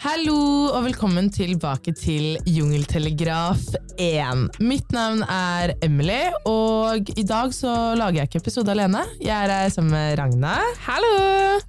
Hallo 0.00 0.70
og 0.72 0.86
velkommen 0.86 1.26
tilbake 1.28 1.92
til 1.92 2.38
Jungeltelegraf 2.48 3.66
1. 4.00 4.56
Mitt 4.64 4.94
navn 4.96 5.20
er 5.28 5.74
Emily, 5.84 6.22
og 6.48 7.10
i 7.20 7.24
dag 7.28 7.52
så 7.52 7.74
lager 8.00 8.22
jeg 8.22 8.30
ikke 8.30 8.40
episode 8.40 8.72
alene. 8.72 9.04
Jeg 9.20 9.36
er 9.36 9.52
her 9.52 9.68
sammen 9.74 9.92
med 9.92 10.16
Ragna. 10.22 10.56
Hallo! 10.86 11.12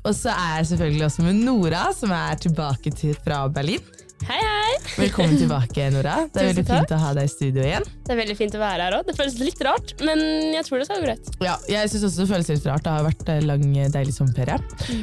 Og 0.07 0.15
så 0.15 0.31
er 0.31 0.61
jeg 0.61 0.71
selvfølgelig 0.71 1.09
også 1.09 1.27
med 1.27 1.43
Nora, 1.43 1.89
som 1.97 2.15
er 2.15 2.39
tilbake 2.39 2.95
til, 2.95 3.19
fra 3.19 3.43
Berlin. 3.51 3.83
Hei, 4.23 4.39
hei! 4.39 4.60
Velkommen 4.97 5.37
tilbake, 5.37 5.87
Nora. 5.93 6.15
Det 6.31 6.41
er 6.41 6.49
veldig 6.51 6.65
fint 6.67 6.93
å 6.95 6.99
ha 7.01 7.11
deg 7.17 7.27
i 7.27 7.31
studio 7.31 7.63
igjen. 7.63 7.85
Det 8.05 8.13
er 8.13 8.19
veldig 8.19 8.35
fint 8.39 8.55
å 8.57 8.61
være 8.61 8.87
her 8.87 8.97
òg. 8.97 9.05
Det 9.07 9.15
føles 9.17 9.37
litt 9.39 9.61
rart, 9.65 9.93
men 10.03 10.21
jeg 10.55 10.67
tror 10.67 10.81
det 10.81 10.87
skal 10.89 11.01
gå 11.01 11.07
greit. 11.07 11.29
Ja, 11.43 11.57
jeg 11.69 11.91
synes 11.91 12.07
også 12.09 12.23
det 12.23 12.31
føles 12.33 12.51
litt 12.51 12.67
rart. 12.69 12.85
Det 12.85 12.95
har 12.95 13.05
vært 13.05 13.31
en 13.35 13.47
lang, 13.49 13.67
deilig 13.93 14.15
sommerferie. 14.17 14.57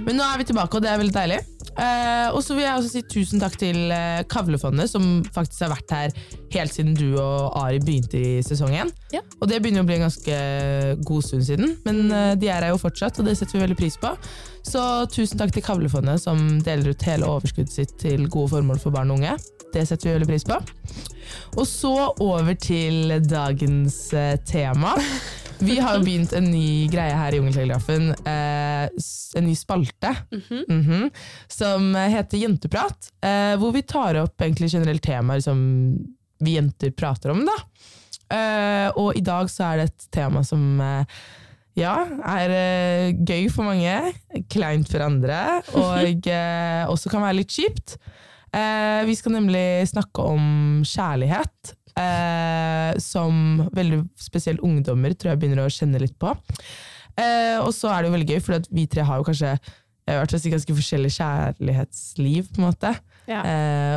Men 0.06 0.18
nå 0.18 0.26
er 0.26 0.42
vi 0.42 0.48
tilbake, 0.50 0.78
og 0.78 0.84
det 0.84 0.92
er 0.92 1.00
veldig 1.02 1.16
deilig. 1.16 1.40
Eh, 1.78 2.28
og 2.34 2.40
så 2.42 2.56
vil 2.56 2.64
jeg 2.64 2.74
også 2.74 2.90
si 2.90 3.04
tusen 3.06 3.42
takk 3.42 3.54
til 3.60 3.92
eh, 3.94 4.24
Kavlefondet, 4.30 4.90
som 4.90 5.22
faktisk 5.34 5.66
har 5.66 5.74
vært 5.76 5.94
her 5.94 6.16
helt 6.56 6.74
siden 6.74 6.96
du 6.98 7.06
og 7.20 7.54
Ari 7.60 7.78
begynte 7.84 8.18
i 8.18 8.44
sesongen. 8.44 8.90
Ja. 9.14 9.22
Og 9.38 9.48
det 9.50 9.60
begynner 9.62 9.84
å 9.84 9.88
bli 9.88 9.98
en 9.98 10.08
ganske 10.08 10.38
god 11.06 11.26
stund 11.28 11.46
siden, 11.46 11.76
men 11.86 12.08
eh, 12.10 12.34
de 12.40 12.50
er 12.50 12.66
her 12.66 12.74
jo 12.74 12.82
fortsatt, 12.82 13.20
og 13.20 13.28
det 13.28 13.38
setter 13.38 13.58
vi 13.58 13.66
veldig 13.66 13.78
pris 13.78 13.98
på. 14.00 14.10
Så 14.68 14.82
tusen 15.08 15.40
takk 15.40 15.54
til 15.54 15.64
Kavlefondet, 15.64 16.20
som 16.20 16.58
deler 16.60 16.92
ut 16.92 17.04
hele 17.08 17.28
overskuddet 17.28 17.72
sitt 17.72 17.94
til 18.02 18.26
gode 18.28 18.50
formål 18.52 18.80
for 18.82 18.92
barn 18.92 19.08
og 19.14 19.22
unge. 19.22 19.38
Det 19.72 19.84
setter 19.88 20.10
vi 20.10 20.14
veldig 20.18 20.28
pris 20.28 20.44
på. 20.48 20.58
Og 21.56 21.64
så 21.68 21.92
over 22.24 22.56
til 22.60 23.14
dagens 23.24 23.96
eh, 24.16 24.34
tema. 24.48 24.92
Vi 25.58 25.78
har 25.80 25.96
jo 25.96 26.04
begynt 26.04 26.34
en 26.36 26.50
ny 26.52 26.86
greie 26.92 27.16
her 27.16 27.34
i 27.34 27.40
Jungeltelegrafen. 27.40 28.12
Eh, 28.28 28.84
en 29.40 29.48
ny 29.48 29.56
spalte. 29.56 30.12
Mhm. 30.36 31.08
som 31.48 31.88
heter 31.96 32.44
Jenteprat. 32.44 33.10
Eh, 33.24 33.56
hvor 33.60 33.72
vi 33.72 33.82
tar 33.88 34.20
opp 34.20 34.44
egentlig 34.44 34.70
generelle 34.74 35.02
temaer 35.02 35.40
som 35.44 35.58
vi 36.44 36.58
jenter 36.58 36.92
prater 36.92 37.32
om. 37.32 37.46
da. 37.48 37.56
Og 39.00 39.16
i 39.16 39.24
dag 39.24 39.48
så 39.48 39.72
er 39.72 39.80
det 39.80 39.88
et 39.88 40.10
tema 40.12 40.42
som 40.44 40.76
ja, 41.78 41.94
er 42.26 42.52
eh, 42.54 43.16
gøy 43.22 43.48
for 43.52 43.68
mange, 43.68 43.94
kleint 44.50 44.90
for 44.90 45.04
andre, 45.04 45.38
og 45.78 46.28
eh, 46.32 46.84
også 46.90 47.12
kan 47.12 47.24
være 47.24 47.40
litt 47.40 47.54
kjipt. 47.54 47.96
Eh, 48.54 49.02
vi 49.08 49.16
skal 49.18 49.36
nemlig 49.36 49.86
snakke 49.90 50.24
om 50.34 50.84
kjærlighet, 50.86 51.74
som 53.02 53.64
veldig 53.74 53.96
spesielt 54.22 54.60
ungdommer 54.62 55.16
tror 55.18 55.32
jeg 55.32 55.40
begynner 55.42 55.64
å 55.64 55.72
kjenne 55.74 55.98
litt 55.98 56.14
på. 56.14 56.30
Og 56.30 57.70
så 57.74 57.90
er 57.90 58.04
det 58.04 58.06
jo 58.06 58.12
veldig 58.12 58.28
gøy, 58.28 58.38
for 58.46 58.68
vi 58.70 58.84
tre 58.86 59.02
har 59.02 59.18
jo 59.18 59.24
kanskje 59.26 59.56
vært 60.06 60.36
i 60.38 60.52
ganske 60.52 60.76
forskjellig 60.78 61.10
kjærlighetsliv, 61.16 62.52
på 62.52 62.62
en 62.62 62.68
måte. 62.68 62.92
Ja. 63.26 63.40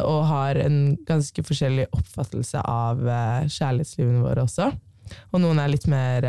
Og 0.09 0.26
har 0.32 0.58
en 0.64 0.80
ganske 1.06 1.46
forskjellig 1.46 1.92
oppfattelse 1.94 2.66
av 2.66 3.06
kjærlighetslivene 3.06 4.26
våre 4.26 4.48
også. 4.50 4.72
Og 5.30 5.46
noen 5.46 5.62
er 5.62 5.70
litt 5.76 5.86
mer 5.86 6.26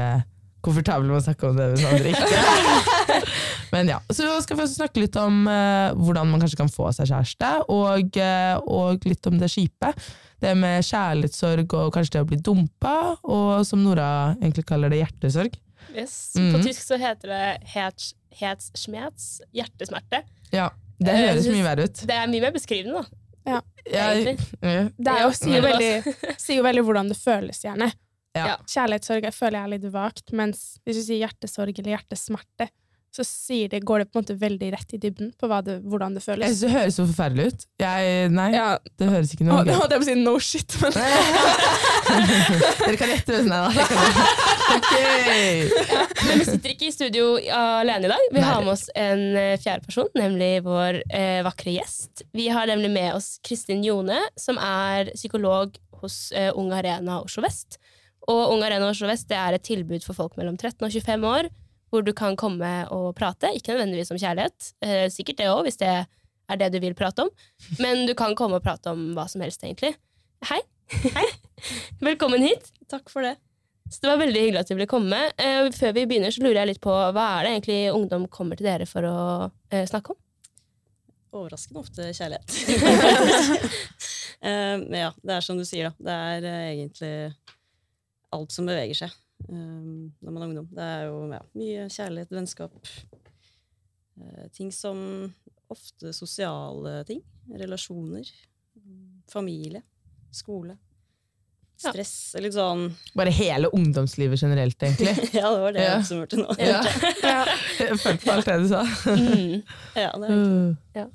komfortable 0.65 1.11
med 1.11 1.19
å 1.21 1.25
snakke 1.25 1.49
om 1.51 1.59
det, 1.59 1.69
hvis 1.73 1.87
andre 1.89 2.13
ikke. 2.13 3.23
Men 3.73 3.89
ja, 3.89 3.99
Så 4.13 4.29
skal 4.45 4.59
vi 4.61 4.67
snakke 4.69 5.01
litt 5.01 5.17
om 5.21 5.47
uh, 5.49 5.95
hvordan 5.97 6.29
man 6.29 6.43
kanskje 6.43 6.61
kan 6.61 6.71
få 6.73 6.91
seg 6.97 7.09
kjæreste, 7.09 7.53
og, 7.73 8.19
uh, 8.21 8.59
og 8.69 9.07
litt 9.09 9.29
om 9.31 9.39
det 9.41 9.49
kjipe. 9.53 9.93
Det 10.43 10.53
med 10.59 10.83
kjærlighetssorg 10.85 11.73
og 11.79 11.93
kanskje 11.95 12.17
det 12.19 12.25
å 12.25 12.29
bli 12.29 12.41
dumpa, 12.45 12.95
og 13.23 13.63
som 13.67 13.83
Nora 13.85 14.09
egentlig 14.41 14.67
kaller 14.69 14.93
det, 14.93 15.01
hjertesorg. 15.05 15.57
Yes. 15.95 16.35
Mm. 16.37 16.53
På 16.57 16.63
tysk 16.65 16.85
så 16.85 16.99
heter 17.01 17.33
det 17.33 17.43
hets, 17.75 18.13
herzschmerz, 18.39 19.41
hjertesmerte. 19.55 20.23
Ja, 20.55 20.71
Det 21.03 21.11
Eh, 21.11 21.25
høres 21.33 21.49
mye 21.51 21.65
verre 21.67 21.89
ut. 21.89 22.03
Det 22.07 22.15
er 22.15 22.29
mye 22.31 22.45
mer 22.45 22.53
beskrivende, 22.55 23.03
da. 23.03 23.19
Jeg, 23.43 23.63
jeg, 23.91 24.37
jeg, 24.63 24.91
Det 24.99 25.13
er 25.13 25.23
jo, 25.25 25.31
sier, 25.35 25.57
jo 25.57 25.63
veldig, 25.71 26.37
sier 26.39 26.61
jo 26.61 26.67
veldig 26.67 26.85
hvordan 26.87 27.09
det 27.11 27.17
føles, 27.19 27.59
gjerne. 27.65 27.89
Ja. 28.37 28.47
Ja. 28.53 28.55
Kjærlighetssorg 28.65 29.27
jeg 29.29 29.37
føler 29.37 29.59
jeg 29.59 29.65
er 29.69 29.75
litt 29.75 29.91
vagt, 29.93 30.33
mens 30.33 30.63
hvis 30.87 31.01
du 31.01 31.05
sier 31.05 31.27
hjertesorg 31.27 31.75
eller 31.77 31.97
hjertesmerte, 31.99 32.71
så 33.13 33.25
sier 33.29 33.69
det, 33.69 33.83
går 33.85 34.01
det 34.01 34.07
på 34.09 34.17
en 34.17 34.23
måte 34.25 34.35
veldig 34.41 34.69
rett 34.73 34.95
i 34.97 34.99
dybden 35.01 35.35
på 35.37 35.49
hva 35.51 35.59
det, 35.65 35.75
hvordan 35.85 36.15
det 36.17 36.23
Jeg 36.23 36.31
føles. 36.31 36.47
synes 36.49 36.63
det 36.63 36.71
høres 36.73 36.95
så 36.97 37.05
forferdelig 37.11 37.45
ut. 37.51 37.67
Jeg, 37.83 38.31
nei, 38.33 38.47
Ja, 38.55 38.69
det 39.03 39.09
høres 39.13 39.35
ikke 39.35 39.45
noe 39.45 39.59
og, 39.61 39.69
holdt 39.69 39.93
jeg 39.93 40.01
på 40.01 40.07
å 40.07 40.09
si 40.09 40.15
no 40.23 40.33
shit, 40.41 40.77
men 40.81 40.97
Dere 42.81 42.97
kan 42.97 43.13
gjette 43.13 43.37
hvem 43.37 43.53
det 43.53 43.59
er, 43.59 43.69
da. 43.69 43.71
Ok. 44.73 44.93
Men 46.25 46.41
vi 46.41 46.49
sitter 46.49 46.73
ikke 46.73 46.89
i 46.89 46.95
studio 46.95 47.29
alene 47.53 48.09
i 48.09 48.13
dag. 48.15 48.27
Vi 48.33 48.41
Nei. 48.41 48.49
har 48.49 48.65
med 48.65 48.73
oss 48.79 48.87
en 48.97 49.25
eh, 49.37 49.55
fjerde 49.61 49.85
person, 49.91 50.09
nemlig 50.17 50.51
vår 50.65 51.03
eh, 51.13 51.41
vakre 51.45 51.77
gjest. 51.77 52.25
Vi 52.33 52.49
har 52.49 52.73
nemlig 52.73 52.91
med 52.97 53.13
oss 53.19 53.35
Kristin 53.45 53.85
Jone, 53.85 54.23
som 54.41 54.57
er 54.57 55.13
psykolog 55.19 55.77
hos 56.01 56.31
eh, 56.33 56.49
Ung 56.57 56.73
Arena 56.75 57.21
Oslo 57.21 57.45
Vest. 57.45 57.77
Og 58.31 58.53
Ung 58.55 58.63
Arena 58.63 58.91
Oslo 58.91 59.09
Vest 59.11 59.29
det 59.31 59.39
er 59.39 59.57
et 59.57 59.65
tilbud 59.67 60.05
for 60.07 60.17
folk 60.19 60.37
mellom 60.39 60.57
13 60.59 60.87
og 60.87 60.93
25 60.93 61.27
år, 61.27 61.49
hvor 61.93 62.05
du 62.07 62.13
kan 62.17 62.37
komme 62.39 62.71
og 62.95 63.13
prate. 63.19 63.51
Ikke 63.57 63.75
nødvendigvis 63.75 64.13
om 64.15 64.21
kjærlighet, 64.21 64.73
eh, 64.85 65.07
sikkert 65.13 65.41
det 65.43 65.51
òg, 65.51 65.65
hvis 65.67 65.81
det 65.83 65.93
er 65.93 66.61
det 66.61 66.71
du 66.75 66.79
vil 66.83 66.97
prate 66.99 67.27
om. 67.27 67.31
Men 67.83 68.07
du 68.07 68.15
kan 68.19 68.37
komme 68.39 68.59
og 68.61 68.65
prate 68.65 68.93
om 68.93 69.13
hva 69.17 69.27
som 69.31 69.43
helst, 69.45 69.65
egentlig. 69.65 69.95
Hei. 70.49 70.61
Hei. 71.17 71.27
Velkommen 72.09 72.45
hit. 72.45 72.71
Takk 72.91 73.11
for 73.13 73.27
det. 73.27 73.37
Så 73.93 74.01
det 74.01 74.09
var 74.09 74.23
veldig 74.23 74.41
hyggelig 74.41 74.63
at 74.63 74.71
du 74.71 74.77
ville 74.77 74.89
komme. 74.89 75.19
Eh, 75.37 75.69
før 75.77 75.97
vi 75.99 76.07
begynner, 76.09 76.33
så 76.33 76.45
lurer 76.45 76.63
jeg 76.63 76.73
litt 76.73 76.85
på 76.85 76.93
hva 76.93 77.27
er 77.37 77.45
det 77.45 77.55
egentlig 77.57 77.81
ungdom 77.93 78.29
kommer 78.33 78.57
til 78.57 78.71
dere 78.71 78.87
for 78.89 79.05
å 79.05 79.19
eh, 79.73 79.85
snakke 79.89 80.15
om? 80.15 80.21
Overraskende 81.33 81.83
ofte 81.83 82.13
kjærlighet. 82.17 82.49
Eh, 84.43 84.81
ja, 84.99 85.13
det 85.23 85.37
er 85.37 85.45
som 85.47 85.55
du 85.55 85.63
sier, 85.63 85.87
da. 85.87 86.03
Det 86.03 86.15
er 86.43 86.47
egentlig 86.73 87.11
alt 88.33 88.55
som 88.55 88.69
beveger 88.69 89.05
seg 89.05 89.17
um, 89.49 90.13
når 90.21 90.31
man 90.31 90.43
er 90.43 90.47
ungdom. 90.51 90.69
Det 90.73 90.87
er 90.87 91.05
jo 91.09 91.19
ja, 91.33 91.43
mye 91.59 91.89
kjærlighet, 91.93 92.33
vennskap. 92.35 92.93
Uh, 94.21 94.47
Ting 94.57 94.73
som 94.75 95.03
ofte 95.73 96.13
sosiale 96.17 97.03
ting. 97.09 97.23
Relasjoner. 97.59 98.29
Familie. 99.33 99.83
Skole. 100.33 100.77
Ja. 101.83 101.91
Stress. 101.91 102.15
Litt 102.39 102.55
sånn 102.55 102.85
Bare 103.19 103.33
hele 103.35 103.71
ungdomslivet 103.75 104.39
generelt, 104.41 104.77
egentlig. 104.79 105.15
Ja, 105.39 105.51
det 105.51 105.63
var 105.65 105.75
det 105.75 105.87
jeg 105.87 105.99
oppsummerte 105.99 106.39
nå. 106.39 106.55
Ja. 106.63 106.83
Jeg 107.81 107.99
følte 107.99 108.23
på 108.23 108.35
alt 108.37 108.51
det 108.51 108.59
du 108.63 108.69
sa. 108.71 108.83
Mm. 109.17 109.57
Ja, 109.99 110.11
det 110.23 110.35
er 111.03 111.09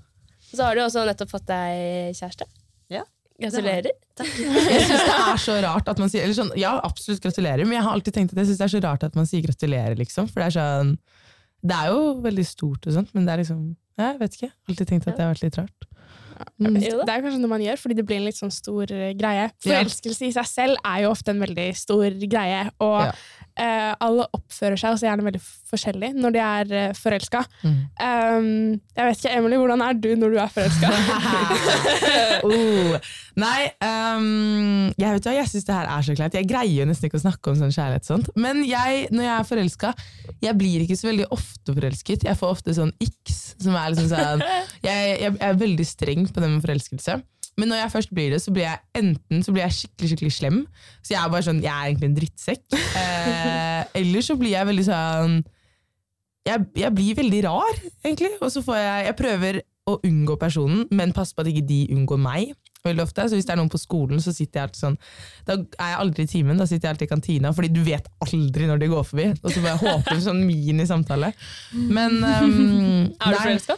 Så 0.49 0.65
har 0.65 0.75
du 0.75 0.83
også 0.83 1.05
nettopp 1.07 1.31
fått 1.31 1.47
deg 1.49 2.17
kjæreste. 2.17 2.49
Ja. 2.91 3.05
Gratulerer. 3.37 3.91
Jeg 4.17 4.85
syns 4.87 5.03
det 5.05 5.15
er 5.21 5.41
så 5.43 5.55
rart 5.61 5.89
at 5.91 5.99
man 6.01 6.09
sier 6.09 6.25
eller 6.25 6.37
sånn, 6.37 6.53
Ja, 6.57 6.75
absolutt 6.83 7.21
gratulerer, 7.21 7.67
men 7.67 7.77
jeg 7.77 7.85
har 7.85 7.93
alltid 7.93 8.15
tenkt 8.15 8.33
at 8.33 8.41
jeg 8.41 8.49
synes 8.49 8.61
det 8.63 8.65
er 8.67 8.73
så 8.73 8.81
rart 8.87 9.03
at 9.05 9.17
man 9.19 9.29
sier 9.29 9.43
gratulerer, 9.45 9.97
liksom. 9.99 10.29
For 10.31 10.41
det 10.41 10.47
er 10.49 10.55
sånn 10.57 10.95
Det 11.67 11.75
er 11.77 11.91
jo 11.93 12.15
veldig 12.23 12.47
stort 12.47 12.87
og 12.89 12.97
sånt, 12.97 13.13
men 13.13 13.27
det 13.27 13.35
er 13.35 13.43
liksom 13.43 13.61
Jeg 14.01 14.19
vet 14.23 14.39
ikke. 14.39 14.51
Alltid 14.69 14.89
tenkt 14.89 15.07
at 15.07 15.17
det 15.17 15.25
har 15.25 15.33
vært 15.35 15.45
litt 15.45 15.59
rart. 15.61 15.87
Mm. 16.61 16.75
Det 16.77 17.09
er 17.09 17.23
kanskje 17.25 17.39
noe 17.41 17.49
man 17.49 17.63
gjør, 17.65 17.79
fordi 17.81 17.95
det 17.97 18.05
blir 18.05 18.19
en 18.19 18.27
litt 18.27 18.37
sånn 18.37 18.53
stor 18.53 18.91
eh, 18.93 19.13
greie. 19.17 19.47
Forelskelse 19.65 20.27
i 20.27 20.33
seg 20.35 20.49
selv 20.49 20.81
er 20.85 21.03
jo 21.05 21.11
ofte 21.13 21.33
en 21.33 21.41
veldig 21.41 21.67
stor 21.77 22.17
greie, 22.29 22.59
og 22.77 22.99
Ja. 23.07 23.11
Eh, 23.59 23.93
alle 24.03 24.25
oppfører 24.35 24.79
seg 24.79 24.95
også 24.95 25.07
gjerne 25.07 25.25
veldig 25.25 25.41
forskjellig 25.67 26.11
når 26.17 26.35
de 26.35 26.41
er 26.43 26.71
uh, 26.71 26.95
forelska. 26.97 27.41
Mm. 27.63 27.77
Um, 27.99 28.49
jeg 28.95 29.09
vet 29.09 29.21
ikke, 29.21 29.33
Emily, 29.35 29.59
hvordan 29.59 29.83
er 29.83 29.97
du 29.99 30.09
når 30.19 30.33
du 30.33 30.37
er 30.41 30.53
forelska? 30.53 30.91
oh. 32.47 33.13
Nei, 33.37 33.67
um, 33.83 34.87
jeg 34.97 35.17
vet 35.17 35.29
hva, 35.29 35.35
jeg 35.37 35.51
syns 35.51 35.67
det 35.67 35.77
her 35.77 35.91
er 35.93 36.07
så 36.07 36.17
kleint. 36.17 36.37
Jeg 36.39 36.49
greier 36.49 36.81
jo 36.81 36.89
nesten 36.89 37.09
ikke 37.09 37.19
å 37.19 37.25
snakke 37.25 37.51
om 37.51 37.59
sånn 37.59 37.75
kjærlighet. 37.75 38.07
Sånt. 38.07 38.31
Men 38.39 38.63
jeg, 38.67 39.07
når 39.13 39.27
jeg 39.27 39.33
er 39.35 39.49
forelska, 39.51 39.93
jeg 40.43 40.59
blir 40.59 40.85
ikke 40.85 40.99
så 40.99 41.11
veldig 41.11 41.29
ofte 41.35 41.75
forelsket. 41.77 42.27
Jeg 42.29 42.39
får 42.39 42.55
ofte 42.57 42.77
sånn 42.77 42.93
x, 43.03 43.41
som 43.61 43.75
er 43.77 43.93
liksom 43.93 44.11
sånn 44.13 44.45
jeg, 44.85 45.17
jeg 45.21 45.33
er 45.43 45.59
veldig 45.59 45.87
streng 45.87 46.29
på 46.31 46.43
det 46.43 46.51
med 46.53 46.63
forelskelse. 46.65 47.19
Men 47.57 47.71
når 47.71 47.81
jeg 47.81 47.93
først 47.95 48.11
blir 48.13 48.33
det, 48.35 48.41
så 48.43 48.53
blir 48.53 48.67
jeg 48.67 48.81
enten 48.99 49.43
så 49.43 49.53
blir 49.53 49.65
jeg 49.65 49.77
skikkelig 49.79 50.11
skikkelig 50.11 50.33
slem. 50.35 50.59
Så 51.01 51.15
jeg 51.15 51.21
er 51.23 51.31
bare 51.33 51.45
sånn, 51.47 51.61
jeg 51.63 51.73
er 51.73 51.91
egentlig 51.91 52.11
en 52.11 52.19
drittsekk. 52.21 52.65
Eh, 52.97 53.83
eller 53.99 54.23
så 54.25 54.33
blir 54.39 54.55
jeg 54.55 54.65
veldig 54.65 54.83
sånn 54.87 55.33
jeg, 56.47 56.63
jeg 56.79 56.93
blir 56.95 57.17
veldig 57.17 57.41
rar, 57.45 57.81
egentlig. 58.05 58.31
Og 58.41 58.49
så 58.53 58.63
får 58.65 58.79
jeg, 58.79 59.03
jeg 59.07 59.17
prøver 59.19 59.59
å 59.87 59.97
unngå 60.07 60.37
personen, 60.39 60.85
men 60.95 61.13
passe 61.15 61.35
på 61.35 61.43
at 61.43 61.51
ikke 61.51 61.65
de 61.67 61.81
unngår 61.95 62.19
meg. 62.21 62.55
veldig 62.85 63.03
ofte. 63.03 63.27
Så 63.27 63.37
hvis 63.37 63.47
det 63.47 63.53
er 63.55 63.59
noen 63.59 63.71
på 63.71 63.79
skolen, 63.81 64.21
så 64.23 64.31
sitter 64.35 64.61
jeg 64.61 64.67
alltid 64.67 64.79
sånn 64.79 64.97
Da 65.47 65.55
er 65.57 65.89
jeg 65.91 65.99
aldri 66.03 66.23
i 66.23 66.31
timen, 66.31 66.59
da 66.59 66.67
sitter 66.69 66.87
jeg 66.87 66.95
alltid 66.95 67.07
i 67.07 67.13
kantina, 67.13 67.53
fordi 67.55 67.71
du 67.75 67.81
vet 67.83 68.07
aldri 68.23 68.67
når 68.69 68.83
de 68.83 68.91
går 68.91 69.07
forbi. 69.11 69.27
Og 69.41 69.49
så 69.51 69.63
bare 69.63 69.79
håper 69.81 70.13
håpe 70.13 70.21
sånn 70.23 70.43
i 70.47 70.87
samtale. 70.89 71.33
Men 71.73 72.19
um, 72.23 73.09
Er 73.21 73.35
du 73.35 73.41
forelska? 73.41 73.77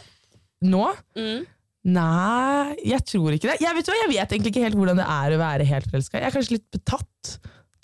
Nå? 0.70 0.84
Mm. 1.18 1.48
Nei, 1.88 2.76
jeg 2.84 3.00
tror 3.08 3.32
ikke 3.32 3.48
det. 3.48 3.60
Jeg 3.64 3.76
vet, 3.76 3.88
jeg 3.88 4.10
vet 4.10 4.34
egentlig 4.34 4.52
ikke 4.52 4.64
helt 4.66 4.76
hvordan 4.76 5.00
det 5.00 5.06
er 5.08 5.32
å 5.32 5.40
være 5.40 5.68
helt 5.70 5.88
forelska. 5.88 6.20
Jeg 6.20 6.28
er 6.28 6.34
kanskje 6.34 6.56
litt 6.58 6.66
betatt, 6.76 7.32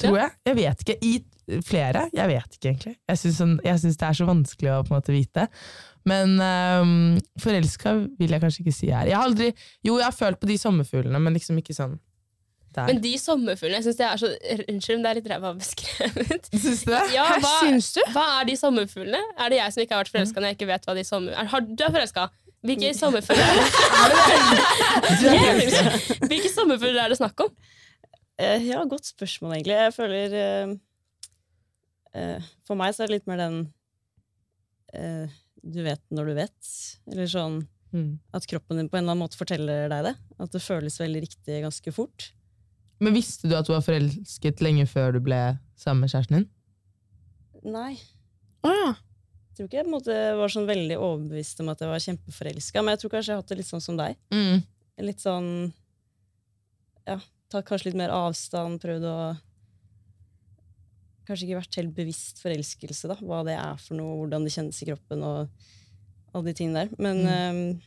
tror 0.02 0.18
jeg. 0.20 0.34
Jeg 0.50 0.58
vet 0.58 0.84
ikke. 0.84 0.96
I 1.00 1.60
flere. 1.64 2.06
Jeg 2.12 2.28
vet 2.28 2.58
ikke, 2.58 2.72
egentlig. 2.72 2.96
Jeg 3.08 3.22
syns 3.22 3.38
sånn, 3.40 3.54
det 3.62 3.94
er 3.94 4.18
så 4.18 4.26
vanskelig 4.28 4.72
å 4.74 4.80
på 4.84 4.92
en 4.92 4.98
måte 4.98 5.14
vite. 5.14 5.46
Men 6.06 6.36
um, 6.38 6.90
forelska 7.42 7.94
vil 8.18 8.36
jeg 8.36 8.42
kanskje 8.42 8.62
ikke 8.64 8.74
si 8.74 8.90
her. 8.92 9.08
Jeg 9.10 9.16
har 9.18 9.30
aldri, 9.30 9.48
jo, 9.86 9.96
jeg 9.98 10.06
har 10.06 10.14
følt 10.14 10.42
på 10.42 10.50
de 10.50 10.58
sommerfuglene, 10.60 11.22
men 11.22 11.34
liksom 11.34 11.58
ikke 11.62 11.74
sånn 11.76 11.96
der. 12.76 12.90
Men 12.90 13.00
de 13.00 13.14
sommerfuglene, 13.18 13.80
jeg 13.80 13.86
synes 13.86 13.98
det 13.98 14.06
er 14.06 14.20
så 14.20 14.30
Unnskyld, 14.68 14.98
men 14.98 15.04
det 15.06 15.10
er 15.10 15.18
litt 15.20 15.30
ræva 15.32 15.52
beskrevet. 15.56 16.50
Syns 16.64 16.82
du 16.84 16.90
det? 16.92 17.02
Ja, 17.14 17.24
Hæ, 17.30 17.38
hva, 17.40 17.54
syns 17.64 17.92
du? 17.96 18.02
hva 18.12 18.24
er 18.36 18.50
de 18.50 18.56
sommerfuglene? 18.60 19.22
Er 19.40 19.52
det 19.52 19.60
jeg 19.62 19.74
som 19.74 19.84
ikke 19.84 19.96
har 19.96 20.04
vært 20.04 20.12
forelska 20.12 20.42
når 20.42 20.52
jeg 20.52 20.58
ikke 20.58 20.68
vet 20.74 20.88
hva 20.88 20.96
de 20.98 21.06
sommer... 21.08 21.38
Er, 21.40 21.48
har, 21.54 21.64
du 21.64 21.86
er 21.86 21.94
forelska? 21.94 22.26
Hvilke 22.66 22.92
sommerfugler 22.96 23.46
er? 23.46 23.60
Er. 25.30 25.96
Hvilke 26.30 26.50
sommerfugler 26.52 27.04
er 27.04 27.14
det 27.14 27.18
snakk 27.20 27.46
om? 27.46 27.54
Uh, 28.36 28.58
ja, 28.66 28.82
godt 28.88 29.08
spørsmål, 29.08 29.56
egentlig. 29.56 29.78
Jeg 29.78 29.94
føler 29.96 30.36
uh, 30.36 30.74
uh, 32.16 32.50
For 32.68 32.78
meg 32.78 32.92
så 32.96 33.04
er 33.04 33.10
det 33.10 33.18
litt 33.20 33.30
mer 33.30 33.40
den 33.40 33.56
eh, 34.96 35.32
du 35.66 35.80
vet 35.86 36.02
når 36.14 36.30
du 36.30 36.36
vet. 36.42 36.76
Eller 37.12 37.32
sånn 37.32 37.62
Mm. 37.94 38.18
at 38.34 38.44
kroppen 38.50 38.76
din 38.76 38.88
på 38.90 38.98
en 38.98 39.04
eller 39.04 39.14
annen 39.14 39.22
måte 39.24 39.38
forteller 39.38 39.86
deg 39.88 40.08
det. 40.08 40.14
At 40.42 40.52
det 40.52 40.60
føles 40.60 40.98
veldig 41.00 41.20
riktig 41.22 41.62
ganske 41.62 41.92
fort. 41.94 42.32
Men 43.00 43.14
visste 43.14 43.48
du 43.48 43.54
at 43.56 43.68
du 43.68 43.72
var 43.72 43.84
forelsket 43.86 44.60
lenge 44.64 44.86
før 44.90 45.14
du 45.16 45.20
ble 45.24 45.38
sammen 45.78 46.04
med 46.04 46.12
kjæresten 46.12 46.38
din? 46.40 46.46
Nei. 47.72 47.94
Å 48.66 48.72
ja. 48.74 48.90
Tror 49.56 49.68
ikke 49.70 49.78
jeg 49.80 49.88
måte 49.88 50.14
var 50.36 50.52
sånn 50.52 50.66
veldig 50.68 50.98
overbevist 51.00 51.60
om 51.64 51.70
at 51.72 51.80
jeg 51.80 51.88
var 51.88 52.02
kjempeforelska, 52.04 52.82
men 52.84 52.92
jeg 52.92 53.00
tror 53.02 53.12
kanskje 53.14 53.30
jeg 53.32 53.36
har 53.38 53.42
hatt 53.42 53.52
det 53.54 53.56
litt 53.62 53.70
sånn 53.70 53.84
som 53.84 53.96
deg. 53.96 54.18
Mm. 54.34 54.58
Litt 55.06 55.22
sånn 55.24 55.48
Ja, 57.06 57.16
tatt 57.52 57.64
kanskje 57.68 57.88
litt 57.90 57.98
mer 58.00 58.12
avstand, 58.12 58.80
prøvd 58.82 59.06
å 59.08 59.16
Kanskje 61.26 61.48
ikke 61.48 61.58
vært 61.58 61.76
helt 61.80 61.94
bevisst 61.96 62.38
forelskelse, 62.38 63.08
da. 63.10 63.16
Hva 63.18 63.40
det 63.48 63.56
er 63.58 63.80
for 63.82 63.98
noe, 63.98 64.12
hvordan 64.20 64.44
det 64.46 64.52
kjennes 64.54 64.76
i 64.78 64.86
kroppen 64.86 65.24
og 65.26 65.48
alle 66.30 66.44
de 66.46 66.54
tingene 66.54 66.84
der. 66.84 66.92
Men 67.02 67.24
Mm. 67.24 67.56
um, 67.56 67.80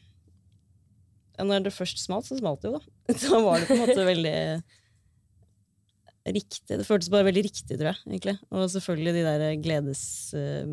ja, 1.40 1.46
når 1.48 1.64
det 1.70 1.72
først 1.72 2.02
smalt, 2.04 2.28
så 2.28 2.36
smalt 2.36 2.60
det 2.66 2.68
jo, 2.74 2.82
da. 2.82 3.14
Da 3.30 3.40
var 3.46 3.62
det 3.62 3.70
på 3.70 3.78
en 3.78 3.84
måte 3.86 4.04
veldig 4.10 4.36
riktig. 6.36 6.78
Det 6.82 6.86
føltes 6.86 7.10
bare 7.14 7.30
veldig 7.30 7.46
riktig, 7.48 7.78
tror 7.80 7.94
jeg. 7.94 8.02
egentlig. 8.10 8.36
Og 8.52 8.68
selvfølgelig 8.76 9.14
de 9.16 9.24
der 9.30 9.56
gledes... 9.64 10.02
ja, 10.36 10.66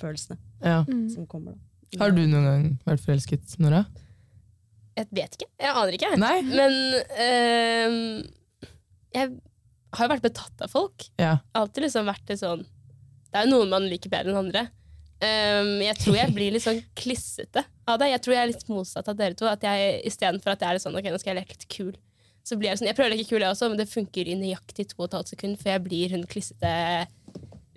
følelsene 0.00 0.38
Ja. 0.64 0.82
Mm. 0.88 1.08
som 1.14 1.26
kommer, 1.30 1.54
da. 1.56 2.00
Har 2.02 2.12
du 2.12 2.20
noen 2.26 2.44
gang 2.44 2.64
vært 2.84 3.04
forelsket, 3.06 3.54
Nora? 3.62 3.84
Jeg 4.98 5.06
vet 5.14 5.36
ikke. 5.38 5.46
Jeg 5.62 5.70
aner 5.72 5.94
ikke. 5.96 6.10
Nei? 6.20 6.34
Men 6.42 6.74
øh, 7.24 8.24
jeg 9.14 9.30
har 9.94 10.04
jo 10.04 10.12
vært 10.12 10.26
betatt 10.26 10.64
av 10.66 10.72
folk. 10.72 11.06
Ja. 11.20 11.36
Alltid 11.56 11.86
liksom 11.86 12.08
vært 12.10 12.28
litt 12.28 12.42
sånn 12.42 12.64
Det 13.30 13.38
er 13.40 13.46
jo 13.46 13.54
noen 13.54 13.70
man 13.72 13.86
liker 13.88 14.10
bedre 14.12 14.32
enn 14.34 14.40
andre. 14.42 14.66
Um, 15.18 15.80
jeg 15.82 15.96
tror 15.98 16.14
jeg 16.14 16.30
blir 16.34 16.52
litt 16.54 16.62
sånn 16.62 16.82
klissete 16.98 17.64
av 17.90 17.96
det. 17.98 18.10
Jeg 18.12 18.20
tror 18.22 18.34
jeg 18.36 18.42
er 18.42 18.50
litt 18.52 18.68
motsatt 18.70 19.08
av 19.10 19.16
dere 19.18 19.34
to. 19.38 19.48
At 19.50 19.64
jeg 19.66 20.02
Istedenfor 20.10 20.52
at 20.54 20.62
jeg 20.62 20.68
er 20.70 20.76
litt 20.78 20.84
sånn 20.84 20.98
Ok, 20.98 21.08
nå 21.10 21.18
skal 21.18 21.32
jeg 21.34 21.40
leke 21.42 21.56
litt 21.56 21.68
kul. 21.72 21.94
Så 22.46 22.56
blir 22.56 22.70
Jeg 22.70 22.80
sånn, 22.80 22.88
jeg 22.88 22.96
prøver 22.96 23.12
å 23.12 23.16
leke 23.16 23.28
kul, 23.28 23.42
jeg 23.44 23.50
også, 23.52 23.68
men 23.68 23.80
det 23.80 23.88
funker 23.90 24.28
i 24.30 24.36
nøyaktig 24.38 24.86
to 24.92 25.02
og 25.02 25.08
et 25.10 25.16
halvt 25.18 25.32
sekund, 25.34 25.58
for 25.60 25.68
jeg 25.68 25.82
blir 25.84 26.14
hun 26.14 26.22
klissete, 26.30 26.70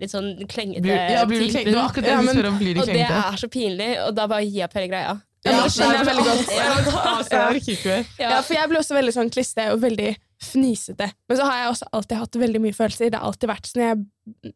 litt 0.02 0.12
sånn 0.12 0.30
klengete 0.50 0.82
Blir, 0.84 0.98
ja, 1.14 1.24
blir 1.30 1.44
du 1.44 1.48
typen. 1.52 1.72
Det 1.72 1.82
akkurat 1.82 2.04
det 2.06 2.12
Ja, 2.12 2.20
men- 2.22 2.34
spørre 2.36 2.50
om. 2.52 2.58
Blir 2.58 2.74
du 2.74 2.80
Og 2.82 2.86
det 2.90 3.00
er 3.06 3.38
så 3.40 3.48
pinlig, 3.52 3.90
og 4.06 4.14
da 4.18 4.26
bare 4.26 4.44
gir 4.44 4.58
jeg 4.62 4.68
opp 4.68 4.74
hele 4.80 4.88
greia. 4.92 5.14
Ja, 5.44 5.50
Ja, 5.50 5.62
det 5.64 5.72
skjønner 5.74 5.96
jeg 5.98 6.06
veldig 6.06 6.24
godt. 6.28 8.08
Ja, 8.18 8.42
for 8.42 8.54
jeg 8.54 8.68
ble 8.70 8.78
også 8.78 8.94
veldig 8.94 9.14
sånn 9.16 9.30
kliste 9.32 9.72
og 9.72 9.80
veldig 9.82 10.12
fnisete. 10.42 11.08
Men 11.28 11.38
så 11.38 11.46
har 11.46 11.60
jeg 11.60 11.70
også 11.72 11.88
alltid 11.96 12.20
hatt 12.20 12.38
veldig 12.42 12.60
mye 12.62 12.76
følelser. 12.76 13.10
Det 13.12 13.18
har 13.20 13.28
alltid 13.28 13.50
vært 13.50 13.68
sånn 13.70 13.84
jeg 13.84 14.02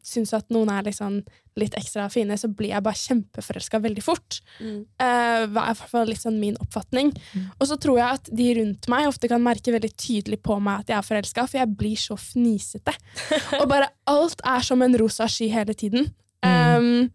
syns 0.05 0.31
at 0.35 0.47
noen 0.53 0.69
er 0.71 0.85
liksom 0.87 1.17
litt 1.59 1.75
ekstra 1.75 2.05
fine, 2.11 2.37
så 2.39 2.47
blir 2.47 2.71
jeg 2.71 2.85
bare 2.85 2.99
kjempeforelska 3.01 3.81
veldig 3.83 4.03
fort. 4.05 4.39
Mm. 4.61 4.79
Uh, 5.01 5.43
hva 5.51 5.65
er 5.65 5.73
i 5.73 5.79
hvert 5.79 5.91
fall 5.91 6.07
litt 6.11 6.23
sånn 6.23 6.39
min 6.39 6.59
oppfatning. 6.63 7.11
Mm. 7.33 7.49
Og 7.57 7.67
så 7.71 7.79
tror 7.81 7.99
jeg 7.99 8.21
at 8.21 8.31
de 8.39 8.47
rundt 8.59 8.87
meg 8.91 9.09
ofte 9.09 9.31
kan 9.31 9.43
merke 9.43 9.73
veldig 9.75 9.91
tydelig 9.99 10.39
på 10.45 10.59
meg 10.63 10.83
at 10.85 10.93
jeg 10.93 10.99
er 10.99 11.09
forelska, 11.09 11.47
for 11.49 11.61
jeg 11.61 11.75
blir 11.79 11.99
så 11.99 12.17
fnisete. 12.21 12.95
og 13.61 13.67
bare 13.71 13.91
alt 14.11 14.43
er 14.47 14.65
som 14.67 14.83
en 14.85 14.97
rosa 15.01 15.27
sky 15.31 15.49
hele 15.53 15.75
tiden. 15.77 16.11
Mm. 16.45 16.77
Um, 16.77 17.13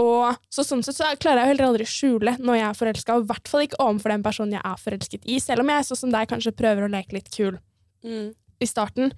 og 0.00 0.38
så 0.48 0.64
sånn 0.64 0.80
sett 0.84 0.96
så 0.96 1.10
klarer 1.20 1.42
jeg 1.42 1.52
heller 1.52 1.68
aldri 1.68 1.84
å 1.84 1.90
skjule 1.90 2.32
når 2.40 2.56
jeg 2.56 2.68
er 2.68 2.78
forelska, 2.78 3.16
og 3.18 3.26
i 3.26 3.28
hvert 3.28 3.50
fall 3.50 3.66
ikke 3.66 3.82
overfor 3.82 4.14
den 4.14 4.24
personen 4.24 4.56
jeg 4.56 4.64
er 4.64 4.80
forelsket 4.80 5.28
i, 5.28 5.36
selv 5.42 5.64
om 5.64 5.72
jeg 5.74 5.88
sånn 5.88 6.00
som 6.06 6.14
deg 6.14 6.30
kanskje 6.30 6.54
prøver 6.56 6.86
å 6.86 6.92
leke 6.94 7.18
litt 7.18 7.28
kul 7.34 7.58
Mm. 8.02 8.32
i 8.62 8.66
starten, 8.66 9.12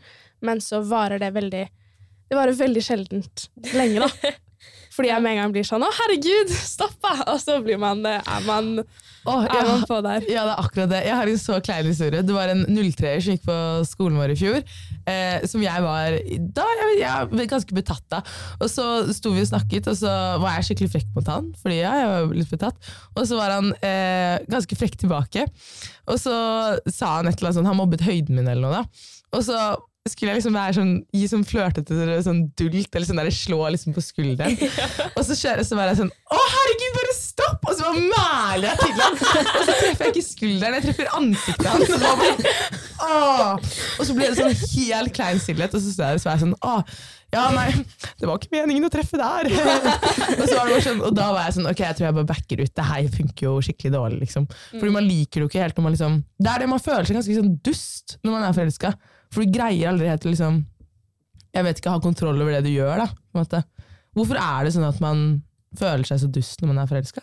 men 0.45 0.61
så 0.61 0.83
varer 0.85 1.19
det 1.21 1.33
veldig 1.35 1.65
Det 2.31 2.37
varer 2.37 2.57
veldig 2.57 2.83
sjeldent 2.83 3.49
lenge, 3.77 4.01
da. 4.05 4.33
Fordi 4.95 5.11
jeg 5.11 5.23
med 5.25 5.35
en 5.35 5.41
gang 5.43 5.53
blir 5.53 5.67
sånn 5.67 5.83
'Å, 5.83 5.91
herregud, 5.99 6.53
stopp! 6.55 7.03
Og 7.27 7.41
så 7.43 7.59
blir 7.65 7.79
man, 7.83 8.05
eh, 8.07 8.21
er 8.23 8.45
man, 8.47 8.85
Åh, 9.27 9.45
er 9.45 9.67
man 9.67 9.83
på 9.89 9.99
der. 10.05 10.25
Ja, 10.31 10.45
det 10.47 10.55
er 10.55 10.63
akkurat 10.63 10.91
det. 10.93 11.01
Jeg 11.09 11.17
har 11.19 11.31
en 11.33 11.41
så 11.43 11.59
klein 11.65 11.89
historie. 11.91 12.23
Det 12.23 12.35
var 12.37 12.53
en 12.53 12.65
03-er 12.67 13.21
som 13.21 13.35
gikk 13.35 13.45
på 13.49 13.59
skolen 13.89 14.21
vår 14.21 14.35
i 14.37 14.39
fjor, 14.39 14.61
eh, 15.11 15.45
som 15.51 15.63
jeg 15.65 15.85
var 15.85 16.19
da 16.59 16.67
jeg, 16.81 16.99
jeg 17.03 17.49
ganske 17.51 17.77
betatt 17.77 18.19
av. 18.19 18.35
Og 18.61 18.71
så 18.73 18.87
sto 19.15 19.35
vi 19.35 19.45
og 19.45 19.51
snakket, 19.51 19.89
og 19.91 19.99
så 20.01 20.13
var 20.43 20.59
jeg 20.59 20.69
skikkelig 20.71 20.93
frekk 20.97 21.11
mot 21.17 21.33
han, 21.33 21.51
fordi 21.63 21.81
ja, 21.81 21.95
jeg 22.01 22.13
var 22.13 22.37
litt 22.37 22.53
betatt. 22.53 22.93
Og 23.15 23.25
så 23.29 23.41
var 23.41 23.57
han 23.59 23.73
eh, 23.85 24.37
ganske 24.51 24.79
frekk 24.79 24.99
tilbake. 25.05 25.47
Og 26.11 26.21
så 26.21 26.37
sa 26.91 27.19
han 27.19 27.31
et 27.31 27.39
eller 27.39 27.51
annet 27.51 27.61
sånn, 27.61 27.71
han 27.71 27.81
mobbet 27.81 28.05
høyden 28.07 28.39
min 28.39 28.49
eller 28.49 28.65
noe 28.67 28.83
da. 28.83 29.11
Og 29.35 29.45
så 29.47 29.59
skulle 30.13 30.35
jeg 30.35 30.37
liksom 30.43 30.57
være 30.59 30.75
sånn, 30.77 30.91
gi 31.17 31.27
sånn 31.31 31.45
flørtete 31.49 32.17
sånn 32.27 32.43
dult, 32.61 32.91
eller 32.93 33.07
sånn 33.09 33.21
der 33.23 33.31
slå 33.33 33.63
liksom 33.73 33.95
på 33.97 34.03
skulderen. 34.05 34.59
Og 35.17 35.23
så, 35.25 35.33
kjører, 35.33 35.65
så 35.65 35.79
var 35.79 35.89
jeg 35.89 36.03
sånn 36.03 36.11
Å, 36.13 36.41
herregud, 36.55 36.99
bare 36.99 37.15
stopp! 37.17 37.65
Og 37.65 37.79
så 37.79 37.87
bare 37.87 38.03
mæler 38.11 38.67
jeg 38.69 38.83
til 38.83 38.99
ham. 39.01 39.17
Og 39.17 39.63
så 39.63 39.79
treffer 39.79 40.05
jeg 40.05 40.13
ikke 40.13 40.27
skulderen, 40.27 40.77
jeg 40.77 40.87
treffer 40.91 41.17
ansiktet 41.17 41.71
hans. 41.73 41.95
Og, 41.97 42.05
bare, 42.05 42.53
Åh! 43.09 43.73
og 43.97 44.05
så 44.05 44.19
ble 44.19 44.29
det 44.29 44.37
sånn 44.43 44.53
helt 44.75 45.17
klein 45.17 45.41
stillhet, 45.41 45.73
og 45.73 45.87
så 45.87 45.95
står 45.97 46.13
jeg, 46.13 46.21
så 46.21 46.29
var 46.29 46.37
jeg 46.37 46.45
sånn 46.45 46.55
Å, 46.61 46.75
ja, 47.35 47.47
nei, 47.57 47.67
det 48.21 48.29
var 48.29 48.39
ikke 48.39 48.53
meningen 48.53 48.87
å 48.87 48.93
treffe 48.93 49.19
der. 49.19 49.49
og, 49.49 50.45
så 50.45 50.53
var 50.61 50.69
det 50.69 50.85
sånn, 50.85 51.01
og 51.01 51.17
da 51.17 51.31
var 51.33 51.49
jeg 51.49 51.57
sånn 51.57 51.73
Ok, 51.73 51.81
jeg 51.81 51.97
tror 51.97 52.11
jeg 52.11 52.19
bare 52.21 52.29
backer 52.35 52.61
ut. 52.61 52.75
Det 52.77 52.87
her 52.93 53.09
funker 53.17 53.49
jo 53.49 53.57
skikkelig 53.65 53.97
dårlig, 53.97 54.21
liksom. 54.27 54.47
Fordi 54.77 54.93
man 54.95 55.09
liker 55.09 55.41
det 55.41 55.47
jo 55.47 55.51
ikke 55.51 55.65
helt 55.65 55.81
når 55.81 55.89
man 55.89 55.97
liksom 55.97 56.21
Det 56.45 56.53
er 56.53 56.63
det 56.63 56.71
man 56.77 56.85
føler 56.85 57.09
seg 57.09 57.19
ganske 57.23 57.41
sånn 57.41 57.53
dust 57.65 58.19
når 58.21 58.37
man 58.37 58.47
er 58.47 58.57
forelska. 58.61 58.93
For 59.35 59.43
du 59.43 59.55
greier 59.55 59.91
aldri 59.91 60.07
helt 60.11 60.27
liksom 60.29 60.63
Jeg 61.55 61.67
vet 61.67 61.81
ikke, 61.81 61.95
ha 61.95 62.03
kontroll 62.03 62.39
over 62.39 62.55
det 62.55 62.65
du 62.67 62.73
gjør, 62.73 63.05
da. 63.05 63.65
Hvorfor 64.15 64.39
er 64.39 64.67
det 64.67 64.75
sånn 64.75 64.87
at 64.87 65.01
man 65.03 65.25
føler 65.79 66.07
seg 66.07 66.23
så 66.23 66.31
dust 66.31 66.63
når 66.63 66.71
man 66.71 66.81
er 66.83 66.91
forelska? 66.91 67.23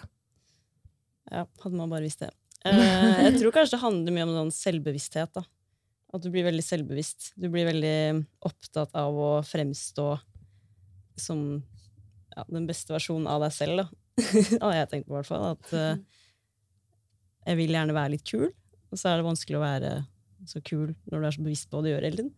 Ja, 1.31 1.45
hadde 1.63 1.77
man 1.77 1.91
bare 1.91 2.03
visst 2.03 2.23
det. 2.23 2.31
Uh, 2.67 3.23
jeg 3.25 3.37
tror 3.39 3.53
kanskje 3.55 3.77
det 3.77 3.83
handler 3.83 4.15
mye 4.15 4.27
om 4.27 4.33
sånn 4.35 4.53
selvbevissthet. 4.55 5.31
da. 5.39 5.43
At 6.11 6.23
du 6.23 6.29
blir 6.33 6.45
veldig 6.47 6.63
selvbevisst. 6.63 7.31
Du 7.39 7.47
blir 7.51 7.69
veldig 7.69 7.95
opptatt 8.47 8.95
av 8.99 9.15
å 9.15 9.31
fremstå 9.47 10.07
som 11.19 11.45
ja, 12.35 12.45
den 12.51 12.67
beste 12.67 12.95
versjonen 12.95 13.29
av 13.31 13.43
deg 13.45 13.55
selv. 13.55 13.83
da. 13.83 13.87
har 14.65 14.75
jeg 14.75 14.91
tenkt 14.91 15.07
på, 15.07 15.15
hvert 15.15 15.31
fall. 15.31 15.47
At 15.55 15.71
uh, 15.75 15.95
jeg 17.47 17.61
vil 17.61 17.75
gjerne 17.75 17.95
være 17.95 18.15
litt 18.17 18.27
kul, 18.27 18.49
og 18.91 18.99
så 18.99 19.11
er 19.11 19.19
det 19.19 19.29
vanskelig 19.29 19.59
å 19.59 19.63
være 19.63 19.93
så 20.49 20.61
kul 20.65 20.91
når 21.11 21.17
du 21.21 21.25
er 21.27 21.35
så 21.35 21.43
bevisst 21.45 21.69
på 21.69 21.77
hva 21.79 21.85
du 21.85 21.91
gjør 21.91 22.05
hele 22.07 22.19
tiden. 22.21 22.31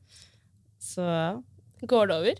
Så 0.83 1.03
ja. 1.07 1.33
Går 1.87 2.07
det 2.09 2.15
over? 2.21 2.39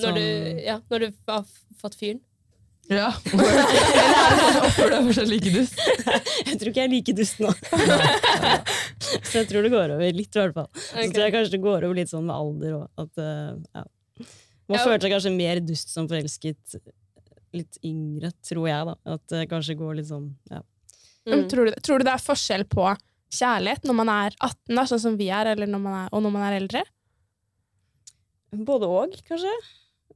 Når, 0.00 0.16
du, 0.16 0.24
ja, 0.64 0.76
når 0.90 1.02
du 1.04 1.08
har 1.28 1.46
fått 1.80 1.96
fyren? 2.00 2.20
Ja. 2.90 3.10
Eller 3.30 4.14
er 4.16 4.32
det 4.34 4.38
sånn 4.40 4.56
hvorfor 4.64 4.90
du 4.90 4.96
fortsatt 5.10 5.28
like 5.30 5.52
dust? 5.54 5.82
Jeg 6.46 6.56
tror 6.58 6.70
ikke 6.72 6.80
jeg 6.82 6.88
er 6.88 6.94
like 6.94 7.14
dust 7.18 7.42
nå. 7.42 7.52
så 9.28 9.42
jeg 9.42 9.48
tror 9.50 9.66
det 9.66 9.72
går 9.74 9.94
over 9.96 10.16
litt, 10.16 10.30
i 10.34 10.40
hvert 10.42 10.56
fall. 10.56 10.70
Så 10.80 11.06
tror 11.12 11.26
jeg 11.26 11.34
kanskje 11.36 11.54
det 11.56 11.62
går 11.66 11.86
over 11.86 12.00
litt 12.00 12.10
sånn 12.10 12.26
med 12.26 12.34
alder 12.36 12.78
òg. 12.80 12.88
At 13.04 13.22
eh, 13.22 13.52
ja. 13.78 13.84
Man 14.70 14.78
Ja. 14.78 14.82
føler 14.86 15.02
seg 15.02 15.14
kanskje 15.14 15.34
mer 15.34 15.60
dust 15.66 15.90
som 15.94 16.06
forelsket 16.10 16.76
litt 17.58 17.78
yngre, 17.86 18.30
tror 18.46 18.68
jeg. 18.70 18.90
da. 18.90 18.94
At 19.16 19.24
det 19.32 19.46
kanskje 19.50 19.74
går 19.78 19.96
litt 19.98 20.10
sånn 20.10 20.28
ja. 20.50 20.60
Mm. 21.28 21.46
tror, 21.52 21.68
du, 21.68 21.78
tror 21.84 22.00
du 22.00 22.06
det 22.08 22.12
er 22.16 22.22
forskjell 22.22 22.64
på 22.70 22.84
kjærlighet 23.30 23.86
når 23.86 23.96
man 24.00 24.10
er 24.12 24.34
18, 24.36 24.74
da, 24.74 24.86
sånn 24.90 25.02
som 25.02 25.18
vi 25.20 25.28
er, 25.32 25.52
eller 25.52 25.70
når 25.70 25.82
man 25.84 25.98
er, 26.04 26.08
og 26.14 26.24
når 26.24 26.34
man 26.34 26.46
er 26.48 26.56
eldre? 26.58 26.82
Både 28.50 28.88
og, 28.90 29.14
kanskje. 29.28 29.52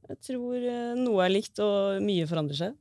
Jeg 0.05 0.19
tror 0.27 0.57
eh, 0.59 0.93
noe 0.99 1.23
er 1.23 1.33
likt, 1.33 1.59
og 1.63 2.03
mye 2.03 2.27
forandrer 2.29 2.59
seg. 2.59 2.75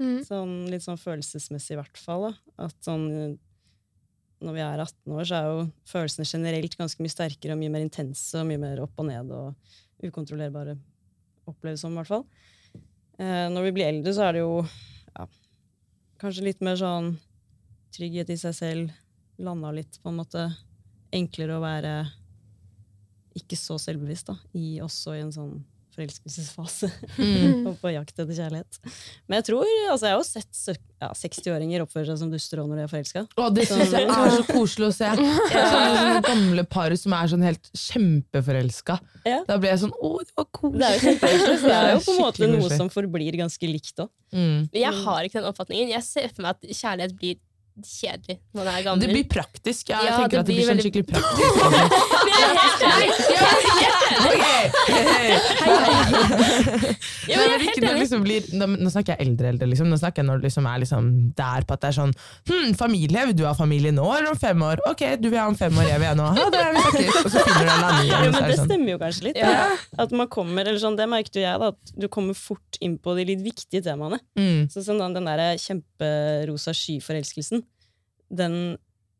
Mm. 0.00 0.20
Sånn, 0.26 0.54
litt 0.70 0.84
sånn 0.84 1.00
følelsesmessig, 1.00 1.74
i 1.74 1.80
hvert 1.80 2.00
fall. 2.00 2.28
Da. 2.28 2.68
At 2.68 2.78
sånn 2.86 3.04
eh, 3.12 3.34
Når 4.44 4.56
vi 4.56 4.62
er 4.64 4.82
18 4.82 5.14
år, 5.14 5.26
så 5.28 5.36
er 5.36 5.50
jo 5.50 5.60
følelsene 5.88 6.28
generelt 6.28 6.74
ganske 6.78 7.02
mye 7.02 7.12
sterkere 7.12 7.54
og 7.54 7.60
mye 7.60 7.72
mer 7.72 7.84
intense 7.84 8.40
og 8.40 8.48
mye 8.48 8.60
mer 8.60 8.82
opp 8.84 8.98
og 9.00 9.08
ned 9.08 9.30
og 9.34 10.04
ukontrollerbare. 10.04 10.74
Oppleves 11.50 11.84
som, 11.84 11.94
i 11.94 12.00
hvert 12.00 12.10
fall. 12.10 12.26
Eh, 13.18 13.46
når 13.52 13.68
vi 13.68 13.76
blir 13.76 13.90
eldre, 13.90 14.14
så 14.14 14.28
er 14.28 14.36
det 14.36 14.42
jo 14.42 14.58
ja, 14.64 15.28
kanskje 16.22 16.48
litt 16.48 16.64
mer 16.64 16.78
sånn 16.80 17.14
trygghet 17.94 18.32
i 18.34 18.38
seg 18.40 18.56
selv. 18.58 18.94
Landa 19.42 19.72
litt, 19.74 19.98
på 20.02 20.12
en 20.12 20.20
måte. 20.20 20.48
Enklere 21.14 21.58
å 21.58 21.62
være 21.62 21.94
ikke 23.34 23.58
så 23.58 23.78
selvbevisst, 23.82 24.30
da, 24.30 24.36
i, 24.54 24.78
også 24.82 25.16
i 25.16 25.22
en 25.24 25.32
sånn 25.34 25.54
forelskelsesfase. 25.94 26.88
Mm. 27.18 27.66
og 27.68 27.76
på 27.80 27.92
jakt 27.94 28.16
etter 28.16 28.32
kjærlighet. 28.34 28.78
Men 29.28 29.38
jeg 29.38 29.46
tror, 29.50 29.68
altså 29.92 30.08
jeg 30.08 30.16
har 30.16 30.20
jo 30.20 30.26
sett 30.26 30.80
ja, 31.02 31.10
60-åringer 31.18 31.84
oppføre 31.84 32.08
seg 32.08 32.20
som 32.22 32.32
duster 32.32 32.62
òg 32.62 32.70
når 32.70 32.80
de 32.80 32.86
er 32.86 32.90
forelska. 32.90 33.24
Det 33.54 33.66
synes 33.70 33.94
jeg 33.94 34.08
er 34.08 34.34
så 34.34 34.44
koselig 34.48 34.90
å 34.90 34.96
se. 34.96 35.10
ja. 35.54 35.64
sånne 35.70 36.20
gamle 36.26 36.66
par 36.66 36.94
som 36.98 37.16
er 37.16 37.30
sånn 37.30 37.46
helt 37.46 37.70
kjempeforelska. 37.78 38.98
Ja. 39.28 39.40
Da 39.48 39.58
blir 39.60 39.74
jeg 39.74 39.84
sånn 39.86 39.94
Å, 39.94 40.12
det 40.20 40.36
var 40.36 40.50
koselig. 40.50 40.82
Det 40.82 40.90
er 40.90 41.38
jo 41.38 41.56
det 41.64 41.74
er 41.78 41.90
jo 41.92 42.04
på 42.04 42.14
en 42.14 42.22
måte 42.22 42.50
noe 42.50 42.70
som 42.74 42.92
forblir 42.92 43.40
ganske 43.40 43.70
likt 43.70 44.04
òg. 44.04 44.10
Mm. 44.34 44.68
Jeg 44.74 45.02
har 45.04 45.26
ikke 45.26 45.40
den 45.40 45.50
oppfatningen. 45.50 45.94
Jeg 45.94 46.06
ser 46.06 46.30
for 46.32 46.46
meg 46.46 46.56
at 46.58 46.70
kjærlighet 46.74 47.18
blir 47.20 47.42
kjedelig 47.82 48.38
når 48.54 48.62
det 48.68 48.72
er 48.78 48.82
gammel. 48.86 49.00
Det 49.02 49.10
blir 49.14 49.26
praktisk. 49.32 49.88
Ja, 49.90 49.98
jeg 50.04 50.10
Ja, 50.12 50.16
tenker 50.20 50.30
det 50.30 50.38
at 50.38 50.46
det 50.46 50.54
blir 50.54 50.64
sånn 50.64 50.78
veldig- 50.78 50.84
skikkelig 50.84 51.06
praktisk. 51.12 52.54
Er 57.34 57.62
ikke 57.64 57.82
når 57.84 57.98
liksom 57.98 58.22
blir, 58.24 58.46
nå, 58.58 58.66
nå 58.78 58.90
snakker 58.92 59.14
jeg 59.16 59.26
eldre 59.26 59.50
eldre, 59.52 59.68
liksom. 59.70 59.88
Nå 59.90 59.98
snakker 60.00 60.22
jeg 60.22 60.28
når 60.28 60.40
du 60.42 60.46
liksom 60.46 60.66
er 60.70 60.78
liksom 60.82 61.08
der 61.38 61.66
på 61.66 61.76
at 61.76 61.82
det 61.84 61.88
er 61.90 61.96
sånn 61.98 62.12
hm, 62.50 62.74
Familie, 62.78 63.24
vil 63.30 63.36
du 63.38 63.44
ha 63.48 63.54
familie 63.56 63.92
nå 63.94 64.04
eller 64.16 64.30
om 64.34 64.38
fem 64.40 64.60
år? 64.66 64.82
Ok, 64.90 65.02
du 65.22 65.28
vil 65.30 65.38
ha 65.40 65.46
om 65.50 65.56
fem 65.58 65.74
år, 65.80 65.88
jeg 65.90 66.02
vil 66.02 66.10
ha 66.10 66.14
nå. 66.18 66.28
Ha 66.38 66.46
det, 66.54 66.62
vi 66.76 66.84
snakkes. 66.84 67.18
Og 67.24 67.30
så 67.34 67.44
finner 67.48 67.64
du 67.64 67.72
en 67.74 67.86
annen. 67.88 68.04
Jo, 68.10 68.18
men 68.34 68.48
det 68.50 68.58
sånn. 68.60 68.68
stemmer 68.70 68.94
jo 68.94 68.98
kanskje 69.02 69.28
litt. 69.28 69.40
Ja. 69.40 69.66
At 70.04 70.14
man 70.16 70.30
kommer, 70.32 70.62
eller 70.68 70.80
sånn, 70.82 70.98
Det 70.98 71.08
merket 71.10 71.40
jo 71.40 71.44
jeg, 71.44 71.60
da, 71.64 71.72
at 71.74 71.94
du 71.98 72.08
kommer 72.12 72.36
fort 72.38 72.78
inn 72.84 72.96
på 73.02 73.16
de 73.18 73.26
litt 73.32 73.42
viktige 73.44 73.82
temaene. 73.86 74.20
Mm. 74.38 74.68
Sånn 74.72 74.86
som 74.86 75.00
den, 75.00 75.16
den 75.16 75.26
der 75.28 75.58
kjemperosa 75.60 76.74
sky-forelskelsen. 76.76 77.63
Den, 78.30 78.76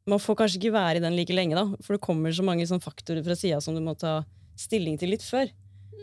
man 0.06 0.20
får 0.22 0.36
kanskje 0.40 0.60
ikke 0.60 0.74
være 0.74 0.96
i 1.00 1.04
den 1.04 1.16
like 1.16 1.34
lenge, 1.36 1.56
da, 1.58 1.66
for 1.84 1.96
det 1.96 2.02
kommer 2.04 2.32
så 2.34 2.44
mange 2.46 2.66
sånn 2.68 2.82
faktorer 2.84 3.24
fra 3.26 3.36
sida 3.38 3.60
som 3.64 3.74
du 3.76 3.80
må 3.84 3.94
ta 3.98 4.22
stilling 4.58 4.96
til 5.00 5.10
litt 5.14 5.22
før. 5.26 5.50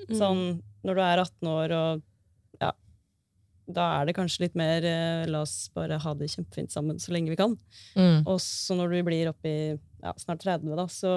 Mm. 0.10 0.16
Sånn 0.18 0.42
når 0.86 0.98
du 0.98 1.02
er 1.06 1.22
18 1.22 1.48
år 1.52 1.74
og 1.78 2.02
ja, 2.62 2.72
da 3.72 3.86
er 4.00 4.08
det 4.10 4.16
kanskje 4.18 4.46
litt 4.48 4.56
mer 4.58 4.84
eh, 4.88 5.28
la 5.30 5.44
oss 5.46 5.70
bare 5.76 6.00
ha 6.02 6.14
det 6.18 6.30
kjempefint 6.34 6.74
sammen 6.74 6.98
så 7.00 7.14
lenge 7.14 7.30
vi 7.34 7.38
kan. 7.40 7.54
Mm. 7.96 8.24
Og 8.26 8.40
så 8.42 8.76
når 8.80 8.96
du 8.96 9.04
blir 9.08 9.30
oppi 9.30 9.54
ja, 9.78 10.14
snart 10.18 10.42
30, 10.44 10.72
da, 10.78 10.88
så 10.90 11.14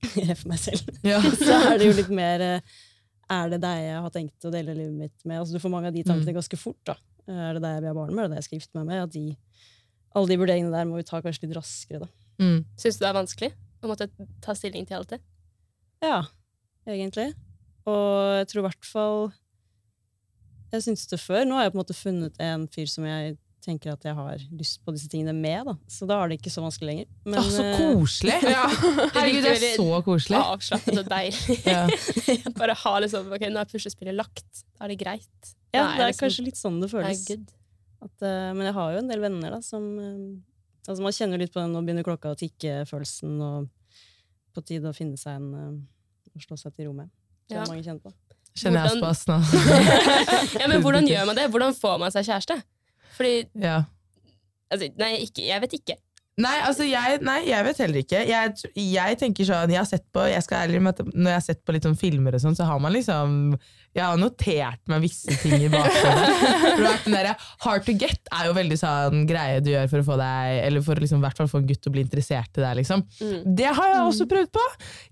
for 0.40 0.46
meg 0.48 0.58
selv. 0.62 0.88
Ja. 1.04 1.20
Så 1.44 1.52
er 1.52 1.76
det 1.78 1.90
jo 1.90 1.96
litt 1.98 2.08
mer 2.16 2.40
eh, 2.40 2.70
Er 3.30 3.50
det 3.52 3.58
deg 3.60 3.82
jeg 3.84 3.98
har 4.00 4.12
tenkt 4.14 4.46
å 4.48 4.52
dele 4.54 4.72
livet 4.74 4.96
mitt 4.96 5.26
med? 5.28 5.42
Altså, 5.42 5.52
du 5.58 5.60
får 5.62 5.70
mange 5.74 5.90
av 5.92 5.94
de 5.94 6.02
tankene 6.06 6.32
Mm. 6.32 6.38
ganske 6.40 6.56
fort. 6.58 6.80
da. 6.88 6.94
Er 7.28 7.52
det 7.58 7.60
deg 7.62 7.74
jeg 7.76 7.82
vil 7.84 7.90
ha 7.92 7.98
barn 7.98 8.14
med? 8.16 8.24
Er 8.24 8.28
det 8.28 8.32
deg 8.32 8.40
jeg 8.40 8.46
skal 8.48 8.58
gifte 8.62 8.78
meg 8.80 8.88
med? 8.88 9.02
At 9.04 9.12
de, 9.12 9.26
alle 10.14 10.26
de 10.32 10.38
vurderingene 10.40 10.72
der 10.74 10.88
må 10.90 10.96
vi 10.98 11.04
ta 11.06 11.20
kanskje 11.22 11.46
litt 11.46 11.56
raskere, 11.58 12.00
da. 12.04 12.08
Mm. 12.40 12.64
Syns 12.80 12.96
du 12.98 13.04
det 13.04 13.10
er 13.10 13.18
vanskelig 13.18 13.50
å 13.84 13.90
måtte 13.90 14.08
ta 14.44 14.54
stilling 14.56 14.86
til 14.88 14.96
alt 15.00 15.12
det? 15.14 15.20
Ja, 16.02 16.22
egentlig. 16.88 17.28
Og 17.88 18.38
jeg 18.40 18.48
tror 18.50 18.60
i 18.62 18.66
hvert 18.68 18.86
fall 18.88 19.20
Jeg 20.72 20.82
syntes 20.84 21.06
det 21.10 21.18
før. 21.20 21.44
Nå 21.48 21.56
har 21.58 21.64
jeg 21.66 21.72
på 21.74 21.78
en 21.78 21.82
måte 21.82 21.96
funnet 21.98 22.36
en 22.40 22.66
fyr 22.70 22.86
som 22.90 23.04
jeg 23.08 23.36
tenker 23.60 23.90
at 23.92 24.04
jeg 24.06 24.14
har 24.16 24.40
lyst 24.56 24.78
på 24.86 24.92
disse 24.94 25.08
tingene 25.12 25.34
med. 25.36 25.66
da. 25.66 25.74
Så 25.90 26.06
da 26.08 26.16
er 26.22 26.30
det 26.30 26.38
ikke 26.38 26.52
så 26.54 26.62
vanskelig 26.64 26.88
lenger. 26.94 27.08
Men, 27.26 27.40
ah, 27.42 27.48
så 27.52 27.64
koselig! 27.76 28.36
koselig! 28.44 29.08
Herregud, 29.16 29.42
det 29.44 29.52
er 29.56 29.74
så 29.76 29.98
koselig. 30.06 30.38
Avslappet 30.40 31.00
og 31.02 31.10
deilig. 31.10 31.58
Ja. 31.74 31.82
Bare 32.56 32.76
ha 32.84 32.92
liksom 33.04 33.28
Ok, 33.36 33.44
nå 33.52 33.60
er 33.60 33.68
puslespillet 33.72 34.16
lagt. 34.16 34.62
Da 34.78 34.86
er 34.86 34.94
det 34.94 35.00
greit. 35.02 35.52
ja, 35.74 35.82
det 35.92 36.04
er 36.06 36.06
liksom- 36.12 36.24
kanskje 36.24 36.46
litt 36.46 36.60
sånn 36.60 36.78
det 36.80 36.88
det 36.88 36.94
er 36.94 37.02
føles. 37.02 37.26
good. 37.28 37.50
At, 38.00 38.14
uh, 38.24 38.50
men 38.56 38.64
jeg 38.64 38.74
har 38.76 38.92
jo 38.94 38.98
en 39.02 39.08
del 39.12 39.20
venner 39.20 39.50
da, 39.52 39.60
som 39.60 39.84
uh, 39.98 40.38
altså 40.88 41.02
Man 41.04 41.12
kjenner 41.12 41.38
litt 41.42 41.52
på 41.52 41.60
den 41.60 41.74
'nå 41.74 41.82
begynner 41.84 42.06
klokka 42.06 42.32
å 42.32 42.38
tikke'-følelsen, 42.40 43.34
og 43.44 43.68
på 44.56 44.62
tide 44.66 44.88
å 44.90 44.96
finne 44.96 45.16
seg 45.20 45.36
en 45.36 45.50
eh, 45.54 45.74
å 46.34 46.40
slå 46.42 46.56
seg 46.58 46.72
til 46.74 46.88
ro 46.88 46.92
med. 46.96 47.10
Det 47.48 47.54
Ja. 47.58 47.64
mange 47.68 47.84
kjenner 47.84 48.00
på. 48.02 48.12
Kjenner 48.56 48.82
jeg 48.88 48.98
Hvordan- 48.98 49.14
spas 49.14 49.26
nå. 49.28 49.36
Ja, 50.60 50.66
men 50.66 50.82
hvordan 50.82 51.06
gjør 51.06 51.26
man 51.26 51.36
det? 51.36 51.44
Hvordan 51.52 51.74
får 51.76 51.98
man 52.02 52.10
seg 52.10 52.24
kjæreste? 52.26 52.56
Fordi 53.16 53.34
Ja. 53.54 53.84
altså, 54.72 54.88
Nei, 54.98 55.12
ikke, 55.26 55.44
jeg 55.46 55.60
vet 55.60 55.72
ikke. 55.78 55.96
Nei, 56.40 56.56
altså 56.64 56.86
jeg, 56.88 57.20
nei, 57.26 57.40
jeg 57.48 57.66
vet 57.66 57.82
heller 57.84 58.04
ikke. 58.04 58.22
Jeg, 58.28 58.70
jeg 58.80 59.18
tenker 59.20 59.48
sånn, 59.48 59.72
jeg 59.72 59.80
har 59.80 59.88
sett 59.88 60.06
på 60.14 60.24
jeg 60.30 60.44
skal 60.46 60.64
ærlig 60.66 60.80
med 60.84 60.94
at 60.96 61.12
Når 61.12 61.28
jeg 61.32 61.38
har 61.38 61.44
sett 61.44 61.60
på 61.66 61.74
litt 61.76 61.86
sånn 61.86 61.98
filmer, 61.98 62.36
og 62.36 62.42
sånn, 62.42 62.56
så 62.56 62.66
har 62.68 62.80
man 62.82 62.94
liksom 62.94 63.34
Jeg 63.96 64.04
har 64.04 64.20
notert 64.20 64.80
meg 64.90 65.02
visse 65.04 65.34
ting 65.42 65.66
i 65.66 65.70
bakhodet. 65.72 67.34
Hard 67.64 67.86
to 67.88 67.96
get 67.98 68.30
er 68.36 68.48
jo 68.48 68.54
veldig 68.56 68.78
sånn 68.80 69.26
greie 69.28 69.60
du 69.64 69.72
gjør 69.72 69.90
for 69.92 70.02
å 70.02 70.08
få 70.12 70.20
deg 70.20 70.60
Eller 70.68 70.86
for 70.86 71.02
liksom, 71.02 71.24
hvert 71.24 71.40
fall 71.40 71.50
få 71.50 71.62
en 71.62 71.68
gutt 71.68 71.82
til 71.82 71.92
å 71.92 71.96
bli 71.98 72.06
interessert 72.06 72.56
i 72.56 72.64
deg. 72.64 72.78
Liksom. 72.80 73.04
Mm. 73.20 73.42
Det 73.58 73.68
har 73.68 73.92
jeg 73.94 74.06
også 74.06 74.28
prøvd 74.30 74.54
på! 74.54 74.64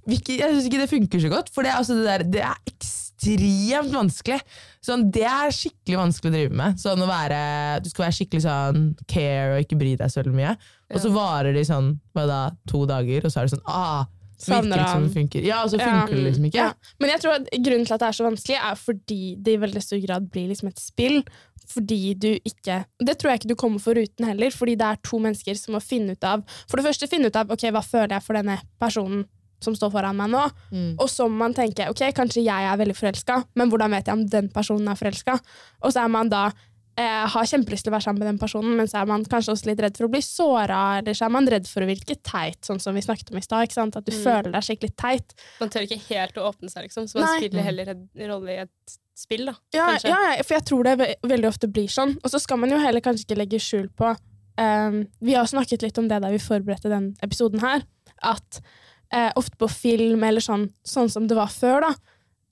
Jeg 0.08 0.54
syns 0.54 0.70
ikke 0.70 0.80
det 0.80 0.90
funker 0.90 1.22
så 1.22 1.32
godt, 1.32 1.52
for 1.52 1.66
det, 1.66 1.74
altså 1.74 1.98
det, 1.98 2.06
der, 2.08 2.26
det 2.38 2.46
er 2.46 2.56
ekstremt 2.70 3.07
vanskelig. 3.22 4.40
Sånn, 4.84 5.10
det 5.12 5.24
er 5.26 5.50
skikkelig 5.54 5.98
vanskelig 5.98 6.30
å 6.30 6.36
drive 6.36 6.54
med. 6.60 6.78
Sånn 6.80 7.02
å 7.02 7.08
være, 7.08 7.40
du 7.82 7.88
skal 7.90 8.06
være 8.06 8.16
skikkelig 8.18 8.44
sånn 8.44 8.84
care 9.10 9.56
og 9.56 9.64
ikke 9.64 9.78
bry 9.80 9.96
deg 9.96 10.10
så 10.10 10.22
veldig 10.22 10.36
mye. 10.38 10.54
Og 10.94 11.00
så 11.02 11.10
varer 11.12 11.52
de 11.52 11.64
sånn, 11.64 11.98
hva 12.14 12.26
da, 12.30 12.38
to 12.70 12.84
dager, 12.88 13.24
og 13.26 13.32
så 13.32 13.40
er 13.42 13.48
det 13.48 13.56
sånn 13.56 13.66
ah, 13.66 14.06
Savner 14.38 14.78
han. 14.78 15.08
det 15.08 15.14
funker. 15.16 15.42
Ja, 15.42 15.64
og 15.64 15.70
så 15.72 15.80
Ja. 15.80 16.06
funker 16.06 16.14
det 16.14 16.24
liksom 16.30 16.44
ikke. 16.46 16.54
Ja. 16.62 16.72
Men 17.00 17.10
jeg 17.10 17.20
tror 17.20 17.32
at 17.40 17.48
grunnen 17.58 17.86
til 17.86 17.94
at 17.94 18.00
det 18.00 18.08
er 18.08 18.12
så 18.12 18.24
vanskelig, 18.30 18.58
er 18.70 18.74
fordi 18.76 19.36
det 19.42 19.52
i 19.52 19.56
veldig 19.58 19.82
stor 19.82 19.98
grad 20.06 20.30
blir 20.30 20.48
liksom 20.48 20.68
et 20.68 20.78
spill. 20.78 21.24
Fordi 21.68 22.14
du 22.14 22.38
ikke 22.46 22.84
Det 23.04 23.18
tror 23.18 23.30
jeg 23.32 23.40
ikke 23.40 23.48
du 23.48 23.54
kommer 23.56 23.78
foruten 23.78 24.24
heller, 24.24 24.50
fordi 24.50 24.76
det 24.78 24.86
er 24.86 24.96
to 25.02 25.18
mennesker 25.18 25.54
som 25.54 25.74
må 25.74 25.82
finne 25.82 26.12
ut 26.12 26.24
av 26.24 26.42
For 26.66 26.78
det 26.78 26.86
første 26.86 27.08
finne 27.10 27.26
ut 27.26 27.36
av 27.36 27.50
ok, 27.50 27.66
hva 27.70 27.82
føler 27.84 28.08
jeg 28.16 28.22
for 28.22 28.32
denne 28.34 28.58
personen 28.80 29.26
som 29.60 29.74
står 29.74 29.90
foran 29.90 30.16
meg 30.16 30.30
nå. 30.30 30.44
Mm. 30.70 30.94
Og 31.00 31.08
så 31.10 31.26
må 31.28 31.40
man 31.44 31.54
tenke 31.56 31.88
ok, 31.90 32.04
kanskje 32.16 32.44
jeg 32.46 32.70
er 32.70 32.78
veldig 32.80 32.96
forelska, 32.98 33.42
men 33.58 33.70
hvordan 33.72 33.90
vet 33.96 34.06
jeg 34.06 34.14
om 34.18 34.26
den 34.26 34.48
personen 34.54 34.88
er 34.92 34.98
forelska? 35.00 35.38
Og 35.82 35.92
så 35.92 36.04
er 36.04 36.08
man 36.14 36.28
da 36.32 36.44
eh, 36.98 37.24
har 37.30 37.46
kjempelyst 37.50 37.86
til 37.86 37.92
å 37.92 37.96
være 37.96 38.06
sammen 38.08 38.22
med 38.22 38.28
den 38.32 38.38
personen, 38.42 38.76
men 38.78 38.88
så 38.90 39.00
er 39.02 39.06
man 39.10 39.24
kanskje 39.30 39.52
også 39.54 39.68
litt 39.70 39.82
redd 39.84 39.98
for 39.98 40.08
å 40.08 40.12
bli 40.12 40.22
såra, 40.24 40.98
eller 41.00 41.14
så 41.14 41.26
er 41.28 41.34
man 41.34 41.46
redd 41.50 41.66
for 41.70 41.82
å 41.86 41.90
virke 41.90 42.16
teit, 42.26 42.60
sånn 42.66 42.80
som 42.82 42.94
vi 42.94 43.02
snakket 43.06 43.30
om 43.30 43.38
i 43.38 43.44
stad. 43.44 43.70
At 43.78 44.04
du 44.06 44.12
Mm. 44.12 44.22
føler 44.24 44.50
deg 44.54 44.62
skikkelig 44.66 44.96
teit. 44.96 45.34
Man 45.60 45.70
tør 45.70 45.86
ikke 45.86 46.00
helt 46.08 46.34
å 46.38 46.48
åpne 46.50 46.70
seg, 46.70 46.88
liksom. 46.88 47.06
Så 47.06 47.18
man 47.20 47.28
Nei. 47.28 47.38
spiller 47.42 47.62
heller 47.62 47.88
en 47.94 48.08
rolle 48.30 48.50
i 48.50 48.58
et 48.64 48.98
spill, 49.18 49.46
da. 49.46 49.54
Ja, 49.74 49.90
ja, 50.04 50.18
ja, 50.36 50.42
for 50.42 50.54
jeg 50.54 50.64
tror 50.64 50.84
det 50.84 50.96
ve 50.98 51.14
veldig 51.26 51.48
ofte 51.48 51.66
blir 51.70 51.88
sånn. 51.90 52.16
Og 52.22 52.30
så 52.30 52.38
skal 52.40 52.58
man 52.58 52.70
jo 52.70 52.78
heller 52.78 53.00
kanskje 53.02 53.26
ikke 53.26 53.38
legge 53.42 53.58
skjul 53.62 53.88
på 53.98 54.12
um, 54.58 55.06
Vi 55.22 55.34
har 55.34 55.46
snakket 55.46 55.82
litt 55.82 55.98
om 55.98 56.06
det 56.10 56.20
da 56.22 56.30
vi 56.30 56.38
forberedte 56.38 56.90
den 56.90 57.12
episoden 57.22 57.60
her, 57.62 57.82
at 58.22 58.60
eh, 59.14 59.32
ofte 59.36 59.58
på 59.58 59.68
film, 59.72 60.22
eller 60.24 60.44
sånn, 60.44 60.68
sånn 60.86 61.10
som 61.12 61.28
det 61.28 61.36
var 61.38 61.50
før, 61.52 61.86
da, 61.86 61.92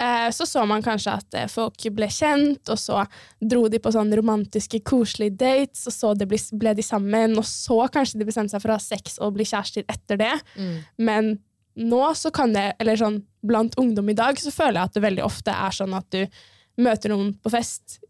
eh, 0.02 0.28
så 0.34 0.46
så 0.48 0.64
man 0.68 0.84
kanskje 0.84 1.16
at 1.18 1.38
eh, 1.38 1.48
folk 1.50 1.88
ble 1.96 2.08
kjent, 2.12 2.68
og 2.72 2.80
så 2.80 3.02
dro 3.40 3.66
de 3.72 3.80
på 3.82 3.92
sånn 3.94 4.12
romantiske, 4.16 4.80
koselige 4.86 5.36
dates, 5.42 5.86
og 5.90 5.96
så 5.96 6.14
ble, 6.22 6.40
ble 6.52 6.76
de 6.78 6.86
sammen, 6.86 7.36
og 7.38 7.46
så 7.48 7.82
kanskje 7.92 8.20
de 8.20 8.28
bestemte 8.28 8.54
seg 8.54 8.64
for 8.64 8.74
å 8.74 8.78
ha 8.78 8.86
sex 8.86 9.20
og 9.20 9.36
bli 9.36 9.48
kjærester 9.48 9.86
etter 9.92 10.20
det. 10.22 10.34
Mm. 10.56 10.74
Men 11.08 11.36
nå 11.76 12.02
så 12.16 12.32
kan 12.32 12.54
det, 12.56 12.70
eller 12.80 12.96
sånn 12.96 13.20
blant 13.46 13.76
ungdom 13.80 14.08
i 14.10 14.16
dag, 14.16 14.38
så 14.40 14.52
føler 14.54 14.80
jeg 14.80 14.90
at 14.90 14.96
det 14.96 15.04
veldig 15.04 15.24
ofte 15.26 15.52
er 15.52 15.76
sånn 15.76 15.94
at 15.96 16.08
du 16.14 16.22
møter 16.80 17.12
noen 17.12 17.34
på 17.40 17.52
fest, 17.52 18.00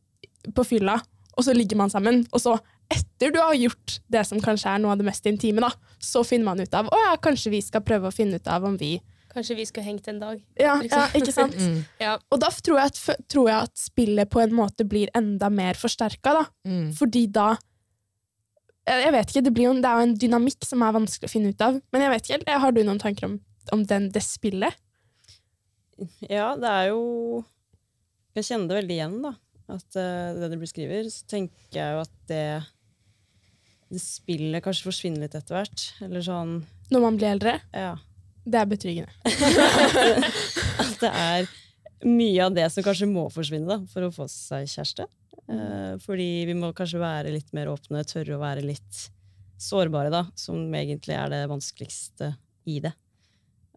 på 0.55 0.65
fylla, 0.67 1.00
og 1.37 1.45
så 1.45 1.53
ligger 1.55 1.79
man 1.79 1.91
sammen, 1.93 2.23
og 2.33 2.41
så 2.41 2.55
etter 2.93 3.33
du 3.35 3.38
har 3.40 3.55
gjort 3.57 3.99
det 4.12 4.23
som 4.28 4.40
kanskje 4.43 4.71
er 4.73 4.83
noe 4.83 4.95
av 4.95 5.00
det 5.00 5.09
mest 5.09 5.26
intime, 5.28 5.62
da, 5.64 5.73
så 6.02 6.23
finner 6.26 6.50
man 6.50 6.62
ut 6.62 6.75
av, 6.76 6.88
å 6.93 7.02
ja, 7.07 7.14
kanskje 7.23 7.52
vi 7.55 7.62
skal 7.64 7.85
prøve 7.87 8.11
å 8.11 8.14
finne 8.14 8.40
ut 8.40 8.50
av 8.50 8.66
om 8.69 8.78
vi 8.81 8.97
Kanskje 9.37 9.52
vi 9.59 9.66
skulle 9.69 9.85
hengt 9.85 10.07
en 10.09 10.16
dag. 10.16 10.38
Ja, 10.57 10.78
Liksom. 10.81 10.97
ja 10.97 11.19
ikke 11.19 11.33
sant? 11.35 11.57
Mm. 11.61 11.81
Ja. 12.00 12.14
Og 12.33 12.38
da 12.40 12.49
tror 12.49 12.78
jeg, 12.81 12.93
at, 12.95 13.26
tror 13.28 13.50
jeg 13.50 13.69
at 13.69 13.75
spillet 13.76 14.31
på 14.33 14.40
en 14.40 14.55
måte 14.57 14.87
blir 14.88 15.11
enda 15.19 15.50
mer 15.52 15.76
forsterka, 15.76 16.33
da. 16.38 16.45
Mm. 16.64 16.87
Fordi 16.97 17.26
da 17.35 17.50
jeg 18.87 19.02
jeg 19.02 19.12
vet 19.12 19.31
ikke, 19.33 19.43
det, 19.43 19.52
blir 19.52 19.66
jo, 19.66 19.75
det 19.83 19.90
er 19.90 19.99
jo 19.99 20.07
en 20.07 20.16
dynamikk 20.23 20.64
som 20.64 20.85
er 20.87 20.95
vanskelig 20.95 21.28
å 21.28 21.33
finne 21.33 21.50
ut 21.52 21.64
av. 21.66 21.76
Men 21.93 22.05
jeg 22.05 22.12
vet 22.12 22.25
ikke, 22.25 22.37
helt, 22.38 22.50
har 22.64 22.73
du 22.73 22.81
noen 22.87 23.02
tanker 23.02 23.26
om, 23.28 23.35
om 23.75 23.83
den, 23.85 24.09
det 24.14 24.23
spillet? 24.25 24.78
Ja, 26.28 26.52
det 26.61 26.71
er 26.71 26.90
jo 26.93 27.43
Jeg 28.37 28.45
kjenner 28.47 28.69
det 28.71 28.78
veldig 28.83 28.97
igjen, 28.97 29.19
da. 29.25 29.35
At 29.75 29.99
uh, 29.99 30.37
det 30.38 30.52
du 30.52 30.59
beskriver, 30.61 31.09
så 31.11 31.26
tenker 31.28 31.81
jeg 31.81 31.97
jo 31.97 32.02
at 32.05 32.16
det 32.31 32.45
det 33.93 34.02
spillet 34.02 34.64
kanskje 34.64 34.88
forsvinner 34.88 35.26
litt 35.26 35.37
etter 35.38 35.59
hvert. 35.61 35.85
Eller 36.02 36.25
sånn 36.25 36.59
Når 36.90 37.05
man 37.05 37.19
blir 37.19 37.31
eldre? 37.35 37.59
Ja. 37.75 37.95
Det 38.47 38.59
er 38.61 38.69
betryggende. 38.71 39.11
At 40.83 40.99
det 41.02 41.11
er 41.11 41.49
mye 42.07 42.45
av 42.45 42.55
det 42.55 42.66
som 42.71 42.85
kanskje 42.87 43.09
må 43.11 43.26
forsvinne 43.35 43.66
da, 43.66 43.81
for 43.90 44.07
å 44.07 44.12
få 44.14 44.28
seg 44.31 44.69
kjæreste. 44.71 45.07
Eh, 45.50 45.95
fordi 46.02 46.28
vi 46.49 46.55
må 46.59 46.73
kanskje 46.76 47.02
være 47.02 47.35
litt 47.35 47.50
mer 47.57 47.71
åpne, 47.73 48.05
tørre 48.07 48.37
å 48.37 48.43
være 48.43 48.64
litt 48.66 49.02
sårbare, 49.62 50.12
da, 50.12 50.26
som 50.38 50.61
egentlig 50.75 51.16
er 51.16 51.33
det 51.33 51.43
vanskeligste 51.50 52.33
i 52.71 52.81
det. 52.85 52.93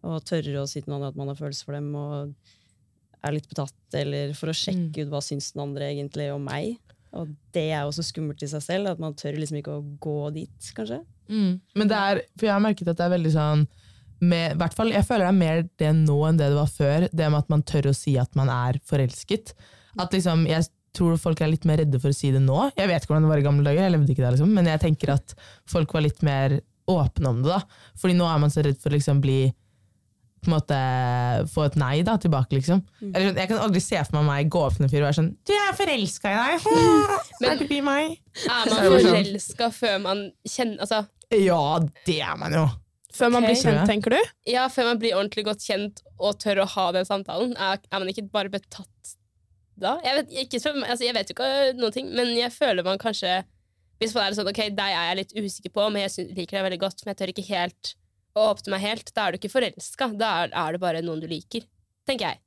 Og 0.06 0.22
tørre 0.26 0.62
å 0.62 0.68
si 0.70 0.82
til 0.82 0.92
noen 0.92 1.08
at 1.08 1.18
man 1.18 1.30
har 1.32 1.38
følelser 1.38 1.68
for 1.68 1.76
dem, 1.76 1.90
og 1.96 3.26
er 3.26 3.36
litt 3.36 3.48
betatt, 3.50 3.76
eller 3.96 4.34
for 4.38 4.52
å 4.52 4.56
sjekke 4.56 5.04
ut 5.04 5.12
hva 5.12 5.20
syns 5.24 5.50
den 5.54 5.64
andre 5.66 5.90
egentlig 5.92 6.30
om 6.32 6.46
meg. 6.46 6.78
Og 7.18 7.30
det 7.54 7.66
er 7.74 7.84
også 7.84 8.04
skummelt 8.06 8.42
i 8.44 8.48
seg 8.50 8.62
selv, 8.62 8.90
at 8.92 9.00
man 9.02 9.16
tør 9.18 9.38
liksom 9.38 9.58
ikke 9.60 9.76
å 9.78 9.84
gå 10.02 10.18
dit, 10.36 10.72
kanskje. 10.76 11.00
Mm. 11.30 11.52
Men 11.78 11.90
det 11.90 12.00
er, 12.00 12.20
for 12.36 12.48
jeg 12.48 12.54
har 12.54 12.64
merket 12.64 12.90
at 12.90 12.98
det 12.98 13.06
er 13.06 13.14
veldig 13.16 13.32
sånn 13.34 13.64
med, 14.20 14.58
hvert 14.60 14.74
fall, 14.76 14.90
Jeg 14.92 15.06
føler 15.08 15.24
det 15.24 15.30
er 15.30 15.38
mer 15.38 15.62
det 15.80 15.90
nå 15.96 16.16
enn 16.28 16.36
det 16.36 16.50
det 16.52 16.58
var 16.58 16.68
før. 16.68 17.06
Det 17.08 17.30
med 17.32 17.40
at 17.40 17.52
man 17.52 17.62
tør 17.64 17.88
å 17.88 17.96
si 17.96 18.18
at 18.20 18.34
man 18.36 18.50
er 18.52 18.76
forelsket. 18.84 19.54
At 19.96 20.12
liksom, 20.12 20.44
Jeg 20.50 20.68
tror 20.96 21.16
folk 21.22 21.40
er 21.40 21.52
litt 21.52 21.64
mer 21.68 21.80
redde 21.80 22.00
for 22.02 22.12
å 22.12 22.16
si 22.16 22.32
det 22.34 22.42
nå. 22.44 22.58
Jeg 22.76 22.90
vet 22.90 23.02
ikke 23.02 23.14
hvordan 23.14 23.28
det 23.28 23.32
var 23.32 23.40
i 23.40 23.46
gamle 23.46 23.64
dager, 23.64 23.86
jeg 23.86 23.94
levde 23.94 24.12
ikke 24.12 24.24
der, 24.26 24.34
liksom, 24.36 24.52
men 24.58 24.68
jeg 24.68 24.82
tenker 24.82 25.14
at 25.14 25.34
folk 25.70 25.94
var 25.94 26.04
litt 26.04 26.20
mer 26.26 26.58
åpne 26.90 27.30
om 27.30 27.42
det. 27.44 27.54
da. 27.54 27.88
Fordi 28.00 28.16
nå 28.18 28.26
er 28.26 28.40
man 28.42 28.52
så 28.52 28.64
redd 28.66 28.78
for 28.82 28.90
å 28.90 28.98
liksom 28.98 29.22
bli 29.22 29.40
på 30.40 30.48
en 30.48 30.54
måte 30.56 30.76
få 31.52 31.66
et 31.68 31.78
nei 31.80 31.94
da, 32.06 32.16
tilbake, 32.20 32.56
liksom. 32.56 32.80
Eller, 33.02 33.30
sånn, 33.30 33.40
jeg 33.42 33.50
kan 33.50 33.62
aldri 33.66 33.82
se 33.84 34.02
for 34.08 34.18
meg 34.18 34.28
meg 34.30 34.52
gå 34.52 34.62
opp 34.64 34.76
til 34.78 34.86
en 34.86 34.92
fyr 34.92 35.02
og 35.02 35.08
være 35.10 35.18
sånn 35.18 35.32
'Du 35.44 35.52
er 35.52 35.76
forelska 35.76 36.32
i 36.32 36.38
deg!' 36.40 36.68
Men- 37.40 37.64
er 37.64 37.82
meg? 37.84 38.18
Er 38.46 38.70
man 38.70 38.70
sånn. 38.70 39.08
forelska 39.10 39.70
før 39.76 39.98
man 40.06 40.22
kjenner 40.48 40.86
altså, 40.86 41.06
Ja, 41.30 41.78
det 42.06 42.20
er 42.20 42.36
man 42.40 42.56
jo. 42.56 42.66
Før 43.14 43.30
man 43.34 43.44
blir 43.44 43.58
kjent, 43.58 43.86
tenker 43.90 44.14
du? 44.14 44.18
Ja, 44.46 44.68
før 44.70 44.92
man 44.92 45.00
blir 45.02 45.16
ordentlig 45.18 45.44
godt 45.44 45.64
kjent 45.66 46.02
og 46.18 46.38
tør 46.38 46.62
å 46.62 46.68
ha 46.76 46.90
den 46.94 47.04
samtalen, 47.04 47.56
er, 47.58 47.80
er 47.90 47.98
man 47.98 48.08
ikke 48.08 48.28
bare 48.30 48.52
betatt 48.52 49.16
da? 49.80 49.96
Jeg 50.04 50.18
vet, 50.20 50.34
ikke, 50.44 50.60
altså, 50.84 51.04
jeg 51.04 51.16
vet 51.16 51.30
jo 51.30 51.36
ikke 51.36 51.78
noen 51.78 51.94
ting, 51.94 52.10
men 52.14 52.32
jeg 52.36 52.52
føler 52.52 52.86
man 52.86 53.00
kanskje 53.00 53.42
Hvis 54.00 54.14
man 54.16 54.30
er 54.30 54.36
sånn, 54.36 54.48
ok, 54.48 54.62
deg 54.72 54.94
er 54.96 55.08
jeg 55.10 55.16
litt 55.18 55.32
usikker 55.36 55.72
på, 55.76 55.86
men 55.92 56.06
jeg 56.06 56.30
liker 56.32 56.56
deg 56.56 56.62
veldig 56.70 56.78
godt, 56.80 57.02
men 57.04 57.12
jeg 57.12 57.18
tør 57.20 57.32
ikke 57.34 57.48
helt 57.50 57.90
å 58.36 58.46
åpne 58.52 58.74
meg 58.74 58.84
helt, 58.84 59.12
da 59.14 59.26
er 59.26 59.34
du 59.34 59.40
ikke 59.40 59.52
forelska. 59.52 60.10
Da 60.18 60.30
er, 60.44 60.54
er 60.54 60.76
det 60.76 60.82
bare 60.82 61.02
noen 61.04 61.22
du 61.22 61.28
liker. 61.30 61.66
Tenker 62.08 62.30
jeg. 62.30 62.42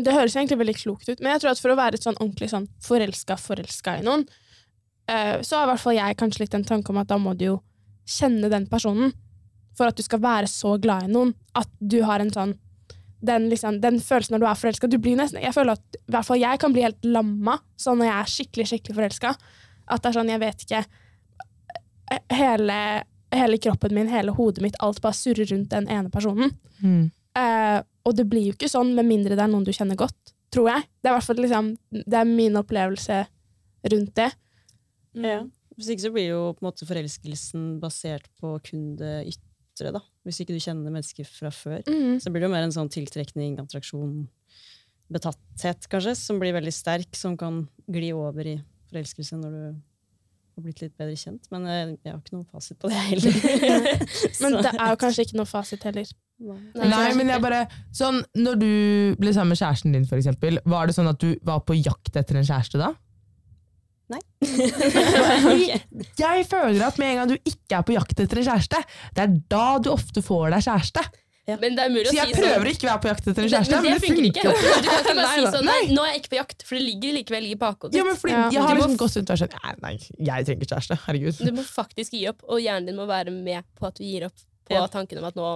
Det 0.00 0.14
høres 0.14 0.36
egentlig 0.36 0.60
veldig 0.62 0.76
klokt 0.78 1.10
ut, 1.10 1.18
men 1.20 1.34
jeg 1.34 1.42
tror 1.42 1.52
at 1.52 1.60
for 1.60 1.74
å 1.74 1.78
være 1.78 1.98
et 1.98 2.06
sånn 2.06 2.16
ordentlig 2.20 2.48
sånn 2.52 2.68
forelska 2.84 3.36
forelska 3.40 3.98
i 4.00 4.04
noen, 4.06 4.24
eh, 5.10 5.42
så 5.44 5.58
har 5.58 5.66
i 5.66 5.70
hvert 5.74 5.82
fall 5.82 5.98
jeg 5.98 6.18
kanskje 6.22 6.44
litt 6.44 6.56
en 6.56 6.64
tanke 6.64 6.92
om 6.92 7.00
at 7.02 7.10
da 7.10 7.18
må 7.20 7.34
du 7.36 7.50
jo 7.50 7.58
kjenne 8.08 8.48
den 8.52 8.64
personen 8.70 9.12
for 9.76 9.90
at 9.90 9.98
du 9.98 10.02
skal 10.06 10.22
være 10.22 10.48
så 10.50 10.76
glad 10.82 11.06
i 11.06 11.12
noen 11.12 11.34
at 11.58 11.68
du 11.78 12.00
har 12.06 12.22
en 12.22 12.32
sånn 12.32 12.56
den, 13.20 13.50
liksom, 13.52 13.82
den 13.82 13.98
følelsen 14.00 14.32
når 14.34 14.40
du 14.40 14.46
er 14.48 14.56
forelska 14.56 14.88
Jeg 15.36 15.52
føler 15.52 15.76
at 15.76 15.96
i 15.98 16.12
hvert 16.14 16.26
fall 16.26 16.40
jeg 16.40 16.60
kan 16.62 16.72
bli 16.72 16.86
helt 16.86 17.04
lamma 17.04 17.58
sånn 17.76 18.00
når 18.00 18.08
jeg 18.08 18.16
er 18.16 18.30
skikkelig 18.34 18.66
skikkelig 18.70 18.96
forelska. 18.96 19.34
At 19.90 20.02
det 20.02 20.08
er 20.08 20.16
sånn, 20.16 20.30
jeg 20.32 20.40
vet 20.40 20.64
ikke 20.64 20.84
hele, 22.32 22.78
hele 23.34 23.58
kroppen 23.62 23.94
min, 23.94 24.10
hele 24.10 24.34
hodet 24.34 24.64
mitt, 24.64 24.78
alt 24.82 25.00
bare 25.04 25.16
surrer 25.16 25.48
rundt 25.52 25.70
den 25.72 25.88
ene 25.92 26.10
personen. 26.12 26.52
Eh, 27.38 27.78
og 28.06 28.16
det 28.16 28.26
blir 28.30 28.48
jo 28.48 28.56
ikke 28.56 28.70
sånn 28.70 28.92
med 28.96 29.06
mindre 29.08 29.36
det 29.36 29.44
er 29.44 29.52
noen 29.52 29.66
du 29.66 29.72
kjenner 29.74 29.98
godt, 29.98 30.34
tror 30.52 30.70
jeg. 30.72 30.88
Det 30.98 31.10
er 31.10 31.14
i 31.14 31.18
hvert 31.18 31.28
fall 31.28 31.42
liksom, 31.44 31.70
det 32.00 32.20
er 32.20 32.28
min 32.28 32.58
opplevelse 32.58 33.20
rundt 33.92 34.14
det. 34.18 34.30
Ja. 35.20 35.40
Hvis 35.76 35.92
ikke 35.94 36.06
så 36.08 36.12
blir 36.14 36.28
jo 36.28 36.40
på 36.56 36.64
en 36.64 36.68
måte 36.68 36.88
forelskelsen 36.88 37.70
basert 37.82 38.26
på 38.40 38.56
kun 38.66 38.94
det 39.00 39.14
ytre. 39.30 39.94
da. 39.96 40.02
Hvis 40.26 40.42
ikke 40.42 40.56
du 40.56 40.60
kjenner 40.60 40.92
mennesker 40.92 41.28
fra 41.28 41.52
før. 41.54 41.80
Mm. 41.88 42.18
Så 42.20 42.32
blir 42.32 42.42
det 42.42 42.50
jo 42.50 42.52
mer 42.52 42.66
en 42.66 42.74
sånn 42.74 42.90
tiltrekning, 42.92 43.56
attraksjon, 43.62 44.26
betatthet 45.10 45.88
kanskje, 45.90 46.14
som 46.18 46.38
blir 46.42 46.54
veldig 46.54 46.74
sterk, 46.74 47.14
som 47.18 47.38
kan 47.38 47.64
gli 47.90 48.12
over 48.14 48.46
i 48.46 48.58
forelskelse 48.90 49.38
når 49.40 49.56
du 49.56 49.64
har 50.60 50.66
blitt 50.68 50.82
litt 50.84 50.96
bedre 51.00 51.16
kjent. 51.18 51.50
Men 51.52 51.66
eh, 51.66 51.94
jeg 52.04 52.12
har 52.12 52.18
ikke 52.20 52.36
noen 52.36 52.48
fasit 52.48 52.78
på 52.80 52.90
det 52.92 53.04
heller. 53.10 53.38
Men 54.42 54.58
det 54.60 54.74
er 54.76 54.92
jo 54.92 54.98
kanskje 55.00 55.26
ikke 55.26 55.40
noen 55.40 55.50
fasit 55.50 55.86
heller. 55.88 56.10
Nei, 56.40 57.10
men 57.18 57.28
jeg 57.28 57.42
bare 57.44 57.58
sånn, 57.92 58.22
Når 58.40 58.54
du 58.56 58.70
ble 59.20 59.32
sammen 59.36 59.52
med 59.52 59.60
kjæresten 59.60 59.92
din, 59.92 60.06
for 60.08 60.16
eksempel, 60.16 60.56
var 60.64 60.88
det 60.88 60.94
sånn 60.96 61.10
at 61.10 61.20
du 61.20 61.34
var 61.44 61.60
på 61.68 61.76
jakt 61.76 62.16
etter 62.16 62.38
en 62.40 62.46
kjæreste 62.48 62.80
da? 62.80 62.94
Nei. 64.10 64.20
Jeg 66.22 66.46
føler 66.50 66.80
at 66.86 66.96
med 66.98 67.12
en 67.12 67.18
gang 67.20 67.30
du 67.30 67.36
ikke 67.36 67.76
er 67.78 67.84
på 67.86 67.94
jakt 67.94 68.18
etter 68.24 68.40
en 68.40 68.48
kjæreste, 68.48 68.80
det 69.14 69.26
er 69.26 69.36
da 69.52 69.66
du 69.84 69.92
ofte 69.92 70.24
får 70.24 70.48
deg 70.56 70.64
kjæreste. 70.66 71.04
Men 71.60 71.76
det 71.76 71.82
er 71.84 71.90
mulig 71.90 72.06
Så 72.06 72.12
å 72.12 72.18
jeg 72.20 72.28
si 72.30 72.34
sånn 72.36 72.44
prøver 72.46 72.70
ikke 72.70 72.86
å 72.86 72.90
være 72.90 73.02
på 73.04 73.08
jakt 73.10 73.26
etter 73.30 73.42
en 73.46 73.50
kjæreste, 73.54 73.80
men 73.80 73.94
det 73.94 74.02
funker 74.04 74.26
ikke. 74.28 74.40
ikke. 74.40 74.50
Du 74.50 74.88
kan 74.90 75.00
ikke 75.00 75.14
bare 75.20 75.24
Nei 75.24 75.36
si 75.40 75.52
sånn 75.56 75.64
nei, 75.70 75.80
'Nå 75.90 76.04
er 76.04 76.10
jeg 76.12 76.20
ikke 76.22 76.32
på 76.34 76.38
jakt', 76.40 76.62
for 76.68 76.74
det 76.78 76.84
ligger 76.86 77.16
likevel 77.18 77.48
i 77.50 77.54
bakhodet 77.64 77.94
Ja, 77.98 78.04
men 78.04 78.16
fordi 78.20 78.32
Ja. 78.36 78.44
Jeg 78.50 78.62
har 78.62 78.74
liksom 78.76 78.96
gått 79.00 79.16
rundt 79.16 79.30
og 79.30 79.36
vært 79.36 79.42
sånn 79.44 79.64
Nei, 79.64 79.74
nei, 79.82 79.94
jeg 80.30 80.46
trenger 80.46 80.62
ikke 80.62 80.70
kjæreste. 80.74 80.98
Herregud. 81.06 81.42
Du 81.50 81.52
må 81.58 81.64
faktisk 81.66 82.12
gi 82.14 82.22
opp, 82.28 82.44
og 82.48 82.60
hjernen 82.60 82.86
din 82.92 82.96
må 83.00 83.06
være 83.10 83.30
med 83.34 83.64
på 83.78 83.86
at 83.90 83.96
du 83.98 84.04
gir 84.04 84.28
opp 84.30 84.38
på 84.70 84.84
tanken 84.92 85.18
om 85.18 85.24
at 85.26 85.34
nå 85.34 85.48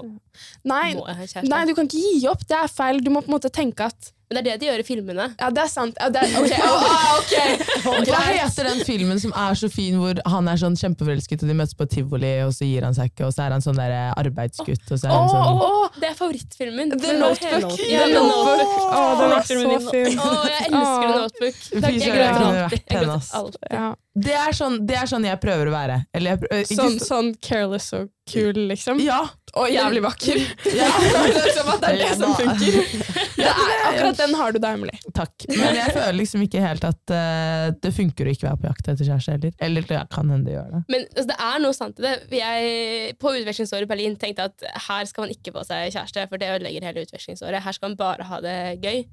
Nei, 0.66 0.94
må 0.98 1.06
jeg 1.06 1.16
ha 1.16 1.26
kjæreste. 1.30 1.48
nei, 1.48 1.64
du 1.70 1.74
kan 1.78 1.86
ikke 1.86 2.00
gi 2.02 2.26
opp. 2.28 2.42
Det 2.50 2.56
er 2.58 2.66
feil. 2.68 2.98
Du 3.04 3.10
må 3.14 3.20
på 3.22 3.30
en 3.30 3.36
måte 3.38 3.50
tenke 3.54 3.86
at 3.86 4.10
Men 4.30 4.38
det 4.38 4.40
er 4.40 4.44
det 4.46 4.54
de 4.62 4.66
gjør 4.70 4.80
i 4.80 4.86
filmene. 4.88 5.24
Ja, 5.38 5.48
det 5.52 5.62
er 5.64 5.68
sant. 5.70 5.98
Ja, 6.00 6.08
det 6.10 6.22
er, 6.24 6.32
okay. 6.40 6.60
Oh, 6.64 6.84
ok. 7.20 8.04
Hva 8.08 8.20
heter 8.24 8.68
den 8.70 8.80
filmen 8.88 9.20
som 9.20 9.34
er 9.36 9.58
så 9.60 9.68
fin, 9.70 9.98
hvor 10.00 10.18
han 10.32 10.48
er 10.48 10.60
sånn 10.60 10.78
kjempeforelsket, 10.80 11.44
og 11.44 11.50
de 11.52 11.56
møtes 11.58 11.76
på 11.76 11.86
tivoli, 11.92 12.30
og 12.46 12.54
så 12.56 12.64
gir 12.68 12.86
han 12.88 12.96
seg 12.96 13.12
ikke, 13.12 13.28
og 13.28 13.34
så 13.36 13.44
er 13.46 13.54
han 13.56 13.64
sånn 13.64 13.76
der 13.78 13.94
arbeidsgutt, 14.16 14.86
og 14.88 14.96
så 15.02 15.10
er 15.10 15.12
han 15.14 15.28
sånn... 15.32 15.44
Oh, 15.44 15.66
oh, 15.84 15.98
Det 16.00 16.08
er 16.08 16.16
favorittfilmen. 16.18 16.94
The 16.96 17.12
Notebook. 17.20 17.76
Ja, 17.84 18.06
The 18.08 18.14
Notebook. 18.16 18.72
Oh, 18.88 19.12
den 19.20 19.36
er 19.36 19.44
så 19.44 19.92
fin. 19.92 20.18
Oh, 20.24 20.40
jeg 20.48 20.70
elsker 20.70 21.04
The 21.04 21.20
Notebook. 21.20 21.60
Takk, 21.84 22.00
jeg 22.00 22.16
gråter 22.16 22.48
alltid. 22.48 22.80
Jeg 22.88 23.04
gråter 23.04 23.38
alltid. 23.42 23.68
Ja. 23.76 23.86
det, 24.24 24.34
er 24.40 24.56
sånn, 24.56 24.80
det 24.88 24.98
er 25.02 25.08
sånn 25.10 25.28
jeg 25.28 25.40
prøver 25.42 25.70
å 25.70 25.76
være. 25.76 26.00
Eller 26.14 26.34
jeg, 26.34 26.42
prøver, 26.46 26.68
Sånn, 26.72 26.98
så- 26.98 27.10
sånn 27.12 27.32
careless 27.44 27.92
og 27.98 28.08
kul, 28.30 28.58
liksom. 28.70 29.00
Ja. 29.02 29.20
Og 29.54 29.70
jævlig 29.70 30.00
vakker. 30.02 30.40
ja. 30.80 30.88
liksom 31.36 31.70
at 31.74 31.82
det 31.84 31.90
er 31.90 32.00
det 32.00 32.10
som 32.18 32.34
funker. 32.38 32.78
Det 33.34 33.50
er, 33.50 33.72
akkurat 33.84 34.18
den 34.18 34.34
har 34.38 34.54
du 34.54 34.58
da, 34.62 34.70
Emily. 34.72 34.94
Takk. 35.12 35.44
Men 35.50 35.74
jeg 35.76 35.92
føler 35.92 36.14
liksom 36.16 36.44
ikke 36.46 36.62
helt 36.62 36.84
at 36.86 37.12
uh, 37.12 37.66
det 37.76 37.90
funker 37.92 38.24
å 38.24 38.32
ikke 38.32 38.46
være 38.46 38.60
på 38.62 38.68
jakt 38.70 38.88
etter 38.92 39.08
kjæreste 39.08 39.34
heller. 39.34 39.56
Eller 39.66 39.88
det 39.88 39.98
kan 40.14 40.30
hende 40.32 40.48
det 40.48 40.54
gjør 40.54 40.70
det. 40.72 40.80
Men 40.94 41.04
altså, 41.10 41.26
det 41.28 41.36
er 41.48 41.58
noe 41.64 41.76
sant 41.76 42.00
i 42.00 42.06
det. 42.06 42.14
Jeg, 42.38 43.16
på 43.20 43.34
utvekslingsåret 43.34 43.84
i 43.84 43.90
Berlin 43.90 44.16
tenkte 44.20 44.46
jeg 44.46 44.54
at 44.54 44.80
her 44.86 45.10
skal 45.10 45.26
man 45.26 45.34
ikke 45.34 45.52
få 45.58 45.66
seg 45.68 45.92
kjæreste, 45.92 46.24
for 46.30 46.40
det 46.40 46.54
ødelegger 46.54 46.88
hele 46.88 47.04
utvekslingsåret. 47.04 47.66
Her 47.66 47.76
skal 47.76 47.92
man 47.92 48.00
bare 48.00 48.30
ha 48.30 48.40
det 48.46 48.56
gøy. 48.86 49.04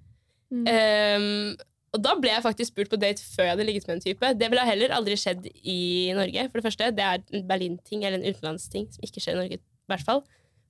Mm. 0.52 0.64
Um, 0.68 1.71
og 1.92 2.04
da 2.06 2.14
ble 2.20 2.30
jeg 2.32 2.44
faktisk 2.46 2.72
spurt 2.74 2.92
på 2.92 3.00
date 3.02 3.24
før 3.34 3.44
jeg 3.50 3.54
hadde 3.56 3.66
ligget 3.68 3.88
med 3.90 3.98
en 3.98 4.04
type. 4.06 4.30
Det 4.40 4.48
ville 4.52 4.64
heller 4.68 4.94
aldri 4.96 5.18
skjedd 5.20 5.48
i 5.68 5.80
Norge. 6.16 6.46
For 6.52 6.62
det 6.62 6.66
første, 6.70 6.92
det 6.96 7.04
er 7.04 7.24
en 7.36 7.48
Berlin-ting, 7.50 8.06
eller 8.08 8.22
en 8.22 8.30
utenlandsting, 8.32 8.86
som 8.94 9.04
ikke 9.08 9.24
skjer 9.24 9.36
i 9.36 9.42
Norge. 9.42 9.58
i 9.60 9.92
hvert 9.92 10.06
fall. 10.08 10.22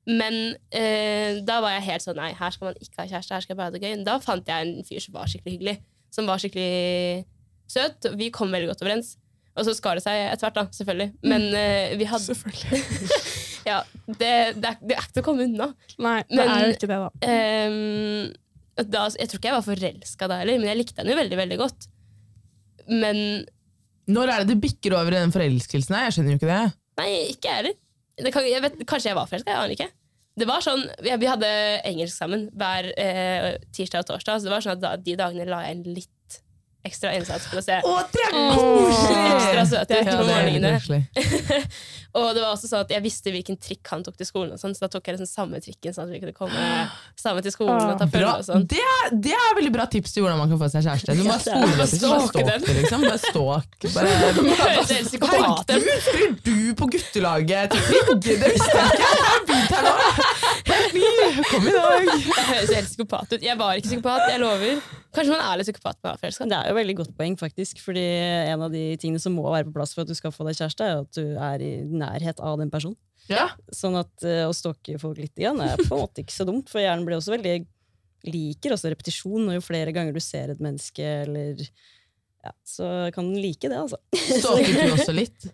Men 0.09 0.55
eh, 0.73 1.37
da 1.45 1.59
var 1.61 1.75
jeg 1.75 1.85
helt 1.91 2.01
sånn 2.07 2.17
nei, 2.17 2.31
her 2.33 2.55
skal 2.55 2.71
man 2.71 2.79
ikke 2.81 3.03
ha 3.03 3.05
kjæreste, 3.11 3.35
her 3.37 3.43
skal 3.45 3.53
jeg 3.53 3.59
bare 3.59 3.69
ha 3.69 3.75
det 3.75 3.83
gøy. 3.85 3.99
Da 4.07 4.15
fant 4.23 4.49
jeg 4.49 4.65
en 4.65 4.87
fyr 4.87 5.03
som 5.05 5.13
var 5.19 5.29
skikkelig 5.29 5.53
hyggelig, 5.59 5.75
som 6.17 6.25
var 6.31 6.41
skikkelig 6.41 7.25
søt. 7.69 8.09
Vi 8.17 8.31
kom 8.33 8.49
veldig 8.55 8.71
godt 8.73 8.81
overens. 8.81 9.13
Og 9.51 9.67
så 9.67 9.75
skar 9.77 9.99
det 9.99 10.05
seg 10.07 10.15
etter 10.31 10.47
hvert, 10.47 10.57
da, 10.57 10.63
selvfølgelig. 10.73 11.09
Men 11.27 11.45
eh, 11.53 11.93
vi 12.01 12.09
hadde 12.09 12.25
Selvfølgelig. 12.33 12.81
Ja, 13.69 13.83
det, 14.07 14.17
det, 14.57 14.65
er, 14.71 14.77
det 14.81 14.95
er 14.95 15.03
ikke 15.03 15.13
til 15.13 15.21
å 15.21 15.25
komme 15.27 15.43
unna. 15.45 15.67
Nei, 16.01 16.15
det 16.25 16.37
Men- 16.39 16.49
er 16.49 16.63
jo 16.65 16.71
ikke 16.79 16.87
det, 16.89 16.95
da. 16.97 17.09
Ehm, 17.29 18.31
da, 18.89 19.05
jeg 19.19 19.29
tror 19.29 19.39
ikke 19.41 19.49
jeg 19.51 19.57
var 19.57 19.65
forelska 19.67 20.27
da 20.31 20.41
heller, 20.41 20.59
men 20.61 20.71
jeg 20.71 20.79
likte 20.81 21.01
henne 21.01 21.13
jo 21.13 21.19
veldig 21.21 21.39
veldig 21.39 21.57
godt. 21.61 21.87
Men 22.91 23.17
Når 24.11 24.33
er 24.33 24.43
det 24.43 24.55
det 24.55 24.61
bikker 24.63 24.95
over 24.97 25.13
i 25.13 25.19
den 25.21 25.33
forelskelsen 25.33 25.95
her? 25.95 26.07
Jeg 26.07 26.17
skjønner 26.17 26.33
jo 26.33 26.39
ikke 26.41 26.51
det. 26.51 26.61
nei, 27.01 27.09
ikke 27.31 27.49
jeg 27.51 27.59
heller. 27.61 27.75
Kanskje 28.85 29.09
jeg 29.11 29.17
var 29.17 29.29
forelska, 29.29 29.51
jeg 29.51 29.59
aner 29.59 29.75
ikke. 29.75 29.89
Det 30.41 30.47
var 30.47 30.63
sånn, 30.63 30.83
vi, 31.03 31.11
vi 31.19 31.27
hadde 31.27 31.47
engelsk 31.89 32.15
sammen 32.15 32.47
hver 32.57 32.87
eh, 32.95 33.47
tirsdag 33.75 34.05
og 34.05 34.13
torsdag, 34.13 34.39
så 34.39 34.47
det 34.47 34.53
var 34.53 34.63
sånn 34.65 34.77
at 34.77 34.83
da, 34.83 34.91
de 34.97 35.15
dagene 35.19 35.47
la 35.49 35.63
jeg 35.67 35.77
inn 35.77 35.87
litt 35.97 36.11
ekstra 36.87 37.13
innsats 37.13 37.45
for 37.49 37.61
å 37.61 37.63
se 37.63 37.77
Å, 37.85 37.95
det 38.13 38.21
er 38.27 38.35
koselig! 38.35 39.25
ekstra 39.35 39.65
søte 39.69 39.99
ut 39.99 40.09
på 40.09 40.23
morgenene. 40.29 40.71
Og 42.11 42.25
det 42.35 42.41
var 42.43 42.49
også 42.51 42.67
sånn 42.67 42.81
at 42.83 42.89
jeg 42.91 43.03
visste 43.05 43.31
hvilken 43.31 43.55
trikk 43.61 43.87
han 43.93 44.01
tok 44.03 44.17
til 44.19 44.27
skolen, 44.27 44.55
og 44.57 44.59
sånn, 44.59 44.73
så 44.75 44.83
da 44.83 44.89
tok 44.91 45.05
jeg 45.07 45.15
liksom 45.15 45.29
samme 45.29 45.61
trikken, 45.63 45.93
sånn 45.95 46.09
at 46.09 46.15
vi 46.15 46.19
kunne 46.19 46.35
komme 46.35 46.65
sammen 47.23 47.45
til 47.45 47.53
skolen 47.53 47.93
og 47.93 48.01
ta 48.01 48.07
følge 48.11 48.33
og 48.33 48.47
sånn. 48.49 48.65
Det, 48.71 48.81
er, 48.81 49.13
det 49.27 49.35
er 49.37 49.55
veldig 49.59 49.73
bra 49.77 49.85
tips 49.93 50.15
til 50.17 50.25
hvordan 50.25 50.41
man 50.41 50.51
kan 50.51 50.59
få 50.59 50.71
seg 50.73 50.87
kjæreste. 50.89 51.15
Du 51.15 51.23
må 51.23 51.31
bare 51.31 51.43
spole 51.45 51.71
det 51.77 51.87
til, 51.87 52.01
så 52.01 52.11
bare 52.11 52.27
Stalke 52.31 52.41
stalk 52.41 52.67
det, 52.67 52.75
liksom. 52.81 53.07
Bare 53.07 53.21
stalk. 53.21 53.69
Bare, 53.95 54.09
Høres 54.41 54.91
helt 54.95 55.09
psykopat 55.11 55.39
ut. 55.41 55.71
Herregud, 55.71 56.03
spiller 56.05 56.35
du 56.45 56.75
på 56.81 56.89
guttelaget 56.95 57.75
til 57.75 57.85
Frigg? 57.87 58.11
Det 58.25 58.37
visste 58.43 58.75
jeg 58.75 58.97
ikke! 58.97 59.11
Jeg 59.11 59.23
har 59.29 59.47
begynt 59.47 59.75
her 59.77 59.87
nå. 59.87 60.50
Ny. 60.95 61.43
Kom 61.49 61.67
i 61.67 61.73
dag. 61.75 62.09
Det 62.11 62.45
høres 62.47 62.73
helt 62.75 62.89
psykopat 62.89 63.35
ut. 63.35 63.45
Jeg 63.45 63.57
var 63.59 63.79
ikke 63.79 63.89
psykopat, 63.89 64.25
jeg 64.31 64.41
lover. 64.41 64.81
Kanskje 65.15 65.35
man 65.35 65.43
er 65.45 65.59
litt 65.59 65.69
psykopat 65.69 65.97
med 65.99 66.07
å 66.07 66.11
være 66.11 66.21
forelska. 66.23 66.47
Det 66.51 66.57
er 66.57 66.71
jo 66.71 66.77
veldig 66.79 66.95
godt 67.01 67.13
poeng, 67.19 67.37
faktisk. 67.39 67.83
Fordi 67.85 68.05
en 68.51 68.65
av 68.67 68.73
de 68.73 68.83
tingene 69.01 69.21
som 69.23 69.35
må 69.37 69.45
være 69.47 69.67
på 69.69 69.75
plass 69.77 69.95
for 69.95 70.05
at 70.05 70.11
du 70.11 70.17
skal 70.17 70.33
få 70.35 70.47
deg 70.47 70.59
kjæreste, 70.59 70.87
er 70.87 71.03
at 71.03 71.19
du 71.19 71.35
er 71.51 71.65
i 71.65 71.71
nærhet 71.87 72.41
av 72.43 72.59
den 72.61 72.73
personen. 72.73 72.99
Ja. 73.29 73.51
Sånn 73.75 73.95
at 73.99 74.25
uh, 74.25 74.47
å 74.49 74.55
stalke 74.55 74.97
folk 74.99 75.19
litt 75.21 75.37
igjen 75.39 75.61
er 75.63 75.77
på 75.79 75.93
en 75.93 76.03
måte 76.03 76.23
ikke 76.23 76.35
så 76.35 76.47
dumt, 76.47 76.71
for 76.71 76.83
hjernen 76.83 77.05
blir 77.07 77.19
også 77.19 77.35
veldig 77.35 77.61
liker 78.27 78.75
også 78.75 78.91
repetisjon, 78.91 79.47
og 79.47 79.55
jo 79.55 79.63
flere 79.65 79.93
ganger 79.95 80.13
du 80.13 80.21
ser 80.21 80.51
et 80.53 80.61
menneske, 80.61 81.05
eller 81.25 81.61
ja, 82.41 82.51
så 82.65 82.87
kan 83.13 83.29
den 83.29 83.41
like 83.41 83.69
det, 83.69 83.77
altså. 83.77 83.97
Stalker 84.13 84.77
du 84.77 84.95
også 84.95 85.13
litt? 85.15 85.47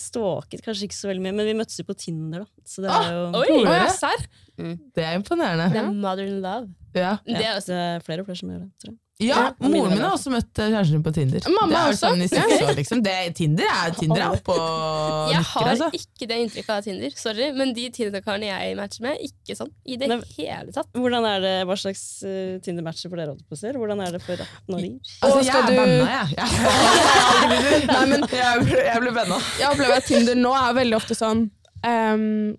Stalket 0.00 0.62
kanskje 0.64 0.88
ikke 0.88 0.96
så 0.98 1.08
veldig 1.10 1.22
mye, 1.22 1.34
men 1.38 1.46
vi 1.46 1.54
møttes 1.54 1.78
jo 1.78 1.84
på 1.86 1.94
Tinder, 1.96 2.42
da. 2.44 2.62
Så 2.66 2.82
det 2.82 2.90
Ah, 2.90 3.04
er 3.06 3.12
jo 3.14 3.24
Oi! 3.38 3.46
oi, 3.60 3.64
Å, 3.64 4.26
Mm. 4.58 4.76
det? 4.94 5.04
er 5.04 5.14
imponerende. 5.18 5.68
Det 5.72 5.80
er 5.82 5.90
modern 5.92 6.40
love. 6.42 6.68
Ja. 6.94 7.16
Det 7.26 7.40
er 7.44 7.56
også, 7.58 7.72
er 7.74 8.00
flere 8.06 8.20
og 8.22 8.26
flere 8.26 8.36
som 8.38 8.48
gjør 8.50 8.60
det, 8.64 8.70
tror 8.82 8.90
jeg. 8.92 8.98
Ja, 9.22 9.36
Ja, 9.60 9.68
moren 9.70 9.92
min 9.94 10.00
har 10.02 10.10
også 10.16 10.30
møtt 10.32 10.58
eh, 10.58 10.72
kjæresten 10.72 11.02
på 11.04 11.12
Tinder. 11.14 11.44
Mamma 11.54 11.68
det 11.70 11.76
er 11.78 11.92
også. 11.92 12.08
Sånn 12.08 12.22
i 12.24 12.26
seks 12.26 12.62
år, 12.66 12.72
liksom. 12.74 13.02
det, 13.04 13.12
Tinder 13.38 13.68
er, 13.70 13.92
Tinder 13.94 14.24
er 14.24 14.32
oppe 14.34 14.56
og 14.58 15.30
Jeg 15.34 15.44
har 15.52 15.68
altså. 15.70 15.88
ikke 15.94 16.26
det 16.32 16.38
inntrykket 16.42 16.72
av 16.74 16.80
Tinder, 16.88 17.14
sorry, 17.14 17.46
men 17.54 17.70
de 17.76 17.84
Tinder-karene 17.94 18.48
jeg 18.50 18.74
matcher 18.80 19.06
med, 19.06 19.22
ikke 19.28 19.54
sånn 19.60 19.70
i 19.86 20.00
det 20.02 20.08
Men- 20.10 20.24
hele 20.34 20.74
tatt. 20.74 20.90
Hvordan 20.98 21.28
er 21.30 21.44
det, 21.46 21.52
Hva 21.70 21.76
slags 21.78 22.02
uh, 22.26 22.58
Tinder-matcher 22.66 23.12
for 23.12 23.22
dere? 23.22 23.36
holdt 23.36 23.46
på 23.46 23.54
å 23.54 23.74
Hvordan 23.84 24.02
er 24.02 24.16
det 24.18 24.22
for 24.26 24.34
18-åringer? 24.48 25.14
Altså, 25.22 25.40
jeg 25.46 25.54
er 25.54 25.70
du- 25.70 25.78
banna, 25.78 26.10
jeg. 26.10 26.26
jeg. 26.34 27.88
Nei, 27.94 28.04
men 28.16 28.26
jeg, 28.34 28.66
ble- 28.66 28.84
jeg 28.90 29.04
ble 29.06 29.14
banna. 29.20 29.38
Jeg 29.62 29.70
opplever 29.70 30.00
at 30.02 30.10
Tinder 30.10 30.42
nå 30.42 30.52
er 30.58 30.74
veldig 30.82 30.98
ofte 30.98 31.14
sånn 31.22 31.46
ehm, 31.86 32.56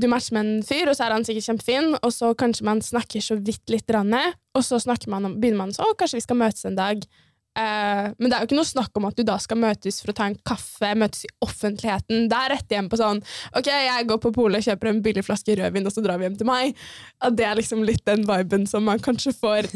Du 0.00 0.08
matcher 0.10 0.36
med 0.36 0.46
en 0.46 0.64
fyr, 0.66 0.88
og 0.90 0.96
så 0.96 1.06
er 1.06 1.14
han 1.16 1.26
sikkert 1.26 1.48
kjempefin, 1.48 1.92
og 2.00 2.10
så 2.14 2.32
kanskje 2.38 2.66
man 2.66 2.82
snakker 2.84 3.22
så 3.24 3.36
vidt 3.40 3.70
litt, 3.72 3.90
og 4.54 4.64
så 4.64 4.80
man 5.08 5.30
om, 5.30 5.38
begynner 5.40 5.64
man 5.64 5.76
så, 5.76 5.86
kanskje 5.98 6.20
vi 6.20 6.26
skal 6.26 6.40
møtes 6.40 6.66
en 6.68 6.78
dag. 6.78 7.06
Uh, 7.54 8.10
men 8.18 8.26
det 8.26 8.34
er 8.34 8.42
jo 8.42 8.48
ikke 8.48 8.56
noe 8.58 8.66
snakk 8.66 8.96
om 8.98 9.04
at 9.06 9.14
du 9.14 9.22
da 9.22 9.36
skal 9.38 9.60
møtes 9.62 10.00
for 10.02 10.10
å 10.10 10.16
ta 10.18 10.26
en 10.26 10.34
kaffe, 10.42 10.88
møtes 10.98 11.22
i 11.22 11.30
offentligheten. 11.46 12.26
Det 12.30 12.38
er 12.38 12.50
rett 12.50 12.74
hjem 12.74 12.88
på 12.90 12.98
sånn 12.98 13.20
Ok, 13.54 13.68
jeg 13.70 14.08
går 14.10 14.18
på 14.24 14.32
polet 14.34 14.58
og 14.58 14.66
kjøper 14.66 14.90
en 14.90 15.02
billig 15.04 15.22
flaske 15.22 15.54
rødvin, 15.60 15.86
og 15.86 15.94
så 15.94 16.02
drar 16.02 16.18
vi 16.18 16.26
hjem 16.26 16.40
til 16.40 16.50
meg. 16.50 16.74
At 17.22 17.38
det 17.38 17.46
er 17.46 17.60
liksom 17.60 17.86
litt 17.86 18.02
den 18.10 18.26
viben 18.26 18.66
som 18.66 18.82
man 18.90 19.02
kanskje 19.02 19.36
får 19.38 19.70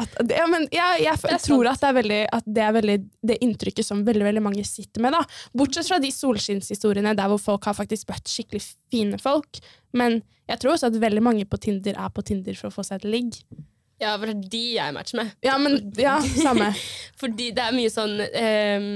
at 0.00 0.14
ja, 0.32 0.46
men 0.48 0.64
jeg, 0.72 1.02
jeg, 1.04 1.18
er 1.28 1.42
tror 1.44 1.68
at 1.68 1.82
det 1.82 1.90
veldig, 1.98 2.20
at 2.32 2.46
det 2.48 2.62
er 2.64 2.76
veldig 2.78 2.94
det 3.28 3.36
inntrykket 3.44 3.86
som 3.86 4.04
veldig 4.06 4.24
veldig 4.24 4.42
mange 4.44 4.64
sitter 4.64 5.04
med. 5.04 5.12
da. 5.12 5.20
Bortsett 5.52 5.90
fra 5.90 5.98
de 6.02 6.08
solskinnshistoriene 6.14 7.12
der 7.18 7.28
hvor 7.32 7.42
folk 7.42 7.68
har 7.68 7.76
faktisk 7.76 8.08
møtt 8.08 8.30
skikkelig 8.32 8.62
fine 8.92 9.20
folk. 9.20 9.60
Men 9.92 10.22
jeg 10.48 10.62
tror 10.62 10.74
også 10.74 10.88
at 10.88 10.96
veldig 11.02 11.22
mange 11.24 11.44
på 11.48 11.60
Tinder 11.60 11.98
er 12.00 12.08
på 12.14 12.24
Tinder 12.24 12.56
for 12.58 12.70
å 12.70 12.76
få 12.78 12.86
seg 12.88 13.02
et 13.02 13.10
ligg. 13.12 13.36
Ja, 14.02 14.16
for 14.18 14.26
det 14.26 14.34
er 14.34 14.50
de 14.50 14.62
jeg 14.74 14.94
matcher 14.96 15.18
med. 15.20 15.32
Ja, 15.46 15.54
men 15.62 15.76
ja, 16.00 16.16
samme. 16.42 16.72
Fordi 17.22 17.50
det 17.54 17.62
er 17.62 17.76
mye 17.76 17.90
sånn 17.92 18.16
um, 18.18 18.88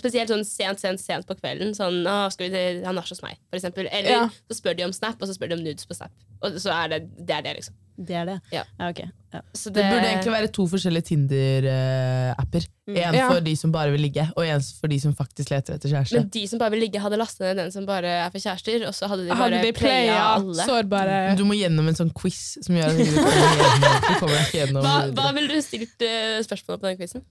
Spesielt 0.00 0.32
sånn 0.32 0.46
sent, 0.48 0.80
sent, 0.80 1.02
sent 1.02 1.28
på 1.28 1.36
kvelden. 1.36 1.74
Sånn 1.76 2.00
'Skal 2.06 2.48
vi 2.48 2.62
ha 2.86 2.94
nach 2.96 3.10
hos 3.10 3.20
meg?' 3.26 3.36
for 3.50 3.58
eksempel. 3.58 3.90
Eller 3.90 4.14
Ja. 4.14 4.28
så 4.48 4.56
spør 4.56 4.78
de 4.78 4.86
om 4.86 4.94
Snap, 4.96 5.20
og 5.20 5.28
så 5.28 5.36
spør 5.36 5.52
de 5.52 5.58
om 5.58 5.64
nudes 5.66 5.84
på 5.84 5.98
Snap. 5.98 6.14
Og 6.40 6.56
så 6.62 6.72
er 6.72 6.94
det 6.94 7.00
det, 7.18 7.36
er 7.36 7.42
det 7.42 7.56
liksom. 7.58 7.76
Det 7.96 8.16
er 8.18 8.24
det? 8.26 8.38
Ja. 8.52 8.62
ok. 8.88 9.04
Ja. 9.34 9.40
Så 9.54 9.70
Det 9.74 9.82
burde 9.90 10.06
egentlig 10.06 10.32
være 10.32 10.48
to 10.54 10.64
forskjellige 10.70 11.06
Tinder-apper. 11.08 12.66
Mm. 12.86 12.96
En 12.96 13.14
Ja. 13.14 13.28
for 13.30 13.40
de 13.40 13.54
som 13.56 13.72
bare 13.72 13.90
vil 13.90 14.00
ligge, 14.00 14.24
og 14.36 14.46
en 14.46 14.60
for 14.60 14.86
de 14.88 14.98
som 15.00 15.14
faktisk 15.14 15.50
leter 15.50 15.74
etter 15.74 15.88
kjæreste. 15.90 16.14
Men 16.18 16.28
de 16.28 16.46
som 16.48 16.58
bare 16.58 16.70
vil 16.70 16.80
ligge, 16.86 17.00
hadde 17.00 17.18
lastet 17.18 17.40
ned 17.46 17.56
den 17.56 17.72
som 17.72 17.86
bare 17.86 18.06
er 18.26 18.30
for 18.30 18.38
kjærester, 18.38 18.86
og 18.86 18.94
så 18.94 19.08
hadde 19.10 19.24
de 19.24 19.28
bare 19.30 19.38
Hadde 19.42 19.62
de 19.62 19.72
playa 19.72 20.18
alle. 20.36 20.66
sårbare 20.68 21.36
Du 21.36 21.44
må 21.44 21.54
gjennom 21.58 21.88
en 21.88 21.94
sånn 21.94 22.12
quiz 22.14 22.58
som 22.62 22.74
gjør 22.76 22.90
at 22.90 22.98
du 22.98 23.04
kommer 23.14 23.32
gjennom. 23.62 24.02
Du 24.08 24.20
kommer 24.20 24.52
gjennom 24.58 24.82
Hva, 24.82 24.98
hva 25.14 25.32
ville 25.34 25.48
du 25.48 25.62
stilt 25.62 26.02
uh, 26.02 26.42
spørsmål 26.46 26.78
på 26.78 26.86
den 26.90 26.96
quizen? 26.98 27.24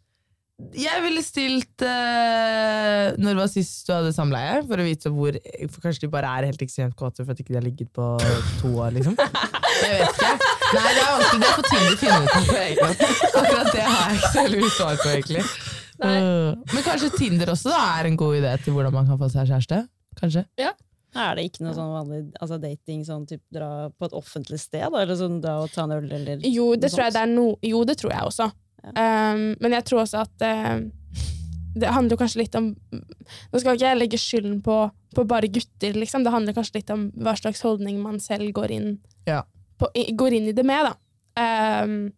Jeg 0.74 1.02
ville 1.04 1.22
stilt 1.26 1.84
uh, 1.86 3.14
Når 3.22 3.36
var 3.38 3.50
sist 3.52 3.88
du 3.88 3.94
hadde 3.94 4.14
samleie? 4.16 4.62
For 4.70 4.82
å 4.82 4.86
vite 4.88 5.12
hvor 5.14 5.38
For 5.68 5.84
kanskje 5.84 6.06
de 6.06 6.12
bare 6.14 6.32
er 6.40 6.48
helt 6.50 6.64
ekstremt 6.66 6.96
kåte 7.00 7.26
for 7.26 7.34
at 7.34 7.42
ikke 7.44 7.54
de 7.54 7.60
har 7.60 7.66
ligget 7.66 7.92
på 7.94 8.08
to 8.62 8.72
år, 8.82 8.94
liksom. 8.96 9.18
Jeg 9.84 10.00
vet 10.00 10.16
ikke. 10.16 10.32
Nei, 10.74 10.88
det 10.94 11.04
er 11.04 11.12
vanskelig. 11.12 11.42
Det 11.44 11.52
får 11.58 11.68
Tinder 11.70 12.00
finne 12.02 12.22
ut 12.24 12.34
av 12.38 12.48
på 12.48 12.58
egen 12.62 12.86
hånd. 12.86 13.04
Akkurat 13.42 13.70
det 13.74 13.84
har 13.90 14.00
jeg 14.08 14.20
ikke 14.20 14.32
så 14.32 14.46
veldig 14.46 14.62
mye 14.64 14.74
svar 14.78 15.02
på, 15.02 15.10
egentlig. 15.12 15.44
Nei. 16.04 16.14
Uh, 16.14 16.74
Men 16.74 16.88
kanskje 16.88 17.12
Tinder 17.18 17.54
også 17.54 17.74
da 17.74 17.84
er 18.00 18.10
en 18.10 18.18
god 18.24 18.40
idé 18.40 18.56
til 18.64 18.78
hvordan 18.78 18.96
man 18.96 19.10
kan 19.10 19.20
få 19.22 19.30
seg 19.34 19.52
kjæreste? 19.52 19.84
Kanskje? 20.20 20.46
Er 21.14 21.38
det 21.38 21.46
ikke 21.46 21.62
noe 21.62 21.76
sånn 21.78 21.92
vanlig 21.94 22.22
altså 22.42 22.58
dating, 22.62 23.04
sånn 23.06 23.26
typ 23.30 23.42
dra 23.54 23.70
på 23.94 24.10
et 24.10 24.16
offentlig 24.18 24.58
sted? 24.62 24.86
Da? 24.88 25.04
Eller 25.04 25.18
sånn 25.20 25.40
dra 25.44 25.60
og 25.62 25.70
ta 25.74 25.86
en 25.86 25.94
øl, 26.00 26.08
eller 26.10 26.42
Jo, 26.50 26.72
det 26.80 26.90
tror 26.94 27.06
jeg 27.06 27.16
det 27.18 27.22
er 27.22 27.30
no, 27.30 27.48
jo, 27.62 27.84
det 27.86 28.00
tror 28.02 28.16
jeg 28.16 28.32
også. 28.32 28.50
Um, 28.84 29.54
men 29.64 29.72
jeg 29.78 29.86
tror 29.88 30.02
også 30.04 30.26
at 30.26 30.44
uh, 30.44 30.82
det 31.74 31.92
handler 31.96 32.20
kanskje 32.20 32.42
litt 32.42 32.56
om 32.60 32.74
Nå 32.92 33.62
skal 33.62 33.78
ikke 33.78 33.88
jeg 33.88 34.00
legge 34.00 34.20
skylden 34.20 34.58
på, 34.66 34.76
på 35.16 35.24
bare 35.30 35.48
gutter, 35.48 35.96
liksom. 35.98 36.26
Det 36.26 36.34
handler 36.34 36.56
kanskje 36.58 36.82
litt 36.82 36.92
om 36.94 37.08
hva 37.24 37.34
slags 37.40 37.64
holdning 37.66 38.02
man 38.04 38.20
selv 38.22 38.52
går 38.56 38.74
inn, 38.76 38.90
Ja. 39.30 39.44
på, 39.80 39.90
i, 39.96 40.10
går 40.12 40.36
inn 40.38 40.52
i 40.52 40.56
det 40.58 40.66
med, 40.68 40.90
da. 40.90 41.84
Um, 41.84 42.12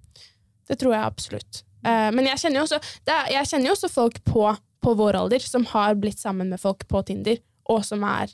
det 0.67 0.80
tror 0.82 0.95
jeg 0.97 1.06
absolutt. 1.06 1.62
Uh, 1.86 2.10
men 2.17 2.25
jeg 2.32 2.41
kjenner 2.41 2.60
jo 2.63 2.65
også, 2.65 2.82
det 3.06 3.13
er, 3.13 3.32
jeg 3.38 3.51
kjenner 3.51 3.69
jo 3.69 3.75
også 3.78 3.91
folk 3.93 4.19
på, 4.25 4.47
på 4.82 4.95
vår 4.97 5.19
alder 5.21 5.45
som 5.45 5.67
har 5.71 5.95
blitt 6.01 6.19
sammen 6.19 6.49
med 6.51 6.60
folk 6.60 6.88
på 6.89 7.04
Tinder, 7.08 7.38
og 7.69 7.86
som 7.86 8.04
er, 8.10 8.34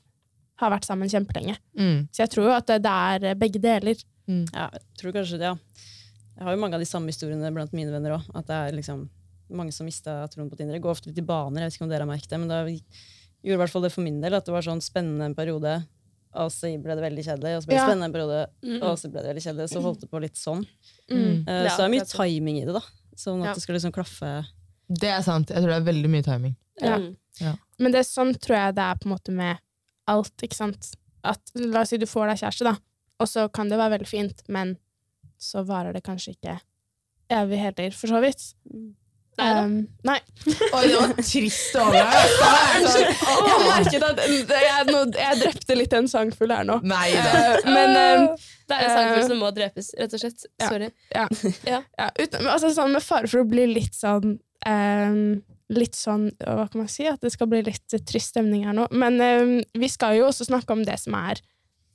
har 0.64 0.74
vært 0.74 0.88
sammen 0.88 1.12
kjempelenge. 1.12 1.58
Mm. 1.78 2.08
Så 2.16 2.24
jeg 2.24 2.32
tror 2.34 2.48
jo 2.48 2.56
at 2.56 2.72
det, 2.72 2.80
det 2.86 3.34
er 3.36 3.40
begge 3.40 3.62
deler. 3.62 4.00
Ja, 4.32 4.70
jeg 4.72 4.86
tror 5.02 5.20
kanskje 5.20 5.42
det, 5.42 5.52
ja. 5.52 5.90
Jeg 6.38 6.46
har 6.48 6.56
jo 6.56 6.62
mange 6.62 6.74
av 6.78 6.82
de 6.82 6.86
samme 6.90 7.12
historiene 7.12 7.52
blant 7.54 7.74
mine 7.74 7.92
venner 7.94 8.18
òg. 8.18 8.30
At 8.36 8.48
det 8.48 8.56
er 8.58 8.78
liksom 8.78 9.10
mange 9.52 9.74
som 9.76 9.86
mista 9.86 10.28
troen 10.32 10.50
på 10.50 10.56
Tinder. 10.58 10.74
Jeg 10.78 10.82
går 10.86 10.92
ofte 10.96 11.10
litt 11.12 11.20
i 11.20 11.26
baner, 11.28 11.62
jeg 11.66 11.72
vet 11.72 11.76
ikke 11.78 11.84
om 11.88 11.90
dere 11.92 12.06
har 12.06 12.12
merket 12.12 12.30
det, 12.32 12.40
men 12.40 12.48
da 12.52 12.62
gjorde 12.66 13.58
i 13.58 13.60
hvert 13.60 13.74
fall 13.74 13.82
det 13.84 13.92
for 13.92 14.02
min 14.06 14.22
del. 14.24 14.34
At 14.38 14.46
det 14.48 14.54
var 14.56 14.64
sånn 14.64 14.80
spennende 14.82 15.28
en 15.28 15.36
periode, 15.36 15.74
og 16.34 16.52
så 16.56 16.72
ble 16.82 16.96
det 16.96 17.04
veldig 17.04 17.26
kjedelig. 17.28 17.58
Og 17.58 17.64
så 17.64 17.68
ble 17.68 17.76
det 17.76 17.82
Ja. 17.82 17.88
spennende 17.90 18.08
en 18.08 18.14
periode, 18.16 18.40
Mm. 18.64 18.82
og 18.82 18.98
så 18.98 19.12
ble 19.12 19.22
det 19.22 19.30
veldig 19.36 19.44
kjedelig. 19.44 19.70
Så 19.74 19.82
holdt 19.84 20.00
det 20.02 20.10
på 20.10 20.22
litt 20.22 20.36
sånn. 20.40 20.66
Mm. 21.10 21.44
Uh, 21.48 21.68
så 21.68 21.78
det 21.78 21.86
er 21.90 21.96
mye 22.00 22.08
timing 22.08 22.58
i 22.62 22.66
det, 22.66 22.74
da. 22.74 22.82
Sånn 23.16 23.42
at 23.42 23.48
Ja. 23.48 23.54
det 23.54 23.62
skal 23.62 23.76
liksom 23.76 23.92
klaffe. 23.92 24.46
Det 24.88 25.10
er 25.10 25.22
sant. 25.22 25.48
Jeg 25.50 25.58
tror 25.58 25.68
det 25.68 25.82
er 25.82 25.94
veldig 25.94 26.10
mye 26.10 26.24
timing. 26.24 26.56
Ja. 26.82 26.98
ja. 27.42 27.56
Men 27.78 27.92
det 27.92 28.00
er 28.00 28.08
sånn 28.08 28.34
tror 28.40 28.56
jeg 28.56 28.76
det 28.76 28.82
er 28.88 28.96
på 28.96 29.06
en 29.06 29.18
måte 29.18 29.32
med 29.36 29.60
alt, 30.08 30.36
ikke 30.42 30.56
sant. 30.56 30.96
At, 31.24 31.40
la 31.56 31.82
oss 31.82 31.90
si 31.90 31.98
du 31.98 32.06
får 32.06 32.28
deg 32.32 32.40
kjæreste, 32.40 32.64
da, 32.64 32.78
og 33.20 33.28
så 33.28 33.52
kan 33.52 33.68
det 33.70 33.78
være 33.78 34.00
veldig 34.00 34.08
fint, 34.08 34.42
men 34.48 34.78
så 35.42 35.66
varer 35.68 35.96
det 35.96 36.04
kanskje 36.06 36.36
ikke 36.36 36.58
evig 37.32 37.62
heller, 37.62 37.94
for 37.96 38.12
så 38.12 38.20
vidt. 38.24 38.50
Um, 39.42 39.88
nei. 40.06 40.18
Oi, 40.76 40.82
det 40.86 40.98
var 41.00 41.14
trist 41.24 41.78
å 41.80 41.86
holde. 41.88 42.02
Jeg 42.04 43.62
merket 43.64 44.04
at 44.06 44.20
jeg, 44.28 44.88
nå, 44.92 45.04
jeg 45.16 45.40
drepte 45.40 45.78
litt 45.78 45.96
en 45.98 46.10
sangfugl 46.12 46.52
her 46.54 46.68
nå. 46.68 46.78
Nei 46.86 47.08
da. 47.16 47.32
Eh, 47.40 47.70
men 47.70 47.96
um, 47.96 48.26
Det 48.68 48.76
er 48.76 48.86
en 48.86 48.98
sangfugl 48.98 49.24
som 49.32 49.42
må 49.42 49.54
drepes, 49.56 49.94
rett 49.98 50.18
og 50.18 50.24
slett. 50.24 50.46
Ja. 50.62 50.68
Sorry. 50.68 50.92
ja, 51.72 51.80
uten, 52.20 52.44
men 52.44 52.52
altså, 52.54 52.74
sånn 52.76 52.94
med 52.94 53.06
fare 53.06 53.32
for 53.32 53.42
å 53.42 53.48
bli 53.48 53.70
litt 53.72 53.98
sånn 53.98 54.36
um, 54.68 55.24
Litt 55.72 55.96
sånn, 55.96 56.26
hva 56.44 56.66
kan 56.68 56.82
man 56.82 56.90
si, 56.92 57.06
at 57.08 57.22
det 57.24 57.30
skal 57.32 57.48
bli 57.48 57.62
litt 57.64 57.94
eh, 57.96 58.02
trist 58.04 58.34
stemning 58.34 58.66
her 58.68 58.76
nå. 58.76 58.90
Men 58.92 59.16
um, 59.24 59.54
vi 59.80 59.88
skal 59.88 60.18
jo 60.18 60.26
også 60.28 60.50
snakke 60.50 60.76
om 60.76 60.84
det 60.84 60.98
som 61.00 61.16
er 61.16 61.40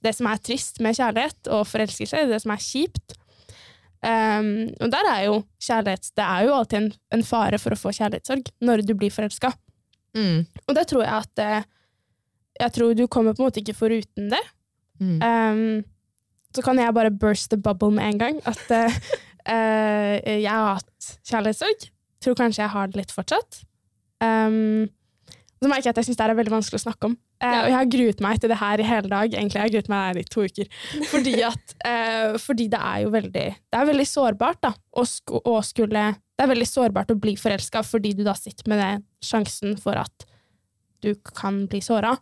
det 0.05 0.15
som 0.17 0.29
er 0.31 0.41
trist 0.41 0.81
med 0.85 0.97
kjærlighet 0.97 1.51
og 1.53 1.67
forelskelse, 1.69 2.25
det 2.31 2.41
som 2.41 2.55
er 2.55 2.63
kjipt. 2.63 3.17
Um, 4.07 4.69
og 4.85 4.91
der 4.93 5.09
er 5.11 5.21
jo 5.25 5.39
kjærlighet 5.59 6.13
Det 6.15 6.23
er 6.23 6.45
jo 6.47 6.53
alltid 6.55 6.77
en, 6.79 6.93
en 7.17 7.25
fare 7.27 7.59
for 7.59 7.75
å 7.75 7.79
få 7.81 7.91
kjærlighetssorg 7.97 8.53
når 8.63 8.85
du 8.87 8.93
blir 8.95 9.11
forelska. 9.11 9.51
Mm. 10.17 10.45
Og 10.67 10.77
det 10.79 10.85
tror 10.91 11.03
jeg 11.03 11.13
at 11.13 11.43
eh, 11.43 11.67
Jeg 12.63 12.73
tror 12.73 12.95
du 12.97 13.03
kommer 13.11 13.35
på 13.35 13.43
en 13.43 13.49
måte 13.51 13.61
ikke 13.61 13.77
foruten 13.77 14.31
det. 14.33 14.43
Mm. 15.03 15.19
Um, 15.21 15.85
så 16.57 16.63
kan 16.65 16.79
jeg 16.81 16.95
bare 16.97 17.13
burst 17.13 17.51
the 17.53 17.59
bubble 17.61 17.91
med 17.93 18.07
en 18.07 18.21
gang. 18.23 18.39
At 18.49 18.71
eh, 18.73 19.01
eh, 19.53 20.41
jeg 20.41 20.53
har 20.53 20.79
hatt 20.79 21.11
kjærlighetssorg. 21.29 21.89
Tror 22.25 22.39
kanskje 22.39 22.63
jeg 22.63 22.73
har 22.73 22.89
det 22.89 23.03
litt 23.03 23.13
fortsatt. 23.13 23.61
Um, 24.25 24.87
så 25.57 25.71
merker 25.71 25.89
jeg 25.89 25.95
at 25.95 26.01
jeg 26.03 26.09
syns 26.11 26.19
det 26.19 26.25
er 26.27 26.37
veldig 26.37 26.53
vanskelig 26.53 26.79
å 26.79 26.85
snakke 26.85 27.09
om. 27.09 27.15
Eh, 27.41 27.55
og 27.57 27.69
jeg 27.71 27.77
har 27.77 27.91
gruet 27.95 28.23
meg 28.25 28.41
til 28.41 28.53
det 28.53 28.59
her 28.61 28.83
i 28.83 28.87
hele 28.87 29.11
dag. 29.13 29.33
Egentlig 29.33 29.61
har 29.61 29.69
jeg 29.69 29.75
gruet 29.77 29.91
meg 29.93 30.03
her 30.05 30.21
i 30.21 30.25
to 30.29 30.45
uker. 30.45 30.71
Fordi, 31.09 31.35
at, 31.49 31.75
eh, 31.91 32.37
fordi 32.43 32.69
det 32.73 32.81
er 32.81 33.03
jo 33.07 33.13
veldig 33.15 33.47
Det 33.57 33.81
er 33.81 33.91
veldig 33.91 34.09
sårbart 34.11 34.61
da, 34.67 34.73
å, 34.77 35.05
sk 35.09 35.33
å 35.41 35.57
skulle 35.65 36.05
Det 36.37 36.45
er 36.45 36.53
veldig 36.53 36.69
sårbart 36.69 37.15
å 37.15 37.19
bli 37.21 37.37
forelska 37.41 37.83
fordi 37.87 38.13
du 38.19 38.23
da 38.27 38.37
sitter 38.37 38.69
med 38.69 38.83
den 38.83 39.07
sjansen 39.25 39.79
for 39.81 39.97
at 40.01 40.29
du 41.05 41.15
kan 41.37 41.65
bli 41.71 41.81
såra. 41.85 42.13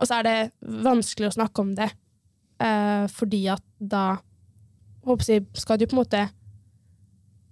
Og 0.00 0.08
så 0.08 0.18
er 0.18 0.26
det 0.26 0.36
vanskelig 0.82 1.28
å 1.28 1.36
snakke 1.36 1.62
om 1.62 1.72
det, 1.76 1.90
eh, 2.62 3.06
fordi 3.12 3.44
at 3.52 3.64
da 3.78 4.04
håper 5.06 5.34
jeg, 5.34 5.46
skal 5.58 5.78
du 5.80 5.86
på 5.86 5.96
en 5.96 6.02
måte 6.02 6.22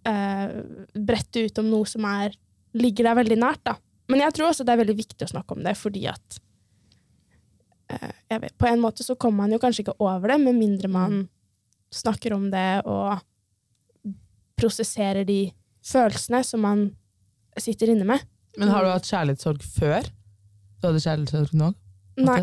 eh, 0.09 0.55
brette 0.95 1.45
ut 1.47 1.61
om 1.61 1.69
noe 1.71 1.89
som 1.89 2.07
er, 2.09 2.35
ligger 2.79 3.11
deg 3.11 3.21
veldig 3.23 3.39
nært. 3.43 3.63
Da. 3.69 3.77
Men 4.09 4.21
jeg 4.25 4.35
tror 4.37 4.51
også 4.51 4.65
det 4.65 4.73
er 4.75 4.81
veldig 4.83 4.97
viktig 4.99 5.27
å 5.27 5.33
snakke 5.35 5.57
om 5.57 5.63
det, 5.67 5.75
fordi 5.77 6.07
at 6.09 6.39
eh, 7.93 8.39
vet, 8.41 8.55
På 8.59 8.67
en 8.71 8.81
måte 8.81 9.05
så 9.05 9.17
kommer 9.21 9.45
man 9.45 9.53
jo 9.53 9.59
kanskje 9.63 9.85
ikke 9.87 9.99
over 10.01 10.29
det, 10.33 10.39
med 10.41 10.57
mindre 10.57 10.89
man 10.93 11.19
snakker 11.95 12.33
om 12.37 12.51
det 12.53 12.83
og 12.85 13.21
prosesserer 14.59 15.25
de 15.29 15.51
følelsene 15.87 16.43
som 16.45 16.61
man 16.65 16.87
sitter 17.59 17.93
inne 17.95 18.05
med. 18.09 18.25
Men 18.59 18.73
har 18.73 18.85
du 18.85 18.91
hatt 18.91 19.07
kjærlighetssorg 19.09 19.63
før? 19.63 20.09
Du 20.81 20.89
hadde 20.89 21.03
kjærlighetssorg 21.05 21.55
nå? 21.59 21.73
Nei. 22.19 22.41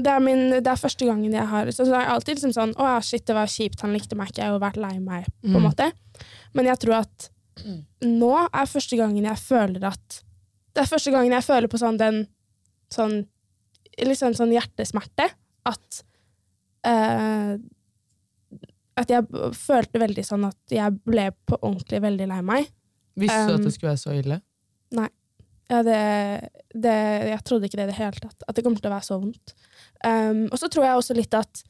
Det 0.00 0.08
er, 0.08 0.22
min, 0.24 0.46
det 0.54 0.70
er 0.70 0.78
første 0.80 1.04
gangen 1.04 1.34
jeg 1.34 1.44
har 1.50 1.68
Så 1.76 1.84
det 1.84 1.92
er 1.92 2.08
alltid 2.08 2.38
liksom 2.38 2.52
sånn 2.56 2.70
Å 2.80 2.86
shit, 3.04 3.24
det 3.28 3.34
var 3.36 3.50
kjipt, 3.50 3.82
han 3.84 3.92
likte 3.92 4.16
meg 4.16 4.30
ikke, 4.30 4.46
jeg 4.46 4.54
har 4.54 4.62
vært 4.62 4.78
lei 4.80 4.94
meg, 5.02 5.26
på 5.42 5.50
en 5.50 5.58
Mm. 5.58 5.66
måte. 5.66 5.90
Men 6.56 6.64
jeg 6.70 6.78
tror 6.80 6.94
at 7.02 7.26
nå 8.06 8.30
er 8.48 8.70
første 8.70 8.96
gangen 8.96 9.26
jeg 9.26 9.36
føler 9.42 9.84
at 9.90 10.22
Det 10.70 10.82
er 10.82 10.90
første 10.90 11.12
gangen 11.14 11.34
jeg 11.34 11.46
føler 11.46 11.70
på 11.70 11.80
sånn 11.80 11.98
den 12.00 12.24
sånn 12.94 13.22
liksom 14.00 14.34
sånn, 14.36 14.54
hjertesmerte. 14.54 15.28
At 15.68 16.02
uh, 16.88 17.56
At 19.00 19.12
jeg 19.12 19.26
følte 19.56 20.02
veldig 20.02 20.24
sånn 20.26 20.46
at 20.48 20.74
jeg 20.74 20.96
ble 21.06 21.30
på 21.46 21.58
ordentlig 21.60 22.02
veldig 22.04 22.28
lei 22.30 22.40
meg. 22.44 22.70
Visste 23.20 23.46
du 23.48 23.54
Um, 23.54 23.58
at 23.60 23.66
det 23.66 23.74
skulle 23.74 23.92
være 23.92 24.02
så 24.02 24.14
ille? 24.16 24.40
Ja, 25.70 25.84
det, 25.86 25.98
det, 26.74 26.94
jeg 27.30 27.42
trodde 27.46 27.68
ikke 27.68 27.78
det 27.78 27.84
i 27.86 27.90
det 27.92 27.98
hele 28.00 28.22
tatt. 28.24 28.42
At 28.48 28.56
det 28.56 28.64
kommer 28.66 28.82
til 28.82 28.90
å 28.90 28.94
være 28.96 29.06
så 29.06 29.20
vondt. 29.22 29.52
Um, 30.02 30.48
og 30.50 30.58
så 30.58 30.66
tror 30.66 30.86
jeg 30.88 30.98
også 30.98 31.14
litt 31.14 31.36
at 31.38 31.62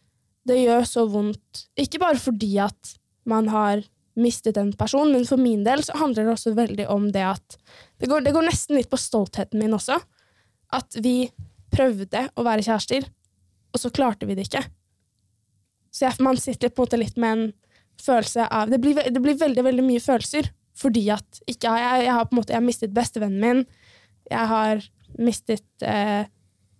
det 0.48 0.56
gjør 0.56 0.86
så 0.88 1.04
vondt, 1.10 1.66
ikke 1.78 2.00
bare 2.00 2.16
fordi 2.16 2.54
at 2.64 2.94
man 3.28 3.50
har 3.52 3.82
mistet 4.20 4.59
en 4.61 4.72
person, 4.76 5.11
men 5.12 5.26
for 5.28 5.40
min 5.40 5.62
del 5.66 5.83
så 5.85 5.96
handler 6.00 6.26
det 6.26 6.35
også 6.35 6.54
veldig 6.56 6.87
om 6.92 7.09
det 7.12 7.24
at 7.26 7.56
Det 8.00 8.09
går, 8.09 8.22
det 8.24 8.33
går 8.33 8.46
nesten 8.46 8.78
litt 8.78 8.90
på 8.90 8.96
stoltheten 8.96 9.61
min 9.61 9.76
også. 9.76 9.98
At 10.72 10.96
vi 11.04 11.30
prøvde 11.70 12.28
å 12.35 12.44
være 12.46 12.64
kjærester, 12.64 13.04
og 13.70 13.80
så 13.83 13.90
klarte 13.92 14.26
vi 14.26 14.37
det 14.38 14.46
ikke. 14.48 14.62
Så 15.90 16.06
jeg, 16.06 16.22
man 16.24 16.38
sitter 16.40 16.70
på 16.70 16.83
en 16.83 16.88
måte 16.88 17.00
litt 17.00 17.18
med 17.20 17.37
en 17.37 17.44
følelse 18.00 18.46
av 18.48 18.70
Det 18.70 18.78
blir, 18.80 18.96
det 18.96 19.20
blir 19.20 19.37
veldig, 19.38 19.64
veldig 19.66 19.85
mye 19.85 20.00
følelser. 20.00 20.48
Fordi 20.80 21.02
at 21.12 21.42
ikke 21.50 21.74
jeg, 21.76 22.04
jeg 22.06 22.14
har 22.14 22.28
på 22.28 22.35
en 22.35 22.40
måte 22.40 22.54
jeg 22.54 22.61
har 22.61 22.66
mistet 22.66 22.94
bestevennen 22.96 23.42
min. 23.42 23.64
Jeg 24.30 24.46
har 24.52 24.85
mistet 25.18 25.85
eh, 25.85 26.24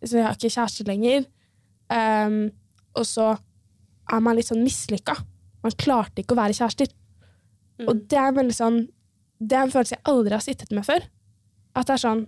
Så 0.05 0.17
jeg 0.17 0.25
har 0.25 0.39
ikke 0.39 0.55
kjæreste 0.55 0.87
lenger. 0.89 1.27
Um, 1.91 2.47
og 2.97 3.05
så 3.05 3.35
er 4.11 4.23
man 4.23 4.39
litt 4.39 4.49
sånn 4.49 4.63
mislykka. 4.65 5.17
Man 5.65 5.77
klarte 5.77 6.23
ikke 6.23 6.37
å 6.37 6.41
være 6.41 6.57
kjærester. 6.57 6.89
Mm. 7.81 7.89
Og 7.89 8.03
det 8.13 8.19
er 8.21 8.35
veldig 8.37 8.55
sånn 8.57 8.83
Det 9.41 9.57
er 9.57 9.65
en 9.65 9.73
følelse 9.73 9.97
jeg 9.97 10.05
aldri 10.11 10.37
har 10.37 10.45
sittet 10.45 10.73
med 10.77 10.85
før. 10.85 11.07
At 11.73 11.89
det 11.89 11.97
er 11.97 12.03
sånn 12.05 12.25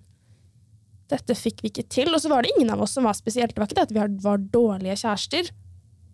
Dette 1.12 1.36
fikk 1.36 1.60
vi 1.60 1.72
ikke 1.72 1.88
til. 1.92 2.12
Og 2.14 2.22
så 2.22 2.30
var 2.32 2.44
det 2.44 2.54
ingen 2.54 2.72
av 2.72 2.80
oss 2.84 2.94
som 2.96 3.04
var 3.04 3.16
spesielt. 3.18 3.52
Det 3.52 3.60
var 3.60 3.68
ikke 3.68 3.80
det 3.82 3.88
at 3.90 3.92
vi 3.92 4.22
var 4.24 4.46
dårlige 4.54 4.96
kjærester, 5.02 5.50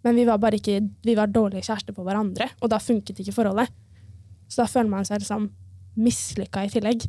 men 0.03 0.19
vi 0.19 0.25
var 0.27 0.41
bare 0.43 0.59
ikke 0.59 0.81
Vi 1.05 1.15
var 1.15 1.31
dårlige 1.31 1.69
kjærester 1.69 1.95
på 1.95 2.07
hverandre, 2.07 2.49
og 2.59 2.73
da 2.73 2.81
funket 2.83 3.21
ikke 3.23 3.37
forholdet. 3.37 3.71
Så 4.49 4.63
da 4.63 4.67
føler 4.71 4.91
man 4.91 5.07
seg 5.07 5.23
liksom 5.23 5.51
mislykka 5.99 6.65
i 6.67 6.73
tillegg. 6.73 7.07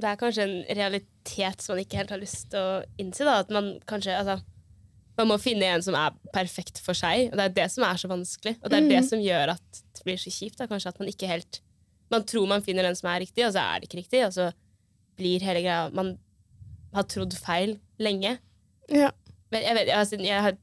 Det 0.00 0.08
er 0.08 0.20
kanskje 0.20 0.46
en 0.46 0.56
realitet 0.78 1.60
som 1.60 1.74
man 1.74 1.82
ikke 1.82 2.00
helt 2.00 2.14
har 2.14 2.20
lyst 2.22 2.48
til 2.52 2.60
å 2.62 2.80
innse. 3.02 3.26
Da. 3.26 3.40
At 3.42 3.52
man 3.52 3.74
kanskje 3.90 4.16
altså, 4.16 4.38
Man 5.20 5.28
må 5.28 5.36
finne 5.42 5.68
en 5.76 5.82
som 5.84 5.96
er 5.98 6.14
perfekt 6.34 6.80
for 6.80 6.96
seg, 6.96 7.28
og 7.30 7.36
det 7.38 7.44
er 7.50 7.54
det 7.60 7.68
som 7.74 7.84
er 7.84 7.98
så 8.00 8.08
vanskelig. 8.10 8.56
Og 8.62 8.70
det 8.72 8.78
er 8.80 8.88
det 8.88 9.00
Mhm. 9.02 9.08
som 9.10 9.20
gjør 9.20 9.52
at 9.56 9.82
det 9.98 10.04
blir 10.06 10.16
så 10.20 10.32
kjipt. 10.32 10.56
Da. 10.58 10.66
Kanskje 10.70 10.88
at 10.94 10.98
man 11.02 11.08
ikke 11.12 11.28
helt 11.28 11.60
Man 12.10 12.24
tror 12.26 12.48
man 12.48 12.62
finner 12.66 12.82
den 12.82 12.96
som 12.98 13.06
er 13.12 13.20
riktig, 13.22 13.44
og 13.46 13.52
så 13.54 13.60
er 13.62 13.78
det 13.80 13.86
ikke 13.88 14.00
riktig. 14.02 14.24
Og 14.26 14.32
så 14.34 14.48
blir 15.16 15.40
hele 15.46 15.60
greia 15.62 15.92
Man 15.94 16.16
har 16.92 17.04
trodd 17.04 17.36
feil 17.38 17.76
lenge. 18.00 18.38
Ja. 18.90 19.12
Men 19.52 19.62
jeg, 19.62 19.74
vet, 19.76 19.86
jeg 20.26 20.42
har, 20.42 20.56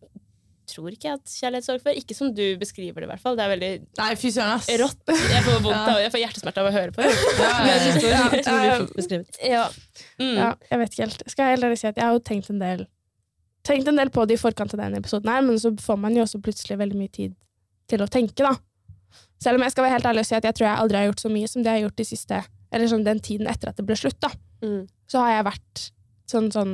tror 0.67 0.89
ikke 0.91 1.07
jeg 1.07 1.11
har 1.13 1.17
hatt 1.21 1.31
kjærlighetssorg 1.39 1.81
før. 1.85 1.95
Ikke 1.95 2.15
som 2.17 2.33
du 2.35 2.57
beskriver 2.59 2.99
det, 2.99 3.07
i 3.07 3.11
hvert 3.13 3.23
fall. 3.23 3.37
Det 3.39 3.45
er 3.45 3.53
veldig 3.55 3.71
Nei, 4.01 4.09
fy 4.19 4.27
søren, 4.35 4.57
ass. 4.57 4.67
rått. 4.67 4.99
Jeg 5.07 5.43
får, 5.47 5.61
vondt 5.63 5.71
Ja. 5.77 5.93
av, 5.93 6.01
jeg 6.03 6.11
får 6.11 6.21
hjertesmerte 6.25 6.57
av 6.57 6.67
å 6.67 6.75
høre 6.75 6.91
på 6.91 7.03
det. 7.07 7.15
Ja, 7.39 7.53
jeg, 7.63 7.79
jeg 7.79 8.03
jeg, 8.03 8.43
Ja, 8.43 8.63
ja. 8.67 9.23
Ja. 9.53 9.69
Mm. 10.19 10.35
Ja, 10.35 10.49
jeg 10.71 10.79
vet 10.83 10.91
ikke 10.97 11.05
helt. 11.07 11.23
Skal 11.31 11.45
jeg 11.47 11.57
heller 11.59 11.75
si 11.79 11.87
at 11.87 11.95
jeg 11.95 12.03
har 12.03 12.11
jo 12.17 12.19
tenkt 12.19 12.49
en 12.51 12.59
del 12.59 12.87
tenkt 13.67 13.89
en 13.91 13.99
del 13.99 14.11
på 14.13 14.25
det 14.27 14.37
i 14.37 14.41
forkant 14.41 14.73
av 14.75 14.81
denne 14.81 15.01
episoden, 15.01 15.29
her, 15.31 15.43
men 15.45 15.59
så 15.61 15.73
får 15.83 15.99
man 15.99 16.15
jo 16.15 16.23
også 16.25 16.41
plutselig 16.43 16.79
veldig 16.79 16.99
mye 16.99 17.13
tid 17.13 17.35
til 17.91 18.03
å 18.03 18.09
tenke. 18.11 18.43
da. 18.43 18.55
Selv 19.43 19.59
om 19.59 19.65
jeg 19.65 19.75
skal 19.75 19.85
være 19.85 19.97
helt 19.97 20.09
ærlig 20.09 20.23
og 20.23 20.29
si 20.29 20.37
at 20.37 20.47
jeg 20.47 20.57
tror 20.57 20.67
jeg 20.69 20.83
aldri 20.83 20.99
har 20.99 21.09
gjort 21.09 21.23
så 21.23 21.31
mye 21.33 21.51
som 21.51 21.63
det 21.63 21.71
jeg 21.71 21.81
har 21.81 21.85
gjort 21.87 22.01
de 22.01 22.07
siste, 22.07 22.41
eller 22.71 22.91
sånn 22.91 23.05
den 23.05 23.21
tiden 23.23 23.49
etter 23.51 23.71
at 23.71 23.79
det 23.79 23.85
ble 23.87 23.97
slutt. 23.99 24.19
da. 24.23 24.31
Mm. 24.63 24.87
Så 25.07 25.23
har 25.23 25.35
jeg 25.35 25.47
vært 25.51 25.83
sånn, 26.27 26.49
sånn 26.51 26.73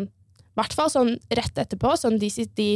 i 0.53 0.60
hvert 0.62 0.75
fall 0.77 0.89
sånn 0.93 1.15
rett 1.34 1.60
etterpå, 1.63 1.95
sånn 1.97 2.19
de, 2.21 2.29
de 2.53 2.69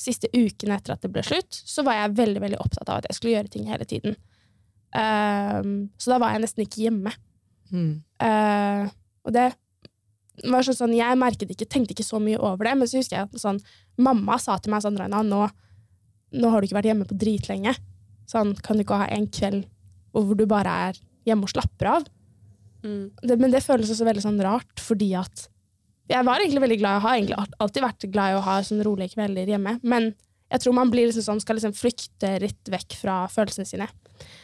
siste 0.00 0.30
ukene 0.32 0.78
etter 0.78 0.94
at 0.94 1.04
det 1.04 1.10
ble 1.12 1.24
slutt, 1.26 1.52
så 1.52 1.84
var 1.84 1.98
jeg 1.98 2.16
veldig 2.18 2.42
veldig 2.44 2.60
opptatt 2.62 2.88
av 2.88 3.02
at 3.02 3.08
jeg 3.10 3.18
skulle 3.18 3.34
gjøre 3.34 3.52
ting 3.52 3.68
hele 3.68 3.88
tiden. 3.88 4.16
Um, 4.96 5.90
så 6.00 6.14
da 6.14 6.20
var 6.22 6.32
jeg 6.32 6.46
nesten 6.46 6.64
ikke 6.64 6.86
hjemme. 6.86 7.12
Mm. 7.68 7.90
Uh, 8.22 8.88
og 9.28 9.34
det 9.36 9.50
var 10.44 10.66
sånn, 10.66 10.76
sånn, 10.78 10.96
Jeg 10.96 11.18
merket 11.18 11.52
ikke, 11.54 11.66
tenkte 11.66 11.94
ikke 11.96 12.06
så 12.06 12.20
mye 12.22 12.38
over 12.38 12.68
det, 12.68 12.74
men 12.78 12.90
så 12.90 13.00
husker 13.00 13.16
jeg 13.16 13.28
at 13.28 13.40
sånn, 13.42 13.60
mamma 13.98 14.38
sa 14.42 14.58
til 14.58 14.74
meg 14.74 14.84
sånn, 14.84 14.98
nå, 14.98 15.42
nå 16.32 16.52
har 16.52 16.60
du 16.60 16.68
ikke 16.68 16.78
vært 16.78 16.90
hjemme 16.90 17.08
på 17.08 17.18
dritlenge. 17.18 17.74
Sånn, 18.28 18.54
kan 18.62 18.76
du 18.76 18.84
ikke 18.84 19.00
ha 19.00 19.08
en 19.14 19.28
kveld 19.32 19.66
hvor 20.12 20.34
du 20.36 20.46
bare 20.50 20.72
er 20.88 20.98
hjemme 21.28 21.46
og 21.46 21.52
slapper 21.52 21.92
av? 21.92 22.08
Mm. 22.82 23.10
Det, 23.22 23.36
men 23.38 23.52
det 23.52 23.64
føles 23.64 23.90
også 23.92 24.06
veldig 24.08 24.24
sånn 24.24 24.40
rart, 24.44 24.82
fordi 24.82 25.12
at 25.18 25.48
jeg 26.08 26.24
var 26.24 26.40
egentlig 26.40 26.64
veldig 26.64 26.78
glad 26.80 26.96
i 26.96 26.98
å 26.98 27.04
ha, 27.04 27.14
egentlig 27.16 27.58
alltid 27.60 27.84
vært 27.84 28.08
glad 28.12 28.32
i 28.32 28.38
å 28.38 28.44
ha 28.46 28.56
sånn 28.64 28.84
rolige 28.86 29.14
kvelder 29.16 29.50
hjemme, 29.52 29.76
men 29.84 30.12
jeg 30.48 30.62
tror 30.64 30.76
man 30.78 30.92
blir 30.92 31.08
liksom 31.08 31.26
sånn, 31.26 31.42
skal 31.44 31.58
liksom 31.58 31.74
flykte 31.76 32.30
litt 32.40 32.70
vekk 32.72 32.96
fra 33.02 33.16
følelsene 33.32 33.68
sine. 33.68 33.88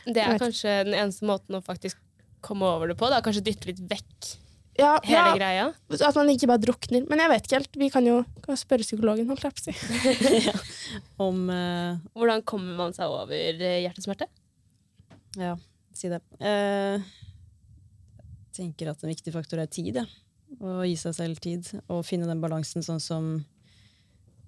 Det 0.04 0.20
er 0.20 0.36
kanskje 0.40 0.82
den 0.84 0.96
eneste 0.98 1.24
måten 1.28 1.56
å 1.56 1.62
faktisk 1.64 1.96
komme 2.44 2.68
over 2.68 2.90
det 2.90 2.98
på. 3.00 3.08
Da. 3.08 3.22
Kanskje 3.24 3.46
dytte 3.46 3.70
litt 3.70 3.80
vekk 3.88 4.34
Ja, 4.74 4.96
hele 5.06 5.18
ja, 5.20 5.34
greia. 5.38 5.66
At 5.94 6.16
man 6.18 6.30
ikke 6.32 6.48
bare 6.50 6.62
drukner. 6.62 7.04
Men 7.10 7.22
jeg 7.22 7.30
vet 7.30 7.44
ikke 7.46 7.58
helt. 7.60 7.76
Vi 7.78 7.90
kan 7.94 8.08
jo 8.08 8.16
kan 8.44 8.58
spørre 8.58 8.86
psykologen, 8.86 9.28
holdt 9.30 9.46
jeg 9.46 9.54
på 9.54 9.62
å 9.62 9.66
si. 9.68 10.54
Om 11.26 11.44
uh, 11.50 12.00
Hvordan 12.16 12.42
kommer 12.48 12.80
man 12.80 12.96
seg 12.96 13.12
over 13.12 13.34
eh, 13.34 13.82
hjertesmerte? 13.84 14.26
Ja, 15.38 15.54
si 15.94 16.10
det. 16.10 16.20
Jeg 16.42 17.04
jeg 18.54 18.68
tenker 18.70 18.92
at 18.92 19.00
en 19.02 19.10
viktig 19.10 19.32
faktor 19.34 19.58
er 19.58 19.66
tid. 19.66 19.96
Ja. 19.98 20.04
Å 20.62 20.84
gi 20.86 20.94
seg 20.94 21.16
selv 21.16 21.40
tid. 21.42 21.66
Og 21.90 22.04
finne 22.06 22.28
den 22.28 22.42
balansen 22.42 22.86
sånn 22.86 23.02
som 23.02 23.32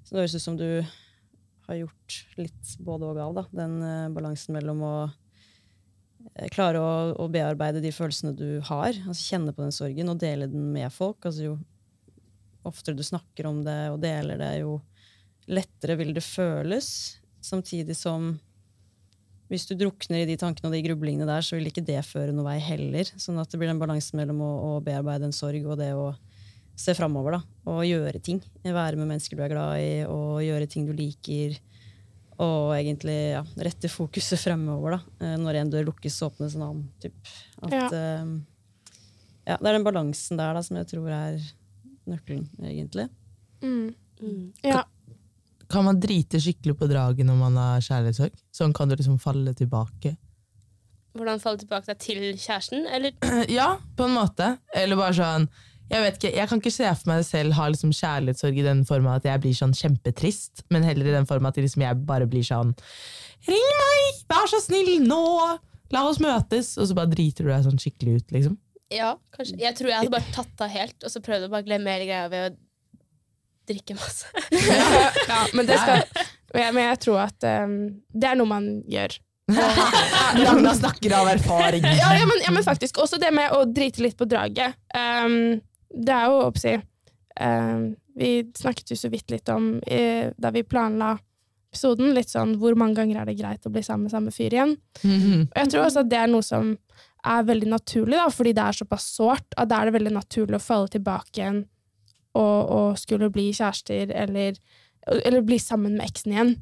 så 0.06 0.14
Det 0.14 0.20
høres 0.20 0.36
ut 0.38 0.44
som 0.44 0.54
du 0.54 0.68
har 1.66 1.78
gjort 1.80 2.18
litt 2.38 2.76
både 2.86 3.08
og 3.08 3.18
av. 3.18 3.32
Da. 3.34 3.44
Den 3.64 3.80
uh, 3.82 4.12
balansen 4.14 4.54
mellom 4.54 4.84
å 4.86 4.92
eh, 5.08 5.16
klare 6.54 6.80
å, 6.82 6.92
å 7.22 7.28
bearbeide 7.32 7.82
de 7.84 7.92
følelsene 7.94 8.34
du 8.36 8.60
har. 8.68 8.96
Altså 9.06 9.22
Kjenne 9.22 9.54
på 9.56 9.64
den 9.64 9.74
sorgen 9.74 10.12
og 10.12 10.20
dele 10.22 10.48
den 10.50 10.70
med 10.74 10.92
folk. 10.94 11.24
Altså 11.28 11.50
Jo 11.50 11.56
oftere 12.66 12.98
du 12.98 13.04
snakker 13.06 13.46
om 13.46 13.60
det 13.62 13.78
og 13.92 14.00
deler 14.02 14.40
det, 14.40 14.50
jo 14.64 14.80
lettere 15.46 15.94
vil 16.00 16.10
det 16.16 16.24
føles. 16.26 16.88
Samtidig 17.44 17.94
som 17.94 18.32
hvis 19.46 19.68
du 19.68 19.76
drukner 19.78 20.24
i 20.24 20.26
de 20.26 20.34
tankene 20.40 20.66
og 20.66 20.74
de 20.74 20.82
grublingene 20.82 21.28
der, 21.28 21.44
så 21.46 21.54
vil 21.54 21.68
ikke 21.70 21.84
det 21.86 22.00
føre 22.08 22.34
noe 22.34 22.48
vei 22.48 22.58
heller. 22.58 23.06
Sånn 23.14 23.38
at 23.38 23.52
det 23.52 23.60
blir 23.60 23.70
en 23.70 23.78
balanse 23.78 24.16
mellom 24.18 24.40
å, 24.42 24.52
å 24.66 24.70
bearbeide 24.82 25.28
en 25.28 25.36
sorg 25.36 25.68
og 25.68 25.78
det 25.78 25.92
å 25.94 26.08
se 26.76 26.96
framover. 26.98 27.38
Og 27.70 27.84
gjøre 27.86 28.18
ting. 28.18 28.40
Være 28.64 28.98
med 28.98 29.12
mennesker 29.12 29.38
du 29.38 29.44
er 29.46 29.54
glad 29.54 29.84
i, 29.84 29.92
og 30.10 30.42
gjøre 30.42 30.66
ting 30.70 30.88
du 30.88 30.92
liker. 30.98 31.54
Og 32.42 32.75
egentlig 32.77 33.16
ja, 33.33 33.44
rette 33.64 33.88
fokuset 33.88 34.40
fremover. 34.42 34.99
da. 34.99 35.27
Eh, 35.27 35.37
Når 35.40 35.61
en 35.62 35.70
dør 35.72 35.87
lukkes, 35.90 36.18
så 36.18 36.29
åpnes 36.31 36.57
en 36.59 36.66
annen. 36.66 36.88
Typ. 37.01 37.16
At, 37.62 37.72
Ja. 37.72 37.88
Uh, 37.92 38.37
ja, 39.46 39.55
det 39.61 39.68
er 39.70 39.77
den 39.77 39.85
balansen 39.87 40.40
der 40.40 40.57
da, 40.59 40.62
som 40.66 40.77
jeg 40.77 40.88
tror 40.90 41.09
er 41.14 41.37
nøkkelen, 42.11 42.49
egentlig. 42.61 43.07
Mm. 43.62 43.94
Mm. 44.20 44.53
Ja. 44.66 44.83
Kan 45.70 45.85
man 45.87 46.01
drite 46.03 46.40
skikkelig 46.42 46.77
på 46.79 46.88
draget 46.90 47.27
når 47.27 47.38
man 47.38 47.57
har 47.59 47.81
kjærlighetssorg? 47.87 48.35
Sånn 48.55 48.75
kan 48.75 48.90
du 48.90 48.96
liksom 48.99 49.20
falle 49.22 49.55
tilbake? 49.55 50.16
Hvordan 51.16 51.40
falle 51.40 51.62
tilbake 51.62 51.88
deg 51.92 52.03
til 52.03 52.27
kjæresten? 52.37 52.87
Eller 52.90 53.14
Ja, 53.59 53.77
på 53.96 54.07
en 54.07 54.16
måte. 54.18 54.57
Eller 54.77 54.99
bare 54.99 55.14
sånn 55.16 55.49
Jeg 55.87 56.03
vet 56.03 56.16
ikke, 56.18 56.33
jeg 56.35 56.51
kan 56.51 56.61
ikke 56.62 56.75
se 56.75 56.88
for 56.99 57.11
meg 57.12 57.22
selv 57.29 57.55
ha 57.55 57.68
liksom 57.70 57.92
kjærlighetssorg 57.94 58.59
i 58.59 58.66
den 58.66 58.83
forma 58.88 59.14
at 59.20 59.27
jeg 59.29 59.42
blir 59.44 59.55
sånn 59.55 59.75
kjempetrist, 59.77 60.64
men 60.75 60.87
heller 60.87 61.07
i 61.07 61.14
den 61.14 61.29
forma 61.31 61.53
at 61.53 61.61
liksom 61.62 61.85
jeg 61.87 62.01
bare 62.09 62.27
blir 62.31 62.46
sånn 62.46 62.75
Ring 63.46 63.72
meg! 63.79 64.22
Vær 64.33 64.49
så 64.51 64.59
snill, 64.64 64.96
nå! 65.07 65.22
La 65.94 66.03
oss 66.09 66.18
møtes! 66.22 66.72
Og 66.81 66.88
så 66.90 66.96
bare 66.99 67.12
driter 67.12 67.46
du 67.46 67.53
deg 67.53 67.66
sånn 67.68 67.79
skikkelig 67.79 68.16
ut, 68.18 68.33
liksom. 68.35 68.57
Ja, 68.90 69.12
kanskje. 69.35 69.59
Jeg 69.62 69.77
tror 69.79 69.90
jeg 69.90 70.01
hadde 70.01 70.14
bare 70.14 70.35
tatt 70.35 70.64
av 70.66 70.72
helt, 70.72 70.96
og 71.03 71.12
så 71.12 71.22
prøvd 71.22 71.46
å 71.46 71.53
bare 71.53 71.66
glemme 71.66 71.94
hele 71.94 72.09
greia 72.09 72.31
ved 72.33 72.49
å 72.49 72.57
drikke 73.70 73.96
masse. 73.99 74.27
ja, 75.31 75.44
men 75.55 75.66
det 75.68 75.79
skal 75.83 76.03
Men 76.55 76.62
jeg, 76.62 76.75
men 76.75 76.85
jeg 76.87 76.99
tror 77.03 77.22
at 77.27 77.46
um, 77.66 77.79
det 78.14 78.29
er 78.31 78.38
noe 78.38 78.51
man 78.51 78.68
gjør. 78.90 79.16
Ragna 80.46 80.75
snakker 80.75 81.14
av 81.18 81.31
erfaring. 81.31 81.85
Ja, 81.87 82.12
ja, 82.18 82.27
men, 82.27 82.42
ja, 82.42 82.53
men 82.55 82.64
faktisk. 82.66 82.99
Også 83.03 83.18
det 83.22 83.31
med 83.35 83.53
å 83.55 83.64
drite 83.68 84.03
litt 84.03 84.16
på 84.18 84.27
draget. 84.31 84.79
Um, 84.94 85.59
det 85.90 86.12
er 86.12 86.27
jo 86.31 86.42
oppsi 86.46 86.75
um, 87.40 87.94
Vi 88.18 88.31
snakket 88.57 88.90
jo 88.92 88.99
så 88.99 89.11
vidt 89.12 89.31
litt 89.31 89.49
om 89.53 89.77
eh, 89.87 90.33
da 90.37 90.51
vi 90.55 90.64
planla 90.66 91.14
episoden, 91.77 92.14
litt 92.16 92.33
sånn 92.33 92.57
hvor 92.61 92.77
mange 92.79 92.96
ganger 92.96 93.20
er 93.20 93.29
det 93.29 93.37
greit 93.37 93.66
å 93.68 93.72
bli 93.72 93.83
sammen 93.85 94.07
med 94.07 94.14
samme 94.14 94.33
fyr 94.33 94.55
igjen. 94.55 94.77
Mhm. 95.03 95.49
Og 95.51 95.59
jeg 95.61 95.72
tror 95.72 95.85
også 95.85 96.05
at 96.05 96.11
det 96.11 96.20
er 96.22 96.31
noe 96.33 96.46
som 96.46 96.72
er 97.27 97.46
veldig 97.49 97.68
naturlig, 97.68 98.16
da, 98.16 98.29
fordi 98.33 98.55
det 98.57 98.64
er 98.64 98.79
såpass 98.79 99.09
sårt. 99.16 99.46
At 99.59 99.68
da 99.68 99.81
er 99.81 99.90
det 99.90 99.96
veldig 99.99 100.14
naturlig 100.14 100.57
å 100.57 100.62
falle 100.62 100.92
tilbake 100.92 101.40
igjen 101.40 101.61
og, 102.37 102.59
og 102.70 102.99
skulle 103.01 103.29
bli 103.33 103.51
kjærester, 103.57 104.12
eller, 104.14 104.57
eller 105.18 105.44
bli 105.46 105.59
sammen 105.62 105.99
med 105.99 106.07
eksen 106.07 106.35
igjen. 106.35 106.55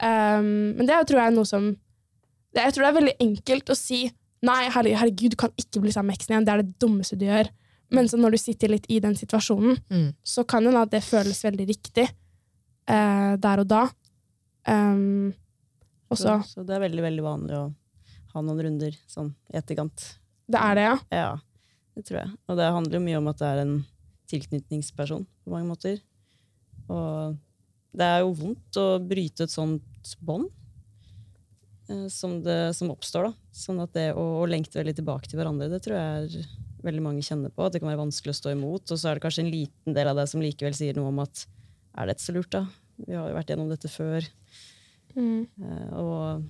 Um, 0.00 0.78
men 0.78 0.88
det 0.88 1.02
tror 1.08 1.20
jeg 1.20 1.28
er 1.28 1.36
noe 1.36 1.48
som 1.48 1.64
det, 2.54 2.62
Jeg 2.62 2.72
tror 2.72 2.82
det 2.86 2.88
er 2.88 2.96
veldig 2.96 3.16
enkelt 3.20 3.70
å 3.70 3.76
si 3.76 3.98
nei, 4.46 4.62
herregud, 4.72 5.34
du 5.34 5.38
kan 5.38 5.52
ikke 5.60 5.82
bli 5.84 5.92
sammen 5.92 6.10
med 6.10 6.18
eksen 6.18 6.32
igjen. 6.34 6.46
Det 6.46 6.54
er 6.54 6.62
det 6.62 6.78
dummeste 6.80 7.18
du 7.20 7.26
gjør. 7.26 7.50
Men 7.90 8.06
så 8.08 8.16
når 8.20 8.36
du 8.36 8.38
sitter 8.38 8.68
litt 8.70 8.86
i 8.88 9.00
den 9.02 9.16
situasjonen, 9.18 9.78
Mm. 9.90 10.14
så 10.22 10.44
kan 10.46 10.62
det 10.62 10.70
hende 10.72 10.82
at 10.86 10.90
det 10.94 11.02
føles 11.02 11.42
veldig 11.44 11.66
riktig 11.68 12.06
eh, 12.88 13.36
der 13.36 13.58
og 13.64 13.66
da. 13.70 13.82
Um, 14.68 15.32
og 16.10 16.18
så 16.18 16.36
Så, 16.42 16.54
så 16.60 16.66
det 16.66 16.76
er 16.76 16.84
veldig 16.84 17.02
veldig 17.02 17.22
vanlig 17.24 17.56
å 17.56 17.64
ha 18.34 18.42
noen 18.42 18.60
runder 18.62 18.94
sånn 19.10 19.32
i 19.52 19.56
etterkant. 19.58 20.04
Det 20.50 20.58
er 20.60 20.74
det, 20.78 20.84
ja. 20.86 20.96
Ja. 21.10 21.30
Det 21.96 22.04
tror 22.06 22.20
jeg. 22.20 22.30
Og 22.48 22.56
det 22.58 22.68
handler 22.72 22.98
jo 22.98 23.04
mye 23.06 23.18
om 23.18 23.28
at 23.32 23.38
det 23.42 23.46
er 23.50 23.62
en 23.64 23.74
tilknytningsperson 24.30 25.26
på 25.44 25.50
mange 25.50 25.66
måter. 25.70 25.98
Og 26.88 27.36
det 27.96 28.06
er 28.06 28.20
jo 28.22 28.32
vondt 28.38 28.78
å 28.78 28.86
bryte 29.02 29.42
et 29.48 29.50
sånt 29.54 30.14
bånd 30.22 30.46
eh, 31.88 32.06
som, 32.08 32.38
som 32.74 32.90
oppstår. 32.94 33.30
da. 33.30 33.32
Sånn 33.50 33.80
at 33.82 33.92
det 33.96 34.12
å, 34.14 34.24
å 34.42 34.46
lengte 34.50 34.78
veldig 34.78 34.94
tilbake 35.00 35.30
til 35.30 35.40
hverandre, 35.40 35.70
det 35.72 35.82
tror 35.84 35.98
jeg 35.98 36.24
er 36.40 36.48
veldig 36.86 37.02
mange 37.04 37.24
kjenner 37.26 37.52
på. 37.54 37.66
At 37.66 37.74
det 37.74 37.80
kan 37.82 37.90
være 37.90 38.02
vanskelig 38.02 38.34
å 38.34 38.38
stå 38.40 38.52
imot. 38.54 38.90
Og 38.90 38.98
så 39.00 39.10
er 39.10 39.18
det 39.18 39.24
kanskje 39.24 39.44
en 39.44 39.52
liten 39.52 39.96
del 39.96 40.10
av 40.10 40.18
deg 40.20 40.30
som 40.30 40.42
likevel 40.44 40.76
sier 40.76 40.96
noe 40.98 41.10
om 41.12 41.22
at 41.24 41.44
er 42.00 42.10
dette 42.12 42.22
så 42.24 42.34
lurt, 42.36 42.50
da? 42.54 42.64
Vi 43.06 43.16
har 43.16 43.28
jo 43.30 43.36
vært 43.38 43.50
gjennom 43.52 43.70
dette 43.72 43.90
før. 43.90 44.26
Mm. 45.16 45.46
Eh, 45.64 45.94
og, 45.98 46.44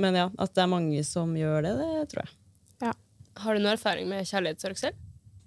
men 0.00 0.16
ja, 0.16 0.28
at 0.40 0.54
det 0.56 0.62
er 0.64 0.70
mange 0.72 1.02
som 1.06 1.34
gjør 1.36 1.66
det, 1.66 1.74
det 1.80 2.06
tror 2.12 2.24
jeg. 2.26 2.36
Har 3.42 3.56
du 3.56 3.62
noe 3.64 3.72
erfaring 3.72 4.10
med 4.10 4.26
kjærlighetssorg 4.28 4.76
selv? 4.76 4.96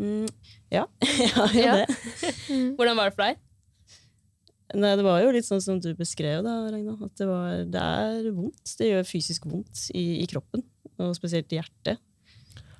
Mm, 0.01 0.25
ja, 0.73 0.87
jeg 1.21 1.29
har 1.35 1.51
jo 1.53 1.61
Ja. 1.61 1.75
det. 1.83 2.31
Hvordan 2.79 2.97
var 2.97 3.11
det 3.11 3.13
for 3.15 3.23
deg? 3.27 3.41
Nei, 4.75 4.95
det 4.97 5.05
var 5.05 5.19
jo 5.21 5.29
litt 5.35 5.45
sånn 5.47 5.61
som 5.61 5.77
du 5.79 5.91
beskrev, 5.95 6.41
da, 6.43 6.55
Ragna. 6.73 6.95
At 7.05 7.13
det, 7.21 7.27
var, 7.29 7.59
det 7.69 7.83
er 7.85 8.25
vondt. 8.33 8.73
Det 8.79 8.89
gjør 8.89 9.05
fysisk 9.07 9.45
vondt 9.47 9.83
i, 9.95 10.05
i 10.23 10.25
kroppen, 10.27 10.65
og 10.97 11.13
spesielt 11.15 11.53
i 11.53 11.59
hjertet. 11.61 12.01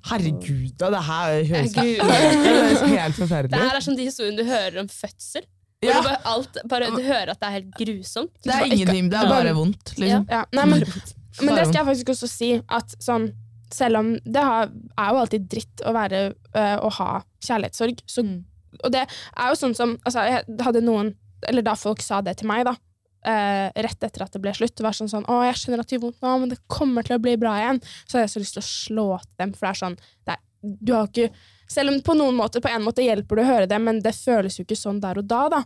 Herregud, 0.06 0.72
da, 0.80 0.90
det 0.94 1.02
her 1.08 1.36
høres 1.50 1.76
helt 1.76 1.76
det 1.82 1.92
ut. 1.98 2.46
høres 2.46 2.82
helt 2.86 3.52
Det 3.52 3.62
her 3.62 3.76
er 3.80 3.86
som 3.86 3.96
de 3.98 4.08
historiene 4.08 4.38
du 4.44 4.50
hører 4.50 4.80
om 4.84 4.90
fødsel. 4.92 5.46
Ja, 5.84 6.00
du, 6.00 6.08
bare, 6.08 6.20
alt, 6.32 6.58
bare, 6.72 6.90
du 6.96 7.02
hører 7.04 7.32
at 7.34 7.40
det 7.42 7.48
er 7.48 7.56
helt 7.60 7.74
grusomt. 7.78 8.32
det 8.44 8.54
er 8.54 8.66
ingenting, 8.70 9.10
det 9.12 9.20
er 9.20 9.30
bare 9.30 9.54
vondt. 9.58 9.94
Liksom. 10.02 10.26
Ja, 10.32 10.44
nei, 10.56 10.66
men, 10.72 10.86
men 11.44 11.52
det 11.58 11.66
skal 11.68 11.80
jeg 11.82 11.90
faktisk 11.92 12.14
også 12.16 12.30
si, 12.32 12.52
at 12.74 12.96
sånn 13.04 13.28
selv 13.76 14.00
om 14.00 14.12
det 14.24 14.42
har, 14.46 14.70
er 14.96 15.12
jo 15.12 15.20
alltid 15.24 15.48
dritt 15.52 15.82
å, 15.84 15.92
være, 15.96 16.20
øh, 16.56 16.76
å 16.86 16.90
ha 17.00 17.10
kjærlighetssorg, 17.44 18.02
så, 18.10 18.24
Mm. 18.26 18.44
og 18.84 18.92
det 18.94 19.02
er 19.08 19.50
jo 19.52 19.56
sånn 19.60 19.74
som 19.76 19.98
altså, 20.06 20.24
jeg 20.30 20.46
hadde 20.64 20.82
noen, 20.86 21.14
eller 21.50 21.62
Da 21.66 21.74
folk 21.78 22.02
sa 22.02 22.22
det 22.26 22.38
til 22.40 22.48
meg, 22.48 22.64
da, 22.66 22.76
eh, 23.26 23.68
rett 23.84 24.06
etter 24.06 24.26
at 24.26 24.36
det 24.36 24.42
ble 24.44 24.54
slutt, 24.56 24.84
var 24.86 24.96
sånn 24.96 25.12
sånn 25.12 25.26
'Å, 25.26 25.42
jeg 25.50 25.60
skjønner 25.62 25.82
at 25.82 25.90
det 25.90 25.98
gjør 25.98 26.06
vondt 26.06 26.22
nå, 26.26 26.34
men 26.40 26.50
det 26.54 26.60
kommer 26.72 27.06
til 27.06 27.18
å 27.18 27.22
bli 27.22 27.36
bra 27.42 27.58
igjen', 27.60 27.82
så 28.06 28.18
hadde 28.18 28.26
jeg 28.28 28.34
så 28.36 28.44
lyst 28.44 28.58
til 28.58 28.64
å 28.64 28.72
slå 28.72 29.08
til 29.24 29.36
dem, 29.42 29.54
for 29.54 29.66
det 29.66 29.72
er 29.72 29.82
sånn 29.82 29.98
det 29.98 30.36
er, 30.36 30.42
du 30.62 30.94
har 30.94 31.08
ikke, 31.10 31.30
Selv 31.68 31.90
om 31.90 32.00
på 32.00 32.14
noen 32.14 32.36
måte, 32.38 32.62
på 32.62 32.70
en 32.70 32.84
måte 32.86 33.02
hjelper 33.02 33.40
det 33.40 33.42
å 33.42 33.50
høre 33.50 33.68
det, 33.68 33.80
men 33.82 34.00
det 34.00 34.14
føles 34.14 34.60
jo 34.60 34.62
ikke 34.62 34.78
sånn 34.78 35.00
der 35.02 35.18
og 35.18 35.26
da, 35.26 35.50
da. 35.50 35.64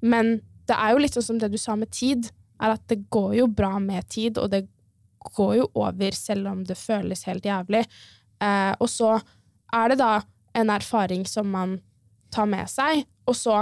Men 0.00 0.36
det 0.70 0.76
er 0.78 0.92
jo 0.92 1.00
litt 1.02 1.16
sånn 1.16 1.26
som 1.26 1.40
det 1.42 1.48
du 1.50 1.58
sa 1.58 1.74
med 1.74 1.90
tid, 1.90 2.30
er 2.62 2.76
at 2.76 2.84
det 2.86 3.10
går 3.10 3.34
jo 3.34 3.48
bra 3.50 3.80
med 3.82 4.06
tid, 4.06 4.38
og 4.38 4.52
det 4.52 4.68
går 5.34 5.56
jo 5.56 5.66
over 5.74 6.14
selv 6.14 6.52
om 6.52 6.62
det 6.62 6.78
føles 6.78 7.26
helt 7.26 7.42
jævlig. 7.42 7.82
Eh, 8.38 8.72
og 8.78 8.86
så 8.86 9.16
er 9.74 9.90
det 9.90 9.98
da 9.98 10.20
en 10.54 10.70
erfaring 10.70 11.26
som 11.26 11.50
man 11.50 11.80
tar 12.30 12.46
med 12.46 12.70
seg, 12.70 13.02
og 13.26 13.34
så 13.34 13.56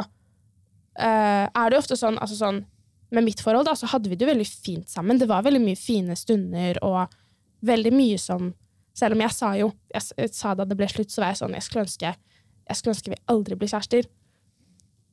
eh, 0.98 1.46
er 1.48 1.70
det 1.70 1.78
jo 1.78 1.82
ofte 1.86 1.96
sånn, 1.96 2.20
altså 2.20 2.36
sånn 2.36 2.66
Med 3.14 3.24
mitt 3.24 3.40
forhold 3.40 3.68
da, 3.68 3.74
så 3.78 3.88
hadde 3.88 4.10
vi 4.10 4.18
det 4.18 4.26
jo 4.26 4.32
veldig 4.32 4.48
fint 4.48 4.90
sammen. 4.90 5.18
Det 5.20 5.28
var 5.30 5.46
veldig 5.46 5.62
mye 5.64 5.78
fine 5.80 6.16
stunder, 6.18 6.80
og 6.84 7.14
veldig 7.66 7.94
mye 7.96 8.18
som 8.22 8.54
Selv 8.98 9.14
om 9.14 9.20
jeg 9.22 9.30
sa 9.30 9.52
jo 9.54 9.68
jeg, 9.94 10.30
sa 10.34 10.56
da 10.58 10.64
det 10.66 10.74
ble 10.74 10.88
slutt, 10.90 11.12
så 11.12 11.20
var 11.22 11.28
jeg 11.30 11.38
sånn 11.38 11.52
Jeg 11.54 11.62
skulle 11.62 11.84
ønske, 11.84 12.10
jeg 12.66 12.78
skulle 12.78 12.94
ønske 12.96 13.12
vi 13.12 13.18
aldri 13.30 13.54
blir 13.54 13.70
kjærester. 13.70 14.08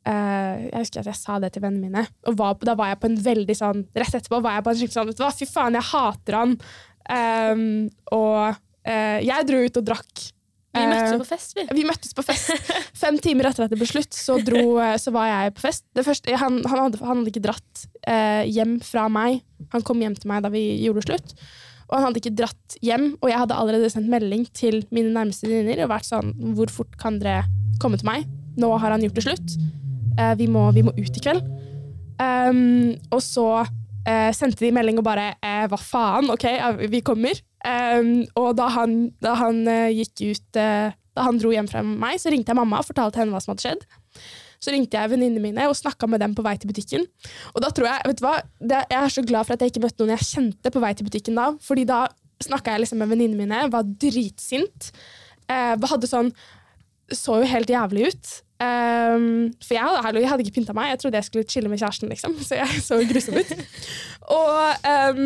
Uh, 0.06 0.70
jeg 0.70 0.80
husker 0.80 1.02
at 1.02 1.10
jeg 1.12 1.20
sa 1.20 1.38
det 1.42 1.52
til 1.54 1.64
vennene 1.64 1.90
mine, 1.90 2.04
og 2.30 2.38
var, 2.38 2.58
da 2.66 2.76
var 2.78 2.92
jeg 2.92 3.00
på 3.02 3.10
en 3.10 3.20
veldig 3.26 3.56
sånn 3.58 3.80
Rett 3.98 4.18
etterpå 4.20 4.38
var 4.46 4.58
jeg 4.58 4.66
på 4.66 4.72
en 4.72 4.80
skikkelig 4.80 4.98
sånn 4.98 5.14
hva, 5.22 5.30
fy 5.34 5.48
faen, 5.50 5.78
jeg 5.78 5.90
hater 5.92 6.38
han. 6.38 6.54
Um, 7.06 7.64
og 8.14 8.58
uh, 8.58 9.20
jeg 9.22 9.48
dro 9.50 9.62
ut 9.62 9.80
og 9.82 9.88
drakk. 9.92 10.26
Vi 10.76 10.86
møttes 10.92 11.10
Eh, 11.10 11.14
jo 11.16 11.22
på 11.22 11.28
fest, 11.30 11.54
vi. 11.58 11.66
vi 11.78 11.86
møttes 11.88 12.16
på 12.18 12.26
fest. 12.26 12.72
Fem 13.04 13.20
timer 13.24 13.50
etter 13.50 13.66
at 13.66 13.74
det 13.74 13.80
ble 13.80 13.88
slutt, 13.90 14.16
så, 14.16 14.38
dro, 14.44 14.64
eh, 14.84 14.96
så 15.02 15.14
var 15.16 15.30
jeg 15.32 15.56
på 15.56 15.66
fest. 15.66 15.86
Det 15.96 16.06
første, 16.08 16.36
han, 16.42 16.60
han, 16.68 16.82
hadde, 16.86 17.00
han 17.04 17.22
hadde 17.22 17.32
ikke 17.32 17.46
dratt 17.48 17.86
eh, 18.08 18.44
hjem 18.52 18.78
fra 18.84 19.08
meg. 19.12 19.40
Han 19.76 19.86
kom 19.88 20.04
hjem 20.04 20.18
til 20.20 20.32
meg 20.32 20.44
da 20.46 20.52
vi 20.54 20.66
gjorde 20.84 21.06
slutt. 21.08 21.36
Og 21.86 22.00
han 22.00 22.08
hadde 22.08 22.22
ikke 22.22 22.34
dratt 22.40 22.78
hjem, 22.82 23.12
og 23.22 23.30
jeg 23.30 23.42
hadde 23.44 23.58
allerede 23.62 23.92
sendt 23.94 24.10
melding 24.10 24.48
til 24.58 24.82
mine 24.96 25.14
nærmeste 25.14 25.48
venninner 25.50 25.84
og 25.86 25.92
vært 25.92 26.08
sånn 26.08 26.32
Hvor 26.58 26.72
fort 26.74 26.96
kan 26.98 27.20
dere 27.22 27.44
komme 27.82 28.00
til 28.02 28.10
meg? 28.10 28.26
Nå 28.58 28.72
har 28.82 28.96
han 28.96 29.04
gjort 29.06 29.20
det 29.20 29.26
slutt. 29.28 29.56
Eh, 30.18 30.34
vi, 30.40 30.48
må, 30.52 30.70
vi 30.76 30.86
må 30.86 30.96
ut 30.96 31.20
i 31.20 31.24
kveld. 31.24 31.46
Um, 32.16 32.96
og 33.12 33.20
så 33.20 33.48
eh, 34.08 34.32
sendte 34.36 34.64
de 34.64 34.72
melding 34.72 35.02
og 35.02 35.04
bare 35.04 35.34
eh, 35.44 35.66
Hva 35.68 35.80
faen? 35.80 36.30
OK, 36.32 36.46
vi 36.92 37.04
kommer. 37.06 37.42
Um, 37.66 38.10
og 38.38 38.52
da 38.60 38.68
han, 38.76 38.92
da 39.24 39.32
han 39.40 39.64
uh, 39.66 39.88
gikk 39.90 40.22
ut 40.36 40.58
uh, 40.62 40.92
Da 41.18 41.24
han 41.26 41.40
dro 41.42 41.50
hjem 41.50 41.66
fra 41.72 41.82
meg, 41.82 42.20
så 42.22 42.30
ringte 42.30 42.52
jeg 42.54 42.60
mamma 42.60 42.82
og 42.84 42.86
fortalte 42.86 43.18
henne 43.22 43.34
hva 43.34 43.40
som 43.42 43.54
hadde 43.56 43.64
skjedd. 43.64 43.86
Så 44.62 44.74
ringte 44.74 44.98
jeg 45.00 45.12
venninnene 45.12 45.42
mine 45.44 45.66
og 45.70 45.78
snakka 45.78 46.08
med 46.12 46.22
dem 46.22 46.36
på 46.38 46.44
vei 46.46 46.54
til 46.62 46.70
butikken. 46.70 47.06
Og 47.56 47.62
da 47.64 47.72
tror 47.74 47.88
Jeg 47.90 48.12
vet 48.12 48.20
du 48.22 48.26
hva, 48.26 48.36
det, 48.60 48.84
jeg 48.92 49.00
er 49.00 49.14
så 49.16 49.24
glad 49.26 49.48
for 49.48 49.56
at 49.56 49.64
jeg 49.66 49.74
ikke 49.74 49.84
møtte 49.86 50.04
noen 50.04 50.14
jeg 50.16 50.28
kjente 50.30 50.72
på 50.76 50.84
vei 50.84 50.92
til 50.98 51.08
butikken 51.08 51.40
da. 51.40 51.48
Fordi 51.66 51.86
da 51.90 52.04
snakka 52.44 52.76
jeg 52.76 52.84
liksom 52.84 53.00
med 53.02 53.12
venninnene 53.14 53.46
mine, 53.46 53.62
var 53.74 53.88
dritsint. 54.06 54.92
Uh, 55.50 55.74
hadde 55.88 56.10
sånn 56.10 56.32
Så 57.14 57.40
jo 57.42 57.48
helt 57.50 57.70
jævlig 57.70 58.10
ut. 58.12 58.36
Um, 58.56 59.52
for 59.62 59.76
jeg, 59.76 59.84
hadde- 59.84 60.22
jeg 60.24 60.30
hadde 60.32 60.46
ikke 60.46 60.56
pynta 60.60 60.74
meg. 60.76 60.94
Jeg 60.94 61.00
trodde 61.04 61.20
jeg 61.20 61.28
skulle 61.28 61.50
chille 61.52 61.70
med 61.70 61.80
kjæresten. 61.80 62.10
liksom 62.10 62.38
Så 62.48 62.58
jeg 62.60 62.82
så 62.84 63.02
grusom 63.10 63.38
ut. 63.40 63.52
Og 64.36 64.88
um, 65.16 65.26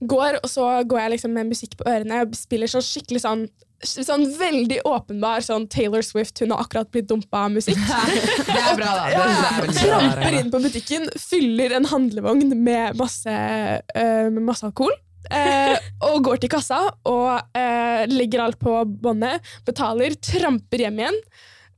går, 0.00 0.38
og 0.42 0.48
så 0.50 0.68
går 0.88 1.02
jeg 1.04 1.12
liksom 1.16 1.34
med 1.36 1.50
musikk 1.50 1.76
på 1.80 1.84
ørene 1.90 2.22
og 2.24 2.36
spiller 2.38 2.70
sånn 2.70 2.86
skikkelig 2.86 3.24
sånn 3.26 3.48
Sånn 3.80 4.26
veldig 4.36 4.82
åpenbar 4.84 5.40
sånn 5.40 5.62
Taylor 5.72 6.02
Swift, 6.04 6.36
hun 6.42 6.50
har 6.52 6.66
akkurat 6.66 6.90
blitt 6.92 7.06
dumpa 7.08 7.46
av 7.46 7.54
musikk. 7.54 7.78
Det 8.44 8.52
er 8.60 8.74
bra, 8.76 8.90
da. 8.92 9.06
Det 9.08 9.70
er 9.70 9.70
Tramper 9.78 10.36
inn 10.36 10.50
på 10.52 10.60
butikken, 10.60 11.06
fyller 11.16 11.72
en 11.78 11.88
handlevogn 11.88 12.52
med 12.60 12.98
masse, 13.00 13.32
uh, 13.32 14.26
med 14.28 14.42
masse 14.44 14.68
alkohol. 14.68 14.92
eh, 15.32 15.78
og 16.10 16.20
går 16.28 16.42
til 16.42 16.52
kassa 16.52 16.82
og 17.08 17.56
eh, 17.56 18.04
legger 18.12 18.44
alt 18.44 18.60
på 18.60 18.76
båndet, 19.00 19.40
betaler, 19.64 20.12
tramper 20.28 20.84
hjem 20.84 21.00
igjen. 21.00 21.18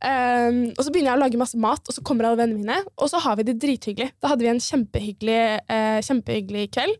Eh, 0.02 0.50
og 0.74 0.82
så 0.82 0.90
begynner 0.90 1.12
jeg 1.12 1.20
å 1.20 1.22
lage 1.22 1.38
masse 1.44 1.62
mat, 1.68 1.86
og 1.86 1.94
så 1.94 2.02
kommer 2.02 2.26
alle 2.32 2.42
vennene 2.42 2.64
mine. 2.66 2.82
Og 2.98 3.14
så 3.14 3.22
har 3.22 3.38
vi 3.38 3.46
det 3.46 3.60
drithyggelig. 3.62 4.10
Da 4.18 4.32
hadde 4.34 4.42
vi 4.42 4.50
en 4.56 4.62
kjempehyggelig, 4.66 5.40
eh, 5.70 6.02
kjempehyggelig 6.10 6.66
kveld 6.74 6.98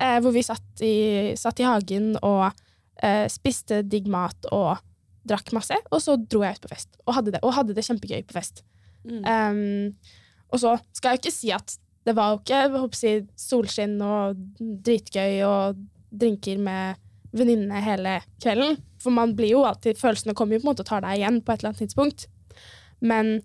eh, 0.00 0.18
hvor 0.22 0.34
vi 0.34 0.44
satt 0.46 0.84
i, 0.84 1.34
satt 1.38 1.60
i 1.60 1.68
hagen 1.68 2.14
og 2.20 2.48
eh, 3.02 3.26
spiste 3.32 3.82
digg 3.86 4.08
mat 4.10 4.48
og 4.52 4.80
drakk 5.28 5.52
masse. 5.56 5.76
Og 5.92 6.02
så 6.02 6.16
dro 6.20 6.42
jeg 6.44 6.58
ut 6.58 6.64
på 6.64 6.72
fest 6.72 6.96
og 7.06 7.14
hadde 7.18 7.36
det, 7.36 7.42
og 7.44 7.54
hadde 7.56 7.76
det 7.76 7.86
kjempegøy 7.86 8.24
på 8.28 8.36
fest. 8.36 8.64
Mm. 9.04 9.22
Um, 9.24 10.16
og 10.50 10.60
så 10.60 10.74
skal 10.96 11.12
jeg 11.12 11.18
jo 11.18 11.22
ikke 11.24 11.36
si 11.36 11.52
at 11.54 11.76
det 12.08 12.16
var 12.16 12.32
jo 12.32 12.40
ikke 12.40 12.80
håper 12.80 13.24
solskinn 13.38 13.98
og 14.02 14.38
dritgøy 14.58 15.42
og 15.46 15.80
drinker 16.10 16.60
med 16.60 17.00
venninnene 17.36 17.82
hele 17.84 18.16
kvelden. 18.42 18.80
For 19.00 19.14
man 19.14 19.34
blir 19.36 19.54
jo 19.54 19.64
alltid, 19.68 20.00
følelsene 20.00 20.34
kommer 20.36 20.56
jo 20.56 20.62
på 20.62 20.68
en 20.68 20.72
måte 20.72 20.84
og 20.84 20.90
tar 20.90 21.04
deg 21.04 21.20
igjen 21.20 21.40
på 21.44 21.52
et 21.52 21.60
eller 21.60 21.72
annet 21.72 21.82
tidspunkt. 21.84 22.26
Men 23.00 23.36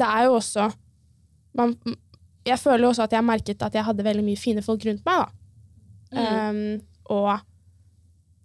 det 0.00 0.08
er 0.08 0.28
jo 0.28 0.38
også 0.38 0.70
man, 1.58 1.74
Jeg 2.48 2.58
føler 2.58 2.86
jo 2.86 2.90
også 2.90 3.04
at 3.04 3.12
jeg 3.12 3.24
merket 3.24 3.62
at 3.62 3.74
jeg 3.76 3.84
hadde 3.84 4.04
veldig 4.04 4.24
mye 4.24 4.40
fine 4.40 4.62
folk 4.64 4.84
rundt 4.86 5.04
meg. 5.06 5.24
da. 5.24 5.41
Um, 6.12 6.80
og 7.12 7.40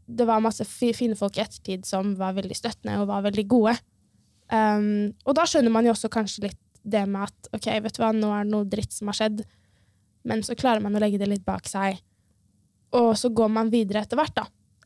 det 0.07 0.27
var 0.27 0.43
masse 0.43 0.63
fine 0.67 1.17
folk 1.19 1.37
i 1.37 1.43
ettertid 1.43 1.85
som 1.87 2.13
var 2.19 2.37
veldig 2.37 2.55
støttende 2.55 2.95
og 3.01 3.09
var 3.09 3.25
veldig 3.27 3.45
gode. 3.51 3.75
Um, 4.47 5.11
og 5.27 5.35
da 5.35 5.43
skjønner 5.49 5.73
man 5.73 5.87
jo 5.87 5.91
også 5.91 6.11
kanskje 6.11 6.47
litt 6.47 6.61
det 6.87 7.03
med 7.09 7.27
at 7.27 7.49
ok, 7.51 7.67
vet 7.83 7.97
du 7.97 7.99
hva, 7.99 8.13
nå 8.15 8.29
er 8.31 8.45
det 8.45 8.53
noe 8.53 8.67
dritt 8.69 8.95
som 8.95 9.09
har 9.11 9.17
skjedd, 9.17 9.41
men 10.27 10.43
så 10.45 10.55
klarer 10.59 10.83
man 10.83 10.95
å 10.95 11.01
legge 11.03 11.19
det 11.19 11.27
litt 11.27 11.43
bak 11.47 11.67
seg, 11.67 11.99
og 12.95 13.11
så 13.19 13.31
går 13.35 13.51
man 13.51 13.71
videre 13.73 14.05
etter 14.05 14.19
hvert, 14.19 14.37
da. 14.37 14.45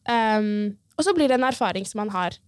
Um, 0.09 0.73
og 0.97 1.05
så 1.05 1.13
blir 1.13 1.29
det 1.29 1.37
en 1.37 1.45
erfaring 1.45 1.85
som 1.85 2.01
man 2.01 2.13
har 2.15 2.39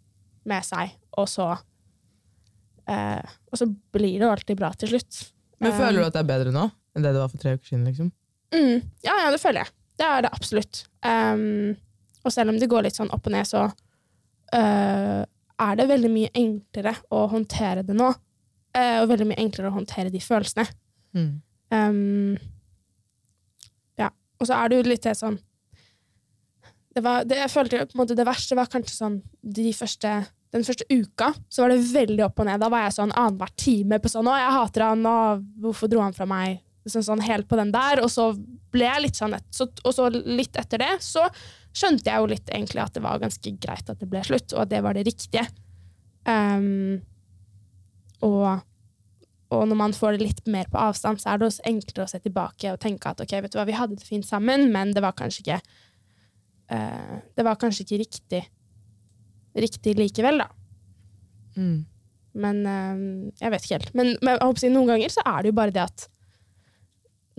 med 0.49 0.65
seg, 0.65 0.95
og 1.13 1.29
så 1.29 1.51
uh, 1.53 3.23
Og 3.53 3.59
så 3.59 3.67
blir 3.69 4.17
det 4.17 4.25
jo 4.25 4.31
alltid 4.33 4.57
bra 4.57 4.71
til 4.73 4.95
slutt. 4.95 5.19
Men 5.61 5.75
føler 5.77 6.01
du 6.01 6.07
at 6.07 6.17
det 6.17 6.23
er 6.23 6.31
bedre 6.33 6.53
nå 6.55 6.65
enn 6.93 7.05
det 7.05 7.13
det 7.13 7.21
var 7.21 7.29
for 7.31 7.41
tre 7.41 7.55
uker 7.55 7.65
siden? 7.65 7.85
liksom? 7.89 8.09
Mm, 8.53 8.81
ja, 9.05 9.13
ja, 9.23 9.29
det 9.33 9.39
føler 9.41 9.63
jeg. 9.63 9.73
Det 10.03 10.09
er 10.09 10.25
det 10.25 10.33
absolutt. 10.35 10.83
Um, 11.05 11.75
og 12.23 12.31
selv 12.35 12.51
om 12.51 12.59
det 12.59 12.67
går 12.71 12.83
litt 12.83 12.97
sånn 12.99 13.11
opp 13.15 13.27
og 13.29 13.31
ned, 13.31 13.47
så 13.47 13.63
uh, 13.71 15.21
er 15.23 15.77
det 15.79 15.87
veldig 15.87 16.11
mye 16.11 16.31
enklere 16.35 16.95
å 17.13 17.23
håndtere 17.31 17.85
det 17.87 17.95
nå. 17.95 18.09
Uh, 18.75 18.97
og 19.03 19.07
veldig 19.13 19.29
mye 19.29 19.39
enklere 19.39 19.71
å 19.71 19.77
håndtere 19.77 20.11
de 20.11 20.19
følelsene. 20.23 20.65
Mm. 21.15 21.31
Um, 21.71 22.35
ja. 24.01 24.09
Og 24.41 24.49
så 24.49 24.57
er 24.57 24.69
det 24.69 24.81
jo 24.81 24.87
litt 24.91 25.07
det 25.07 25.15
sånn 25.17 25.39
det 26.93 27.01
var, 27.01 27.23
det, 27.25 27.39
Jeg 27.39 27.49
følte 27.49 27.85
på 27.87 27.95
en 27.95 28.01
måte 28.03 28.17
det 28.17 28.25
verste 28.27 28.57
var 28.57 28.69
kanskje 28.69 28.93
sånn 28.93 29.15
de 29.41 29.71
første, 29.73 30.11
den 30.53 30.65
første 30.67 30.85
uka. 30.91 31.31
Så 31.49 31.63
var 31.63 31.73
det 31.73 31.87
veldig 31.89 32.27
opp 32.27 32.43
og 32.43 32.49
ned. 32.49 32.61
Da 32.61 32.69
var 32.69 32.83
jeg 32.85 32.97
sånn 32.99 33.15
annenhver 33.15 33.55
time 33.57 33.97
på 34.03 34.11
sånn 34.11 34.29
'Å, 34.29 34.35
jeg 34.37 34.53
hater 34.59 34.85
han, 34.89 35.07
og 35.09 35.47
hvorfor 35.63 35.89
dro 35.89 36.03
han 36.03 36.13
fra 36.13 36.27
meg?' 36.29 36.59
Sånn, 36.83 37.05
sånn 37.05 37.23
helt 37.23 37.47
på 37.47 37.57
den 37.59 37.71
der. 37.73 38.01
Og 38.03 38.11
så 38.11 38.31
ble 38.73 38.87
jeg 38.87 39.05
litt 39.05 39.19
sånn 39.19 39.37
et, 39.37 39.45
så, 39.55 39.69
Og 39.85 39.95
så 39.95 40.09
litt 40.11 40.57
etter 40.59 40.81
det 40.81 40.95
så 41.05 41.27
skjønte 41.73 42.09
jeg 42.09 42.21
jo 42.21 42.29
litt 42.29 42.51
egentlig 42.53 42.83
at 42.83 42.93
det 42.93 43.01
var 43.01 43.21
ganske 43.21 43.55
greit 43.61 43.87
at 43.89 44.01
det 44.01 44.09
ble 44.09 44.21
slutt, 44.25 44.53
og 44.53 44.65
at 44.65 44.69
det 44.69 44.81
var 44.85 44.93
det 44.93 45.07
riktige. 45.07 45.47
Um, 46.27 47.01
og, 48.23 48.61
og 49.49 49.63
når 49.71 49.79
man 49.79 49.95
får 49.97 50.13
det 50.13 50.27
litt 50.27 50.43
mer 50.53 50.69
på 50.69 50.77
avstand, 50.77 51.23
så 51.23 51.31
er 51.31 51.41
det 51.41 51.49
også 51.49 51.65
enklere 51.71 52.05
å 52.05 52.11
se 52.11 52.21
tilbake 52.21 52.75
og 52.75 52.77
tenke 52.83 53.09
at 53.09 53.23
ok, 53.25 53.33
vet 53.41 53.55
du 53.55 53.57
hva, 53.57 53.65
vi 53.65 53.79
hadde 53.79 53.97
det 53.97 54.05
fint 54.05 54.27
sammen, 54.27 54.67
men 54.75 54.93
det 54.93 55.01
var 55.01 55.17
kanskje 55.17 55.41
ikke 55.41 55.57
uh, 55.63 57.17
Det 57.33 57.47
var 57.47 57.57
kanskje 57.63 57.87
ikke 57.87 58.01
riktig, 58.03 58.43
riktig 59.65 59.97
likevel, 59.97 60.43
da. 60.45 60.51
Mm. 61.57 61.81
Men 62.33 62.63
eh, 62.65 63.01
jeg 63.41 63.53
vet 63.53 63.65
ikke 63.65 63.77
helt. 63.77 63.91
Men, 63.97 64.15
men 64.21 64.35
jeg 64.35 64.41
håper 64.41 64.73
noen 64.73 64.89
ganger 64.89 65.13
så 65.13 65.23
er 65.29 65.43
det 65.43 65.51
jo 65.51 65.57
bare 65.59 65.73
det 65.75 65.83
at 65.83 66.07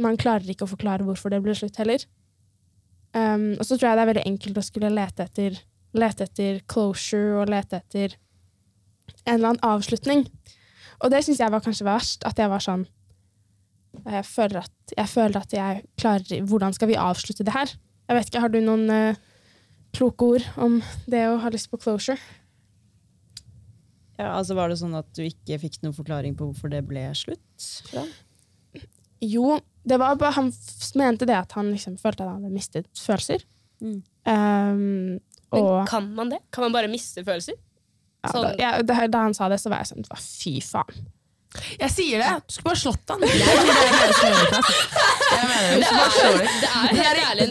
man 0.00 0.18
klarer 0.20 0.50
ikke 0.50 0.66
å 0.66 0.70
forklare 0.70 1.06
hvorfor 1.06 1.32
det 1.32 1.42
ble 1.44 1.54
slutt 1.56 1.78
heller. 1.80 2.02
Um, 3.14 3.54
og 3.60 3.64
så 3.66 3.76
tror 3.76 3.90
jeg 3.90 3.98
det 3.98 4.02
er 4.02 4.10
veldig 4.10 4.26
enkelt 4.26 4.58
å 4.58 4.66
skulle 4.66 4.90
lete 4.90 5.26
etter, 5.28 5.58
lete 5.94 6.26
etter 6.26 6.60
closure 6.70 7.38
og 7.42 7.52
lete 7.52 7.78
etter 7.78 8.16
en 9.24 9.36
eller 9.36 9.52
annen 9.52 9.66
avslutning. 9.66 10.26
Og 11.02 11.12
det 11.12 11.22
syns 11.26 11.42
jeg 11.42 11.52
var 11.52 11.62
kanskje 11.62 11.86
verst. 11.86 12.24
At 12.26 12.38
jeg 12.40 12.50
var 12.50 12.62
sånn 12.64 12.86
Jeg 14.04 14.24
føler 14.26 14.64
at 14.64 14.94
jeg, 14.96 15.08
føler 15.10 15.38
at 15.38 15.52
jeg 15.54 15.82
klarer 16.00 16.46
Hvordan 16.48 16.74
skal 16.74 16.90
vi 16.90 16.98
avslutte 16.98 17.46
det 17.46 17.54
her? 17.54 17.74
Jeg 18.08 18.16
vet 18.18 18.30
ikke, 18.30 18.42
Har 18.42 18.52
du 18.52 18.60
noen 18.62 18.90
uh, 18.90 19.20
kloke 19.94 20.30
ord 20.34 20.48
om 20.58 20.80
det 21.10 21.22
å 21.28 21.38
ha 21.42 21.52
lyst 21.52 21.70
på 21.70 21.80
closure? 21.82 22.18
Ja, 24.18 24.32
altså 24.38 24.56
Var 24.58 24.70
det 24.70 24.80
sånn 24.82 24.96
at 24.98 25.10
du 25.14 25.24
ikke 25.26 25.60
fikk 25.62 25.80
noen 25.82 25.96
forklaring 25.96 26.36
på 26.38 26.48
hvorfor 26.50 26.72
det 26.72 26.84
ble 26.86 27.06
slutt? 27.18 27.70
Ja. 27.94 28.04
Jo, 29.24 29.58
det 29.84 29.98
var 30.00 30.16
bare 30.16 30.32
Han 30.38 30.52
mente 30.94 31.26
det 31.28 31.36
at 31.36 31.52
han 31.52 31.70
liksom 31.72 31.96
følte 32.00 32.24
at 32.24 32.30
han 32.30 32.42
hadde 32.42 32.54
mistet 32.54 32.86
følelser. 32.98 33.44
Mm. 33.84 34.02
Um, 34.24 35.20
Men 35.52 35.86
kan 35.86 36.06
man 36.14 36.30
det? 36.32 36.38
Kan 36.52 36.64
man 36.64 36.72
bare 36.72 36.88
miste 36.88 37.24
følelser? 37.24 37.54
ja, 38.24 38.30
sånn- 38.32 38.42
da, 38.42 38.54
ja, 38.58 38.82
da, 38.82 39.06
da 39.06 39.18
han 39.26 39.34
sa 39.36 39.48
det, 39.52 39.58
så 39.60 39.68
var 39.72 39.82
jeg 39.84 39.92
sånn 39.92 40.04
Fy 40.16 40.60
faen. 40.64 41.04
Jeg 41.78 41.90
sier 41.94 42.18
det! 42.18 42.30
Du 42.48 42.54
skulle 42.54 42.72
bare 42.72 42.80
slått 42.80 43.10
han. 43.12 43.20
Jeg 45.34 45.78
det 45.78 45.86
er 47.14 47.34
det 47.38 47.44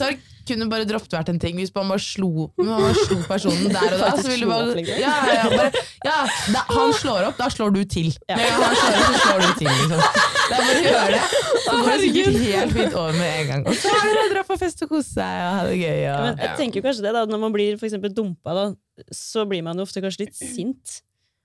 er 0.00 0.16
kunne 0.48 0.66
bare 0.70 0.86
droppet 0.88 1.12
hvert 1.16 1.28
en 1.32 1.38
ting 1.42 1.56
hvis 1.58 1.72
man 1.74 1.88
bare 1.92 2.02
slo, 2.02 2.48
man 2.58 2.70
bare 2.84 2.94
slo 3.06 3.18
personen 3.28 3.72
der 3.72 3.94
og 3.96 4.02
da. 4.02 4.10
Så 4.20 4.28
ville 4.30 4.48
bare, 4.50 4.84
ja, 4.84 5.14
ja, 5.32 5.44
bare, 5.52 5.82
ja, 6.04 6.16
da, 6.54 6.62
han 6.70 6.92
slår 6.98 7.28
opp, 7.30 7.38
da 7.40 7.48
slår 7.52 7.74
du 7.74 7.80
til. 7.96 8.10
En 8.28 8.40
han 8.40 8.76
slår 8.80 8.98
opp, 8.98 9.06
så 9.08 9.22
slår 9.24 9.42
du 9.44 9.50
til. 9.62 9.70
Liksom. 9.70 10.04
Det 10.44 10.58
er 10.58 10.66
bare 10.68 10.76
å 10.76 10.84
gjøre 10.84 11.14
det. 11.14 11.22
Så 11.64 11.76
går 11.78 11.88
det 11.90 11.98
sikkert 12.04 12.38
helt 12.44 12.76
fint 12.78 12.98
over 13.00 13.16
med 13.18 13.30
en 13.40 13.48
gang. 13.52 13.64
Og 13.70 13.78
så 13.80 13.94
er 13.96 14.10
det 14.10 14.22
å 14.26 14.28
dra 14.34 14.44
på 14.50 14.58
fest 14.60 14.84
og 14.84 14.92
kose 14.92 15.08
seg 15.16 15.40
og 15.40 15.54
ha 15.58 15.64
det 15.70 15.78
gøy. 15.80 16.02
Og, 16.12 16.26
Men 16.28 16.42
jeg 16.44 16.58
tenker 16.60 16.84
kanskje 16.84 17.06
det 17.06 17.14
da, 17.16 17.24
Når 17.30 17.40
man 17.46 17.54
blir 17.56 17.78
for 17.80 17.88
eksempel 17.88 18.12
dumpa, 18.14 18.54
da, 18.58 18.66
så 19.14 19.46
blir 19.48 19.64
man 19.66 19.80
jo 19.80 19.86
ofte 19.88 20.02
kanskje 20.04 20.26
litt 20.26 20.36
sint 20.38 21.00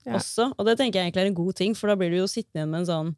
Ja. 0.06 0.14
også. 0.16 0.50
Og 0.56 0.64
det 0.68 0.78
tenker 0.80 1.00
jeg 1.00 1.10
egentlig 1.10 1.24
er 1.26 1.30
en 1.32 1.34
god 1.40 1.56
ting, 1.58 1.74
for 1.76 1.90
da 1.92 1.96
blir 2.00 2.08
du 2.12 2.20
jo 2.22 2.28
sittende 2.30 2.62
igjen 2.62 2.70
med 2.72 2.82
en 2.84 2.88
sånn 2.88 3.10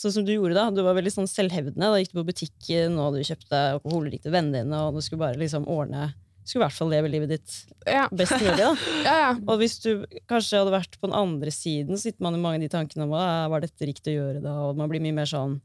Sånn 0.00 0.14
som 0.14 0.24
du 0.24 0.32
gjorde 0.32 0.56
da. 0.56 0.70
Du 0.72 0.80
var 0.86 0.96
veldig 0.96 1.12
sånn 1.12 1.28
selvhevdende. 1.28 1.90
Da 1.92 1.98
gikk 2.00 2.14
du 2.14 2.20
på 2.22 2.28
butikken, 2.30 2.94
og 3.02 3.18
du 3.18 3.24
kjøpte 3.26 3.58
alkoholdrikk 3.76 4.24
til 4.24 4.32
vennene 4.32 4.62
dine, 4.64 4.78
og 4.86 4.96
du 4.96 5.04
skulle 5.04 5.20
bare 5.26 5.40
liksom 5.40 5.68
ordne 5.68 6.10
Skulle 6.40 6.64
i 6.64 6.66
hvert 6.66 6.78
fall 6.78 6.88
leve 6.90 7.10
livet 7.12 7.28
ditt 7.34 7.56
Ja, 7.84 8.06
best 8.16 8.32
mulig. 8.40 8.56
da. 8.56 8.70
ja, 9.08 9.16
ja. 9.26 9.32
Og 9.44 9.60
hvis 9.60 9.76
du 9.84 10.06
kanskje 10.30 10.62
hadde 10.62 10.72
vært 10.72 10.96
på 10.98 11.10
den 11.10 11.18
andre 11.18 11.52
siden, 11.52 11.94
så 11.98 12.08
sitter 12.08 12.24
man 12.24 12.34
jo 12.34 12.40
mange 12.40 12.62
av 12.62 12.64
de 12.64 12.70
tankene 12.72 13.04
om 13.04 13.12
var 13.12 13.60
dette 13.62 13.86
riktig 13.86 14.14
å 14.14 14.22
gjøre 14.22 14.40
da, 14.42 14.54
og 14.70 14.80
man 14.80 14.88
blir 14.90 15.04
mye 15.04 15.18
mer 15.20 15.28
sånn 15.28 15.58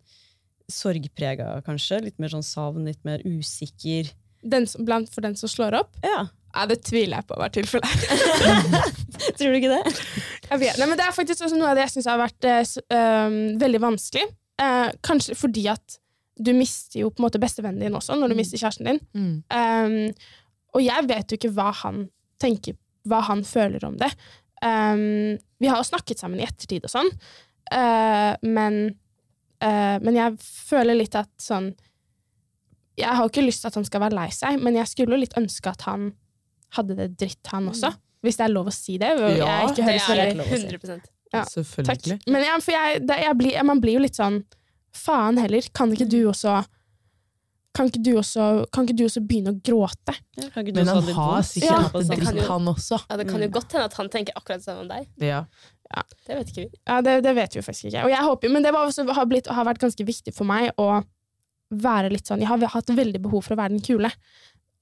sorgprega, 0.71 1.61
kanskje. 1.65 2.01
Litt 2.09 2.19
mer 2.21 2.33
sånn 2.33 2.45
savn, 2.45 2.85
litt 2.89 3.01
mer 3.07 3.23
usikker. 3.25 4.11
Den 4.45 4.67
som, 4.69 4.85
blant 4.85 5.09
for 5.13 5.25
den 5.25 5.37
som 5.39 5.49
slår 5.49 5.79
opp? 5.79 5.95
Ja, 6.05 6.27
Ja, 6.55 6.63
det 6.69 6.79
tviler 6.87 7.19
jeg 7.19 7.27
på 7.27 7.37
var 7.39 7.51
tilfellet. 7.51 8.07
tror 9.37 9.51
du 9.51 9.57
ikke 9.59 9.75
det? 9.75 9.93
Nei, 10.79 10.87
men 10.87 10.95
det 10.95 11.03
er 11.03 11.15
faktisk 11.15 11.43
også 11.43 11.57
noe 11.59 11.73
av 11.73 11.77
det 11.77 11.83
jeg 11.87 11.97
syns 11.97 12.07
har 12.07 12.21
vært 12.21 12.47
eh, 12.47 13.37
veldig 13.59 13.81
vanskelig. 13.83 14.25
Eh, 14.61 14.89
kanskje 15.03 15.35
fordi 15.35 15.65
at 15.73 15.99
du 16.35 16.51
mister 16.55 16.99
jo 16.99 17.11
på 17.11 17.21
en 17.21 17.27
måte 17.27 17.39
bestevennen 17.39 17.83
din 17.83 17.95
også 17.95 18.17
når 18.19 18.31
du 18.31 18.39
mister 18.39 18.59
kjæresten 18.59 18.89
din. 18.89 18.99
mm. 19.15 19.35
Um, 19.55 20.33
og 20.75 20.83
jeg 20.83 21.07
vet 21.07 21.31
jo 21.31 21.37
ikke 21.39 21.53
hva 21.55 21.69
han 21.85 22.01
tenker, 22.43 22.75
hva 23.07 23.21
han 23.29 23.45
føler 23.47 23.85
om 23.87 23.95
det. 23.95 24.09
Um, 24.59 25.37
vi 25.61 25.69
har 25.71 25.79
jo 25.79 25.87
snakket 25.87 26.19
sammen 26.19 26.41
i 26.41 26.43
ettertid 26.43 26.83
og 26.83 26.91
sånn, 26.91 27.11
uh, 27.71 28.33
men, 28.43 28.81
uh, 29.63 29.95
men 30.03 30.19
jeg 30.19 30.35
føler 30.43 30.99
litt 30.99 31.15
at 31.15 31.31
sånn 31.39 31.71
Jeg 32.99 33.11
har 33.11 33.23
jo 33.23 33.31
ikke 33.31 33.43
lyst 33.43 33.63
til 33.63 33.71
at 33.71 33.79
han 33.79 33.87
skal 33.87 34.03
være 34.03 34.15
lei 34.15 34.27
seg, 34.35 34.59
men 34.63 34.75
jeg 34.79 34.91
skulle 34.91 35.15
jo 35.15 35.23
litt 35.23 35.39
ønske 35.39 35.71
at 35.71 35.87
han 35.87 36.11
hadde 36.77 36.95
det 36.99 37.09
dritt, 37.19 37.41
han 37.51 37.67
også. 37.71 37.91
Hvis 38.25 38.37
det 38.39 38.45
er 38.47 38.53
lov 38.53 38.69
å 38.71 38.73
si 38.73 38.97
det. 39.01 39.11
Ja, 39.19 39.27
jeg 39.61 39.73
ikke 39.73 39.85
Det 39.85 39.95
er 39.95 40.07
veldig 40.09 40.37
lov 40.39 40.45
å 40.45 40.61
si. 40.61 40.69
100 40.75 41.01
Ja, 41.33 41.41
Takk. 41.41 41.49
Selvfølgelig. 41.51 42.19
Men 42.31 42.45
ja, 42.45 42.55
for 42.63 42.71
jeg, 42.75 43.01
det, 43.09 43.17
jeg 43.25 43.37
blir, 43.41 43.57
man 43.67 43.81
blir 43.83 43.97
jo 43.99 44.05
litt 44.05 44.15
sånn 44.17 44.43
Faen 44.95 45.35
heller, 45.41 45.65
kan 45.75 45.91
ikke 45.91 46.07
du 46.07 46.21
også 46.31 46.61
kan 47.75 47.89
ikke, 47.89 47.99
du 48.07 48.13
også, 48.15 48.43
kan 48.71 48.85
ikke 48.87 48.95
du 48.95 49.01
også 49.03 49.19
begynne 49.27 49.51
å 49.51 49.57
gråte? 49.59 50.13
Ja, 50.39 50.45
kan 50.53 50.63
ikke 50.63 50.71
du 50.71 50.79
Men 50.79 50.87
han 50.93 51.09
har 51.17 51.41
sikkert 51.43 51.67
Ja, 51.67 51.79
hatt 51.83 51.97
det 52.07 52.19
dritt, 52.21 52.45
han 52.47 52.69
også. 52.71 52.99
Ja, 53.09 53.17
Det 53.19 53.25
kan 53.27 53.41
jo 53.43 53.49
Mm. 53.49 53.55
godt 53.57 53.73
hende 53.75 53.85
at 53.89 53.97
han 53.99 54.09
tenker 54.13 54.37
akkurat 54.39 54.61
det 54.61 54.63
samme 54.63 54.85
om 54.85 54.87
deg. 54.93 55.09
Ja. 55.19 55.41
Det 56.25 56.37
vet 56.37 56.53
ikke 56.53 56.63
vi. 56.63 56.69
Ja, 56.87 57.01
det, 57.03 57.17
det 57.25 57.33
vet 57.35 57.51
vi 57.51 57.59
jo 57.59 57.65
faktisk 57.67 57.89
ikke. 57.89 58.05
Og 58.07 58.13
jeg 58.15 58.23
håper, 58.29 58.53
men 58.55 58.63
det 58.63 58.71
var 58.71 58.87
også, 58.87 59.03
har, 59.11 59.25
blitt, 59.27 59.47
har 59.51 59.67
vært 59.67 59.83
ganske 59.83 60.07
viktig 60.07 60.33
for 60.33 60.47
meg 60.47 60.71
å 60.79 61.03
være 61.75 62.13
litt 62.13 62.27
sånn 62.31 62.39
Jeg 62.39 62.47
har 62.47 62.63
hatt 62.77 62.95
veldig 62.95 63.21
behov 63.27 63.43
for 63.43 63.57
å 63.57 63.59
være 63.59 63.75
den 63.75 63.83
kule. 63.83 64.11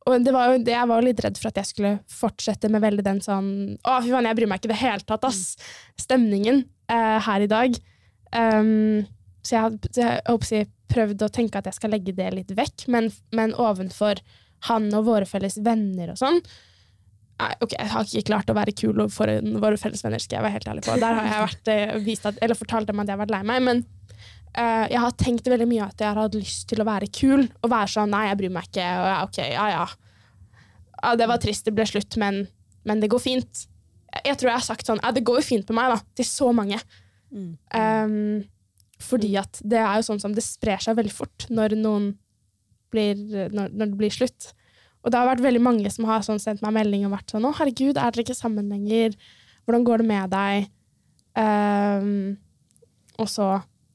Og 0.04 0.26
det 0.26 0.34
var 0.36 0.51
jo, 0.51 0.60
jeg 0.68 0.89
var 0.89 0.99
jo 0.99 1.08
litt 1.08 1.22
redd 1.24 1.39
for 1.39 1.49
at 1.51 1.62
jeg 1.62 1.70
skulle 1.70 1.93
fortsette 2.12 2.70
med 2.72 2.84
veldig 2.84 3.06
den 3.06 3.22
sånn 3.24 3.49
Å, 3.80 4.01
fy 4.04 4.12
faen, 4.12 4.28
jeg 4.28 4.39
bryr 4.39 4.49
meg 4.51 4.60
ikke 4.60 4.72
i 4.72 4.74
det 4.74 4.82
hele 4.82 5.08
tatt, 5.08 5.28
ass! 5.30 5.56
Stemningen 5.99 6.64
eh, 6.91 7.20
her 7.24 7.45
i 7.45 7.49
dag. 7.51 7.78
Um, 8.34 9.06
så 9.43 9.56
jeg 9.56 9.64
har 9.64 10.68
prøvd 10.93 11.26
å 11.26 11.32
tenke 11.34 11.60
at 11.60 11.70
jeg 11.70 11.78
skal 11.78 11.93
legge 11.93 12.16
det 12.16 12.30
litt 12.36 12.54
vekk, 12.58 12.88
men, 12.93 13.10
men 13.36 13.56
ovenfor 13.60 14.22
han 14.70 14.88
og 14.95 15.08
våre 15.10 15.28
felles 15.28 15.60
venner 15.64 16.14
og 16.14 16.22
sånn 16.22 16.39
Nei, 17.41 17.49
ok, 17.66 17.72
Jeg 17.74 17.89
har 17.89 18.06
ikke 18.06 18.28
klart 18.30 18.51
å 18.51 18.56
være 18.56 18.76
kul 18.78 18.93
overfor 18.93 19.32
våre 19.60 19.78
felles 19.82 20.04
venner, 20.06 20.22
skal 20.22 20.38
jeg 20.38 20.45
være 20.45 20.54
helt 20.54 20.68
ærlig 20.70 20.84
på. 20.86 20.97
Der 21.01 21.18
har 21.18 21.26
jeg 21.28 21.45
vært, 21.47 21.72
eh, 21.74 22.28
at, 22.30 22.38
eller 22.45 22.60
fortalt 22.60 22.91
dem 22.91 23.01
at 23.01 23.10
jeg 23.10 23.18
har 23.18 23.24
vært 23.24 23.34
lei 23.34 23.39
meg. 23.49 23.64
Men 23.66 23.82
eh, 24.54 24.86
jeg 24.91 25.01
har 25.04 25.18
tenkt 25.20 25.49
veldig 25.49 25.68
mye 25.70 25.88
at 25.88 26.01
jeg 26.01 26.10
har 26.10 26.22
hatt 26.22 26.38
lyst 26.38 26.68
til 26.72 26.84
å 26.84 26.88
være 26.88 27.12
kul. 27.14 27.45
Og 27.62 27.72
være 27.72 27.91
sånn 27.95 28.14
Nei, 28.14 28.28
jeg 28.30 28.39
bryr 28.41 28.56
meg 28.56 28.70
ikke. 28.70 28.88
Og 29.01 29.10
ja, 29.12 29.20
ok, 29.28 29.39
ja, 29.51 29.68
ja. 29.74 29.86
ja 31.01 31.14
det 31.20 31.30
var 31.32 31.43
trist, 31.43 31.68
det 31.68 31.76
ble 31.78 31.88
slutt, 31.89 32.18
men, 32.22 32.43
men 32.88 33.04
det 33.04 33.12
går 33.14 33.24
fint. 33.24 33.68
Jeg, 34.14 34.26
jeg 34.32 34.39
tror 34.39 34.54
jeg 34.54 34.60
har 34.60 34.68
sagt 34.70 34.89
sånn 34.89 35.04
Ja, 35.04 35.14
det 35.16 35.26
går 35.28 35.41
jo 35.41 35.47
fint 35.51 35.70
med 35.70 35.80
meg, 35.82 35.95
da. 35.95 36.18
Til 36.20 36.30
så 36.30 36.49
mange. 36.56 36.82
Mm. 37.34 37.54
Um, 37.74 38.43
fordi 39.04 39.34
at 39.41 39.60
det 39.66 39.82
er 39.82 39.99
jo 39.99 40.08
sånn 40.08 40.22
som 40.22 40.36
det 40.36 40.45
sprer 40.45 40.82
seg 40.82 40.95
veldig 40.99 41.14
fort 41.14 41.47
når 41.51 41.76
noen 41.80 42.14
blir, 42.93 43.18
når, 43.51 43.74
når 43.74 43.89
det 43.89 43.99
blir 43.99 44.14
slutt. 44.14 44.54
Og 45.04 45.12
det 45.12 45.20
har 45.20 45.28
vært 45.28 45.43
veldig 45.43 45.64
mange 45.64 45.89
som 45.91 46.08
har 46.08 46.24
sånn 46.24 46.39
sendt 46.39 46.64
meg 46.64 46.76
melding 46.78 47.08
og 47.08 47.16
vært 47.18 47.34
sånn 47.34 47.43
'Å, 47.43 47.56
herregud, 47.58 47.97
er 47.97 48.14
dere 48.14 48.24
ikke 48.24 48.38
sammen 48.38 48.70
lenger? 48.72 49.18
Hvordan 49.66 49.86
går 49.88 50.04
det 50.04 50.08
med 50.08 50.32
deg?' 50.32 50.70
Um, 51.34 52.38
og 53.18 53.28
så, 53.30 53.47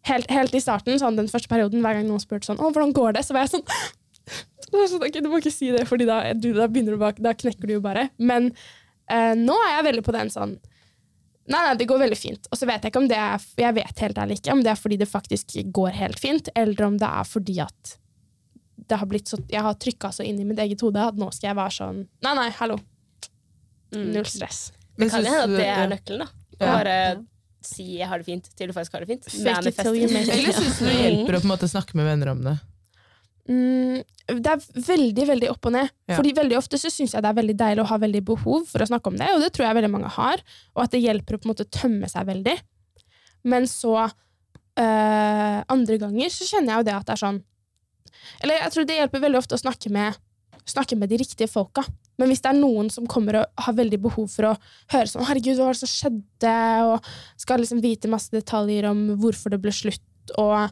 helt, 0.07 0.31
helt 0.31 0.55
i 0.55 0.61
starten, 0.63 0.99
sånn 1.01 1.19
den 1.19 1.29
første 1.31 1.51
perioden, 1.51 1.83
hver 1.85 1.99
gang 1.99 2.07
noen 2.09 2.23
spurte 2.23 2.49
sånn 2.49 2.61
'Å, 2.61 2.71
hvordan 2.73 2.95
går 2.97 3.17
det?' 3.17 3.25
så 3.27 3.35
var 3.35 3.47
jeg 3.47 3.57
sånn 3.57 3.67
så 4.69 4.87
sånn, 4.89 5.05
ok, 5.07 5.21
Du 5.23 5.29
må 5.29 5.41
ikke 5.41 5.53
si 5.55 5.71
det, 5.73 5.87
Fordi 5.89 6.05
da, 6.09 6.33
da, 6.35 6.67
bak, 7.01 7.21
da 7.25 7.33
knekker 7.33 7.67
du 7.67 7.79
jo 7.79 7.85
bare. 7.85 8.11
Men 8.19 8.51
eh, 9.09 9.35
nå 9.39 9.55
er 9.65 9.79
jeg 9.79 9.87
veldig 9.93 10.05
på 10.05 10.13
den 10.17 10.33
sånn 10.33 10.59
Nei, 11.49 11.63
nei, 11.65 11.77
det 11.81 11.87
går 11.89 12.03
veldig 12.03 12.17
fint. 12.21 12.45
Og 12.53 12.59
så 12.61 12.67
vet 12.69 12.83
jeg 12.85 12.93
ikke 12.93 13.01
om 13.01 13.09
det 13.09 13.17
er 13.17 13.41
Jeg 13.57 13.77
vet 13.79 14.03
helt 14.05 14.19
ærlig 14.21 14.37
ikke 14.41 14.53
om 14.53 14.61
det 14.65 14.75
er 14.75 14.77
fordi 14.81 14.99
det 15.01 15.09
faktisk 15.09 15.57
går 15.73 15.97
helt 15.97 16.21
fint, 16.21 16.51
eller 16.55 16.85
om 16.85 16.99
det 17.01 17.09
er 17.09 17.25
fordi 17.25 17.57
at 17.65 17.95
det 18.89 18.97
har 19.01 19.09
blitt 19.11 19.29
så, 19.29 19.37
jeg 19.51 19.61
har 19.61 19.75
trykka 19.77 20.09
så 20.15 20.25
inn 20.25 20.39
i 20.41 20.45
mitt 20.49 20.61
eget 20.63 20.81
hode 20.85 21.01
at 21.03 21.17
nå 21.19 21.27
skal 21.35 21.51
jeg 21.51 21.57
være 21.59 21.75
sånn 21.77 21.99
Nei, 22.25 22.35
nei, 22.39 22.47
hallo. 22.61 22.79
Mm. 23.93 24.05
Null 24.15 24.29
stress. 24.29 24.69
Det 24.97 25.09
kan 25.11 25.25
Men 25.25 25.33
hende 25.33 25.43
at 25.43 25.57
det 25.57 25.67
er 25.73 25.91
nøkkelen. 25.93 26.23
da. 26.25 26.29
Ja. 26.59 26.71
bare 26.73 26.95
si 27.69 27.99
'jeg 27.99 28.09
har 28.09 28.19
det 28.19 28.27
fint' 28.27 28.49
til 28.57 28.71
du 28.71 28.75
faktisk 28.75 28.97
har 28.97 29.05
det 29.05 29.13
fint. 29.13 29.29
Eller 29.29 30.53
syns 30.57 30.79
du 30.79 30.85
det 30.89 30.99
hjelper 30.99 31.37
å 31.37 31.41
på 31.41 31.49
en 31.49 31.55
måte 31.55 31.69
snakke 31.71 31.97
med 31.99 32.09
venner 32.09 32.33
om 32.33 32.43
det? 32.47 32.59
Mm, 33.49 34.05
det 34.45 34.51
er 34.53 34.65
veldig 34.89 35.25
veldig 35.31 35.51
opp 35.55 35.69
og 35.71 35.73
ned. 35.73 35.91
Ja. 36.09 36.19
Fordi 36.19 36.35
veldig 36.37 36.59
ofte 36.59 36.81
så 36.81 36.91
syns 36.93 37.15
jeg 37.15 37.25
det 37.25 37.31
er 37.31 37.39
veldig 37.39 37.57
deilig 37.57 37.85
å 37.85 37.89
ha 37.89 37.99
veldig 38.01 38.23
behov 38.29 38.67
for 38.69 38.85
å 38.85 38.89
snakke 38.91 39.09
om 39.09 39.17
det, 39.17 39.29
og 39.33 39.41
det 39.41 39.53
tror 39.57 39.69
jeg 39.69 39.79
veldig 39.79 39.93
mange 39.95 40.11
har. 40.19 40.43
Og 40.77 40.85
at 40.85 40.93
det 40.93 41.01
hjelper 41.01 41.37
å 41.37 41.41
på 41.41 41.49
en 41.49 41.53
måte 41.55 41.69
tømme 41.73 42.11
seg 42.13 42.29
veldig. 42.29 42.57
Men 43.49 43.69
så 43.71 43.95
øh, 44.05 45.59
andre 45.65 46.01
ganger 46.03 46.35
så 46.35 46.49
kjenner 46.49 46.75
jeg 46.75 46.83
jo 46.83 46.89
det 46.91 46.97
at 46.99 47.07
det 47.07 47.15
er 47.15 47.21
sånn 47.23 47.39
Eller 48.43 48.59
jeg 48.59 48.73
tror 48.75 48.89
det 48.89 48.97
hjelper 48.99 49.23
veldig 49.23 49.41
ofte 49.41 49.57
å 49.57 49.63
snakke 49.63 49.93
med, 49.95 50.19
snakke 50.69 50.99
med 50.99 51.09
de 51.09 51.21
riktige 51.23 51.49
folka. 51.49 51.87
Men 52.19 52.31
hvis 52.31 52.43
det 52.43 52.51
er 52.51 52.59
noen 52.59 52.91
som 52.91 53.07
kommer 53.11 53.41
og 53.41 53.65
har 53.65 53.77
veldig 53.79 54.01
behov 54.03 54.27
for 54.33 54.51
å 54.51 54.57
høre 54.93 55.07
sånn 55.07 55.25
'herregud, 55.27 55.59
hva 55.59 55.69
var 55.69 55.77
det 55.77 55.83
som 55.85 55.93
skjedde?' 55.93 56.87
og 56.89 57.11
skal 57.39 57.63
liksom 57.63 57.83
vite 57.83 58.11
masse 58.11 58.31
detaljer 58.35 58.89
om 58.91 59.05
hvorfor 59.23 59.55
det 59.55 59.63
ble 59.63 59.73
slutt, 59.73 60.35
og 60.37 60.71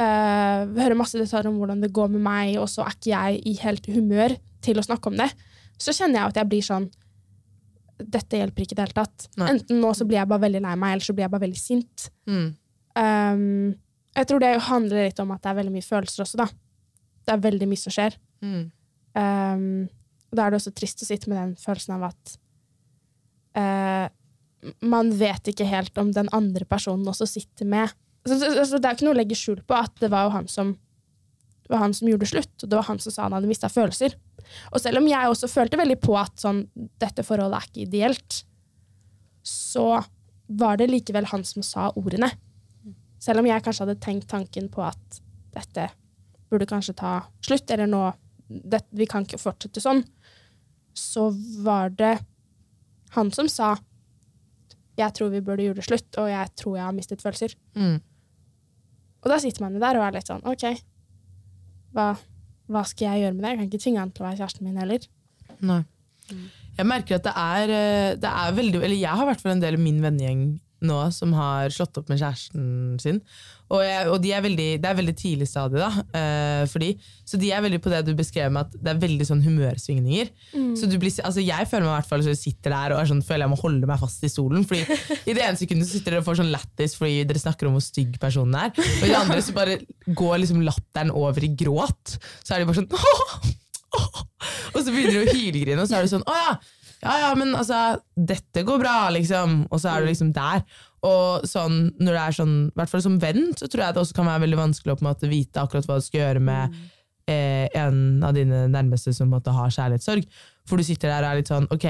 eh, 0.00 0.66
høre 0.66 0.98
masse 0.98 1.18
detaljer 1.18 1.50
om 1.50 1.60
hvordan 1.60 1.84
det 1.84 1.92
går 1.94 2.10
med 2.10 2.24
meg, 2.26 2.58
og 2.58 2.68
så 2.68 2.82
er 2.84 2.96
ikke 2.96 3.14
jeg 3.14 3.42
i 3.46 3.54
helt 3.62 3.86
humør 3.86 4.36
til 4.60 4.78
å 4.78 4.86
snakke 4.86 5.12
om 5.12 5.20
det, 5.20 5.30
så 5.80 5.94
kjenner 5.96 6.20
jeg 6.20 6.32
at 6.32 6.42
jeg 6.42 6.50
blir 6.50 6.66
sånn 6.66 6.90
dette 8.00 8.38
hjelper 8.40 8.64
ikke 8.64 8.74
i 8.74 8.78
det 8.78 8.86
hele 8.86 8.96
tatt. 8.96 9.28
Nei. 9.40 9.52
Enten 9.54 9.80
nå 9.82 9.92
så 9.96 10.06
blir 10.08 10.20
jeg 10.20 10.30
bare 10.30 10.44
veldig 10.46 10.62
lei 10.64 10.74
meg, 10.80 10.96
eller 10.96 11.04
så 11.04 11.14
blir 11.16 11.26
jeg 11.26 11.32
bare 11.34 11.44
veldig 11.44 11.60
sint. 11.60 12.06
Mm. 12.30 12.46
Um, 12.96 13.74
jeg 14.16 14.28
tror 14.30 14.42
det 14.42 14.52
handler 14.66 15.06
litt 15.06 15.22
om 15.22 15.32
at 15.34 15.42
det 15.44 15.50
er 15.52 15.58
veldig 15.60 15.74
mye 15.74 15.86
følelser 15.86 16.24
også, 16.24 16.40
da. 16.40 16.46
Det 17.28 17.34
er 17.34 17.42
veldig 17.44 17.68
mye 17.70 17.82
som 17.82 17.94
skjer. 17.94 18.16
Mm. 18.40 18.62
Um, 19.20 19.66
da 20.30 20.46
er 20.46 20.52
det 20.52 20.60
også 20.60 20.72
trist 20.76 21.02
å 21.02 21.08
sitte 21.08 21.30
med 21.30 21.40
den 21.40 21.54
følelsen 21.58 21.96
av 21.96 22.10
at 22.10 22.34
eh, 23.58 24.06
man 24.84 25.10
vet 25.16 25.50
ikke 25.50 25.68
helt 25.68 25.98
om 25.98 26.12
den 26.14 26.28
andre 26.36 26.66
personen 26.68 27.08
også 27.10 27.26
sitter 27.28 27.68
med. 27.68 27.92
Så, 28.28 28.36
så, 28.38 28.50
så 28.68 28.78
det 28.78 28.88
er 28.88 28.98
ikke 28.98 29.08
noe 29.08 29.16
å 29.16 29.20
legge 29.20 29.38
skjul 29.38 29.62
på 29.66 29.76
at 29.78 29.94
det 30.02 30.10
var 30.12 30.26
jo 30.26 30.34
han 30.34 30.48
som, 30.50 30.74
var 31.70 31.84
han 31.86 31.96
som 31.96 32.10
gjorde 32.10 32.28
slutt, 32.28 32.54
og 32.60 32.68
det 32.68 32.78
var 32.78 32.88
han 32.90 33.00
som 33.02 33.14
sa 33.14 33.26
han 33.26 33.36
hadde 33.38 33.50
mista 33.50 33.70
følelser. 33.72 34.16
Og 34.74 34.82
selv 34.82 35.00
om 35.00 35.08
jeg 35.08 35.32
også 35.32 35.50
følte 35.50 35.80
veldig 35.80 35.98
på 36.02 36.16
at 36.20 36.42
sånn, 36.42 36.64
dette 37.00 37.24
forholdet 37.26 37.58
er 37.58 37.70
ikke 37.70 37.86
ideelt, 37.86 38.40
så 39.46 40.02
var 40.60 40.80
det 40.80 40.90
likevel 40.90 41.28
han 41.30 41.44
som 41.46 41.64
sa 41.64 41.88
ordene. 41.96 42.28
Selv 43.20 43.42
om 43.42 43.48
jeg 43.48 43.62
kanskje 43.64 43.86
hadde 43.86 44.02
tenkt 44.02 44.28
tanken 44.30 44.68
på 44.72 44.84
at 44.84 45.20
dette 45.54 45.88
burde 46.50 46.68
kanskje 46.68 46.96
ta 46.98 47.20
slutt, 47.46 47.70
eller 47.70 47.88
nå 47.90 48.10
det, 48.50 48.80
Vi 48.90 49.06
kan 49.06 49.22
ikke 49.22 49.38
fortsette 49.38 49.78
sånn. 49.78 50.00
Så 50.96 51.30
var 51.64 51.94
det 51.96 52.16
han 53.14 53.30
som 53.34 53.48
sa 53.50 53.76
jeg 55.00 55.16
tror 55.16 55.30
vi 55.32 55.42
burde 55.44 55.64
gjøre 55.64 55.78
det 55.78 55.86
slutt, 55.86 56.08
og 56.20 56.28
jeg 56.28 56.52
tror 56.60 56.76
jeg 56.76 56.84
har 56.84 56.96
mistet 56.96 57.22
følelser. 57.24 57.54
Mm. 57.72 58.00
Og 59.20 59.32
da 59.32 59.38
sitter 59.40 59.64
man 59.64 59.76
jo 59.76 59.80
der 59.82 59.96
og 59.96 60.04
er 60.04 60.16
litt 60.16 60.28
sånn 60.28 60.44
OK, 60.48 60.66
hva, 61.96 62.10
hva 62.70 62.82
skal 62.88 63.14
jeg 63.14 63.24
gjøre 63.24 63.36
med 63.36 63.44
det? 63.44 63.52
Jeg 63.52 63.60
kan 63.60 63.70
ikke 63.70 63.82
tvinge 63.84 64.02
han 64.02 64.12
til 64.14 64.24
å 64.24 64.28
være 64.28 64.40
kjæresten 64.42 64.66
min 64.66 64.80
heller. 64.80 65.06
Nei. 65.70 65.80
Jeg 66.76 66.88
merker 66.88 67.18
at 67.18 67.26
det 67.26 67.32
er, 67.36 67.72
eh, 67.74 68.16
det 68.22 68.30
er 68.30 68.52
veldig 68.54 68.78
Eller 68.78 68.94
jeg 68.94 69.10
har 69.10 69.24
i 69.24 69.28
hvert 69.32 69.40
fall 69.42 69.56
en 69.56 69.62
del 69.64 69.74
i 69.76 69.80
min 69.82 69.98
vennegjeng 70.00 70.44
nå 70.86 70.98
som 71.12 71.32
har 71.36 71.72
slått 71.74 71.98
opp 72.00 72.08
med 72.10 72.20
kjæresten 72.20 72.98
sin. 73.02 73.18
Og, 73.70 73.84
jeg, 73.86 74.06
og 74.10 74.16
de 74.18 74.32
er 74.34 74.42
veldig, 74.42 74.68
det 74.82 74.88
er 74.90 74.96
veldig 74.98 75.12
tidlig 75.14 75.46
stadie, 75.46 75.78
da. 75.78 76.02
eh, 76.18 76.62
fordi, 76.66 76.88
så 77.28 77.38
de 77.38 77.52
er 77.54 77.62
veldig 77.62 77.78
på 77.84 77.92
det 77.92 78.00
du 78.08 78.10
beskrev 78.18 78.50
med 78.50 78.66
at 78.66 78.72
det 78.82 78.90
er 78.90 79.02
veldig 79.04 79.26
sånn 79.28 79.44
humørsvingninger. 79.44 80.32
Så 80.80 80.88
du 80.90 80.96
blir, 80.98 81.14
altså 81.22 81.44
jeg 81.44 81.68
føler 81.70 81.86
meg 81.86 81.92
i 81.92 81.98
hvert 82.00 82.10
fall 82.10 82.24
så 82.26 82.32
jeg 82.32 82.40
sitter 82.40 82.74
der 82.74 82.96
og 82.96 83.06
sånn, 83.12 83.22
føler 83.26 83.46
jeg 83.46 83.52
må 83.52 83.60
holde 83.60 83.90
meg 83.92 84.02
fast 84.02 84.26
i 84.26 84.32
stolen. 84.32 84.66
Fordi 84.66 84.82
I 85.30 85.36
det 85.38 85.44
ene 85.46 85.60
sekundet 85.60 85.86
så 85.86 85.98
sitter 85.98 86.16
dere 86.16 86.24
og 86.24 86.28
får 86.32 86.40
sånn 86.42 86.50
lættis 86.54 86.96
fordi 86.98 87.22
dere 87.30 87.44
snakker 87.44 87.70
om 87.70 87.78
hvor 87.78 87.86
stygg 87.86 88.18
personen 88.22 88.58
er. 88.58 88.74
Og 88.74 89.06
i 89.06 89.12
det 89.12 89.20
andre 89.20 89.38
så 89.46 89.54
bare 89.54 89.78
går 90.08 90.42
liksom 90.42 90.64
latteren 90.66 91.14
over 91.14 91.46
i 91.46 91.52
gråt. 91.54 92.16
Så 92.42 92.56
er 92.56 92.64
de 92.64 92.70
bare 92.72 92.82
sånn 92.82 92.90
Åh 93.90 94.20
Og 94.70 94.84
så 94.84 94.92
begynner 94.92 95.16
de 95.16 95.22
å 95.24 95.32
hylgrine, 95.34 95.82
og 95.82 95.88
så 95.90 95.98
er 95.98 96.04
det 96.06 96.12
sånn 96.12 96.22
Å 96.30 96.34
ja, 96.36 96.50
ja, 97.00 97.16
ja, 97.22 97.32
men 97.38 97.54
altså, 97.56 98.00
dette 98.14 98.64
går 98.66 98.80
bra, 98.82 98.94
liksom. 99.14 99.64
Og 99.72 99.80
så 99.80 99.92
er 99.92 100.02
du 100.02 100.10
liksom 100.10 100.34
der. 100.36 100.64
Og 101.08 101.46
sånn, 101.48 101.86
når 101.96 102.12
det 102.12 102.22
er 102.22 102.36
sånn, 102.36 102.54
i 102.68 102.76
hvert 102.76 102.92
fall 102.92 103.04
som 103.04 103.18
venn, 103.22 103.50
så 103.56 103.68
tror 103.70 103.86
jeg 103.86 103.96
det 103.96 104.02
også 104.02 104.16
kan 104.18 104.28
være 104.28 104.44
veldig 104.44 104.58
vanskelig 104.60 104.92
å 104.94 104.98
på 105.00 105.06
en 105.06 105.10
måte 105.10 105.30
vite 105.30 105.62
akkurat 105.62 105.88
hva 105.88 105.96
du 105.96 106.04
skal 106.04 106.20
gjøre 106.26 106.42
med 106.44 106.74
eh, 107.30 107.66
en 107.80 108.24
av 108.26 108.36
dine 108.36 108.66
nærmeste 108.72 109.14
som 109.16 109.26
på 109.26 109.30
en 109.30 109.36
måte 109.38 109.54
har 109.56 109.72
kjærlighetssorg. 109.76 110.26
For 110.68 110.76
du 110.76 110.84
sitter 110.84 111.08
der 111.08 111.24
og 111.24 111.30
er 111.30 111.40
litt 111.40 111.52
sånn, 111.52 111.68
ok, 111.72 111.86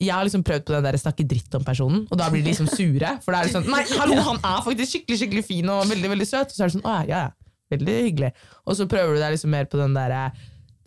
jeg 0.00 0.14
har 0.16 0.24
liksom 0.24 0.44
prøvd 0.48 0.64
på 0.64 0.72
den 0.72 0.86
der 0.88 0.96
snakke 1.00 1.26
dritt 1.28 1.58
om 1.58 1.66
personen, 1.66 2.06
og 2.08 2.16
da 2.16 2.30
blir 2.32 2.40
de 2.40 2.54
liksom 2.54 2.70
sure. 2.78 3.12
For 3.24 3.36
da 3.36 3.42
er 3.42 3.50
det 3.50 3.56
sånn, 3.58 3.68
nei, 3.68 3.82
hallo, 4.00 4.16
han 4.30 4.40
er 4.40 4.64
faktisk 4.64 4.94
skikkelig 4.96 5.20
skikkelig 5.20 5.44
fin 5.50 5.68
og 5.72 5.84
veldig 5.90 6.14
veldig 6.14 6.28
søt. 6.28 6.48
Og 6.48 6.56
så 6.56 6.64
er 6.64 6.72
det 6.72 6.78
sånn, 6.78 6.88
å 6.88 6.96
ja, 7.04 7.26
ja, 7.28 7.52
veldig 7.76 7.98
hyggelig. 8.06 8.32
Og 8.64 8.80
så 8.80 8.88
prøver 8.88 9.18
du 9.18 9.20
deg 9.20 9.36
liksom 9.36 9.52
mer 9.52 9.68
på 9.68 9.80
den 9.82 10.00
der, 10.00 10.16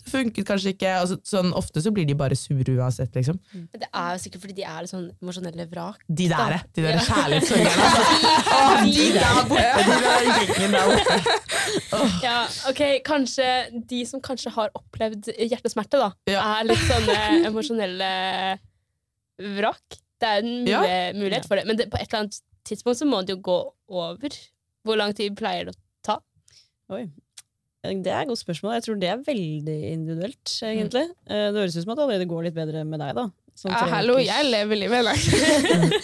det 0.04 0.12
funket 0.12 0.46
kanskje 0.48 0.74
ikke. 0.76 0.90
Altså, 1.00 1.18
sånn, 1.24 1.54
ofte 1.56 1.82
så 1.82 1.92
blir 1.96 2.06
de 2.06 2.14
bare 2.20 2.36
sure 2.36 2.76
uansett, 2.78 3.14
liksom. 3.16 3.40
Men 3.54 3.80
det 3.82 3.88
er 3.90 4.10
jo 4.18 4.20
sikkert 4.26 4.42
fordi 4.44 4.56
de 4.60 4.64
er 4.68 4.82
litt 4.84 4.92
sånn 4.92 5.08
emosjonelle 5.22 5.66
vrak. 5.72 6.04
De 6.10 6.28
der, 6.32 6.60
de 6.76 6.82
der 6.86 6.98
Ja. 6.98 7.06
kjærlighetssorgerne. 7.08 7.90
Altså. 8.54 8.92
De 8.94 9.08
der 9.14 9.40
borte, 9.50 9.84
de 9.88 9.96
der 10.04 10.22
gjengen 10.28 10.72
der 10.72 10.86
borte. 10.92 12.24
Ja, 12.24 12.38
ok, 12.70 12.82
Kanskje 13.06 13.48
de 13.90 14.04
som 14.06 14.22
kanskje 14.22 14.52
har 14.56 14.70
opplevd 14.76 15.32
hjertesmerte, 15.38 15.98
da, 16.00 16.12
Ja. 16.30 16.44
er 16.60 16.64
litt 16.70 16.84
sånne 16.90 17.18
emosjonelle 17.50 18.12
vrak. 19.58 20.00
Det 20.20 20.30
er 20.30 20.38
en 20.44 20.68
Ja. 20.68 20.80
mulighet, 20.82 21.16
mulighet 21.16 21.46
for 21.48 21.56
det, 21.56 21.66
men 21.68 21.76
det, 21.78 21.90
på 21.92 21.98
et 22.00 22.08
eller 22.14 22.20
annet 22.24 22.40
tidspunkt 22.66 23.00
så 23.00 23.06
må 23.10 23.26
det 23.26 23.36
jo 23.36 23.42
gå 23.42 23.74
over. 23.90 24.30
Hvor 24.86 24.98
lang 24.98 25.14
tid 25.14 25.36
pleier 25.36 25.66
det 25.66 25.76
å 25.76 25.80
ta? 26.04 26.20
Oi. 26.92 27.10
Det 27.84 28.08
er 28.08 28.22
et 28.22 28.30
godt 28.30 28.40
spørsmål. 28.40 28.78
Jeg 28.78 28.84
tror 28.86 29.00
det 29.00 29.08
er 29.12 29.24
veldig 29.26 29.78
individuelt, 29.92 30.52
egentlig. 30.64 31.08
Mm. 31.28 31.32
Det 31.34 31.60
høres 31.60 31.76
ut 31.76 31.84
som 31.84 31.92
at 31.92 31.98
det 32.00 32.04
allerede 32.06 32.28
går 32.32 32.46
litt 32.46 32.56
bedre 32.56 32.84
med 32.88 33.02
deg, 33.04 33.18
da. 33.18 33.26
Ja, 33.68 33.82
hallo, 33.92 34.16
jeg 34.18 34.48
lever 34.50 34.80
livet 34.80 35.04
med 35.06 35.98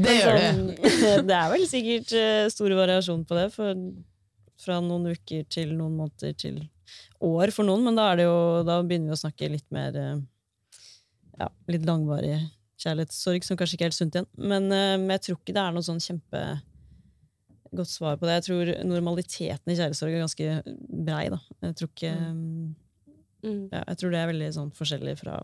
Det 0.00 0.14
gjør 0.16 0.38
det. 0.38 0.46
sånn, 0.46 1.26
det 1.28 1.34
er 1.36 1.50
vel 1.52 1.66
sikkert 1.68 2.14
eh, 2.16 2.46
stor 2.52 2.72
variasjon 2.78 3.26
på 3.28 3.36
det, 3.36 3.48
for, 3.52 3.82
fra 4.62 4.78
noen 4.84 5.10
uker 5.12 5.44
til 5.52 5.74
noen 5.76 5.98
måneder 5.98 6.38
til 6.40 6.62
år 7.26 7.52
for 7.54 7.68
noen, 7.68 7.84
men 7.84 7.98
da, 7.98 8.06
er 8.12 8.22
det 8.22 8.28
jo, 8.28 8.38
da 8.68 8.78
begynner 8.86 9.12
vi 9.12 9.18
å 9.18 9.20
snakke 9.20 9.50
litt 9.52 9.66
mer 9.74 9.98
eh, 10.00 10.22
ja, 11.42 11.50
litt 11.74 11.84
langvarig 11.88 12.38
kjærlighetssorg, 12.80 13.44
som 13.44 13.58
kanskje 13.58 13.76
ikke 13.76 13.88
er 13.88 13.90
helt 13.90 13.98
sunt 13.98 14.16
igjen. 14.16 14.30
Men, 14.38 14.70
men 14.70 15.12
jeg 15.16 15.26
tror 15.26 15.40
ikke 15.40 15.56
det 15.56 15.62
er 15.62 15.76
noe 15.76 15.84
sånn 15.84 16.00
kjempegodt 17.76 17.92
svar 17.92 18.16
på 18.16 18.26
det. 18.26 18.36
Jeg 18.40 18.46
tror 18.48 18.70
normaliteten 18.88 19.72
i 19.72 19.76
kjærlighetssorg 19.76 20.14
er 20.16 20.24
ganske 20.24 20.46
brei. 21.06 21.28
Da. 21.30 21.38
Jeg, 21.62 21.76
tror 21.76 21.88
ikke, 21.92 22.12
Mm. 23.46 23.68
ja, 23.70 23.82
jeg 23.86 23.96
tror 24.00 24.10
det 24.10 24.18
er 24.18 24.26
veldig 24.32 24.46
sånn 24.56 24.70
forskjellig 24.74 25.18
fra 25.20 25.34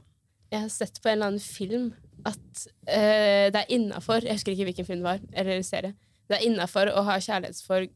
Jeg 0.50 0.60
har 0.64 0.68
sett 0.72 0.96
på 1.02 1.08
en 1.08 1.12
eller 1.12 1.26
annen 1.26 1.40
film 1.44 1.92
at 2.26 2.66
uh, 2.88 3.46
det 3.52 3.60
er 3.60 3.70
innafor 3.70 4.24
Jeg 4.24 4.32
husker 4.38 4.52
ikke 4.52 4.64
hvilken 4.64 4.86
film 4.88 4.98
det 5.04 5.06
var, 5.06 5.20
eller 5.32 5.62
serie. 5.62 5.94
Det 6.28 6.38
er 6.38 6.46
innafor 6.48 6.88
å 6.90 7.02
ha 7.06 7.18
kjærlighetssorg 7.20 7.90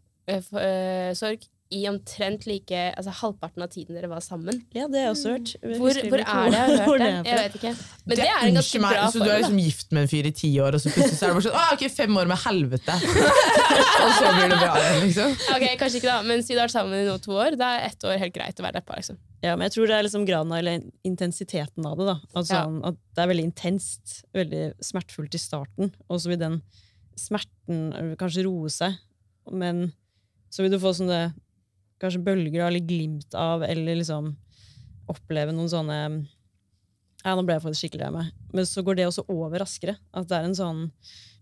i 1.75 1.81
omtrent 1.91 2.45
like 2.47 2.79
altså 2.95 3.11
halvparten 3.23 3.65
av 3.65 3.71
tiden 3.73 3.97
dere 3.97 4.07
var 4.11 4.21
sammen. 4.23 4.61
Ja, 4.77 4.85
det 4.87 5.01
har 5.01 5.09
jeg 5.09 5.15
også 5.17 5.33
hørt. 5.33 5.53
Jeg 5.57 5.79
Hvor, 5.81 5.97
hvor 6.13 6.21
er 6.23 6.53
det? 6.53 6.61
Jeg 6.61 6.79
har 6.79 6.85
hørt 6.87 7.03
det. 7.03 7.09
Jeg 7.27 7.39
vet 7.41 7.57
ikke. 7.59 7.73
Men 8.05 8.21
det, 8.21 8.27
er 8.27 8.45
en 8.47 8.59
ganske 8.61 8.81
bra 8.83 8.87
meg, 8.87 8.99
bra 9.01 9.09
Så 9.11 9.23
du 9.25 9.27
er 9.27 9.41
liksom 9.43 9.59
gift 9.65 9.97
med 9.97 10.05
en 10.05 10.11
fyr 10.13 10.29
i 10.31 10.33
ti 10.39 10.51
år, 10.63 10.77
og 10.79 10.85
så 10.85 10.93
plutselig 10.95 11.19
så 11.19 11.27
er 11.27 11.33
det 11.33 11.39
bare 11.39 11.47
sånn 11.49 11.59
ah, 11.59 11.73
ok, 11.75 11.83
fem 11.97 12.21
år 12.23 12.31
med 12.31 12.41
helvete. 12.45 12.99
og 14.05 14.13
så 14.15 14.31
blir 14.37 14.53
det 14.53 14.61
bra 14.61 14.71
igjen, 14.79 15.01
liksom. 15.09 15.35
Ok, 15.57 15.65
Kanskje 15.83 16.01
ikke, 16.01 16.13
da, 16.13 16.21
men 16.29 16.45
siden 16.47 16.55
du 16.55 16.63
har 16.63 16.69
vært 16.69 16.77
sammen 16.77 17.01
i 17.01 17.09
nå 17.09 17.17
to 17.27 17.35
år. 17.35 17.59
Da 17.59 17.73
er 17.75 17.89
ett 17.91 18.07
år 18.07 18.23
helt 18.23 18.37
greit 18.39 18.63
å 18.63 18.67
være 18.69 18.79
deppa. 18.79 19.01
Liksom. 19.03 19.19
Ja, 19.43 19.57
men 19.57 19.67
jeg 19.67 19.75
tror 19.75 19.91
det 19.91 19.99
er 19.99 20.07
liksom 20.07 20.27
graden 20.31 20.55
av 20.55 20.63
eller 20.63 20.87
intensiteten 21.11 21.91
av 21.91 21.99
det. 21.99 22.07
da. 22.13 22.17
Altså, 22.39 22.63
Ja. 22.63 22.65
At 22.93 23.03
det 23.17 23.25
er 23.25 23.33
veldig 23.33 23.49
intenst, 23.51 24.21
veldig 24.37 24.65
smertefullt 24.87 25.35
i 25.35 25.43
starten, 25.43 25.91
og 26.07 26.23
så 26.23 26.31
vil 26.31 26.39
den 26.45 26.61
smerten 27.19 28.15
kanskje 28.21 28.47
roe 28.47 28.71
seg. 28.71 28.95
Men 29.51 29.89
så 30.53 30.63
vil 30.63 30.73
du 30.75 30.79
få 30.81 30.95
sånne 30.95 31.35
kanskje 32.03 32.23
bølger 32.27 32.53
du 32.59 32.63
har 32.65 32.75
litt 32.75 32.87
glimt 32.89 33.35
av, 33.35 33.63
eller 33.67 33.97
liksom 34.01 34.35
oppleve 35.09 35.53
noen 35.55 35.71
sånne 35.71 35.99
Ja, 37.25 37.33
nå 37.35 37.43
ble 37.47 37.57
jeg 37.57 37.63
faktisk 37.65 37.83
skikkelig 37.87 38.05
lei 38.05 38.11
meg. 38.15 38.27
Men 38.55 38.67
så 38.69 38.83
går 38.87 38.97
det 39.01 39.07
også 39.09 39.25
over 39.33 39.59
raskere. 39.59 39.97
At 40.15 40.29
det 40.31 40.37
er 40.37 40.45
en 40.47 40.55
sånn 40.55 40.83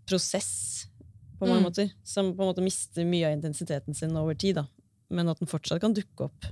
prosess 0.09 0.87
på 1.39 1.45
mange 1.49 1.61
Mm. 1.61 1.67
måter, 1.67 1.91
som 2.05 2.31
på 2.33 2.41
en 2.41 2.49
måte 2.55 2.63
mister 2.65 3.05
mye 3.05 3.27
av 3.27 3.35
intensiteten 3.37 3.95
sin 3.95 4.17
over 4.17 4.35
tid. 4.35 4.55
da. 4.57 4.67
Men 5.11 5.29
at 5.29 5.39
den 5.39 5.49
fortsatt 5.49 5.81
kan 5.83 5.93
dukke 5.93 6.25
opp 6.25 6.47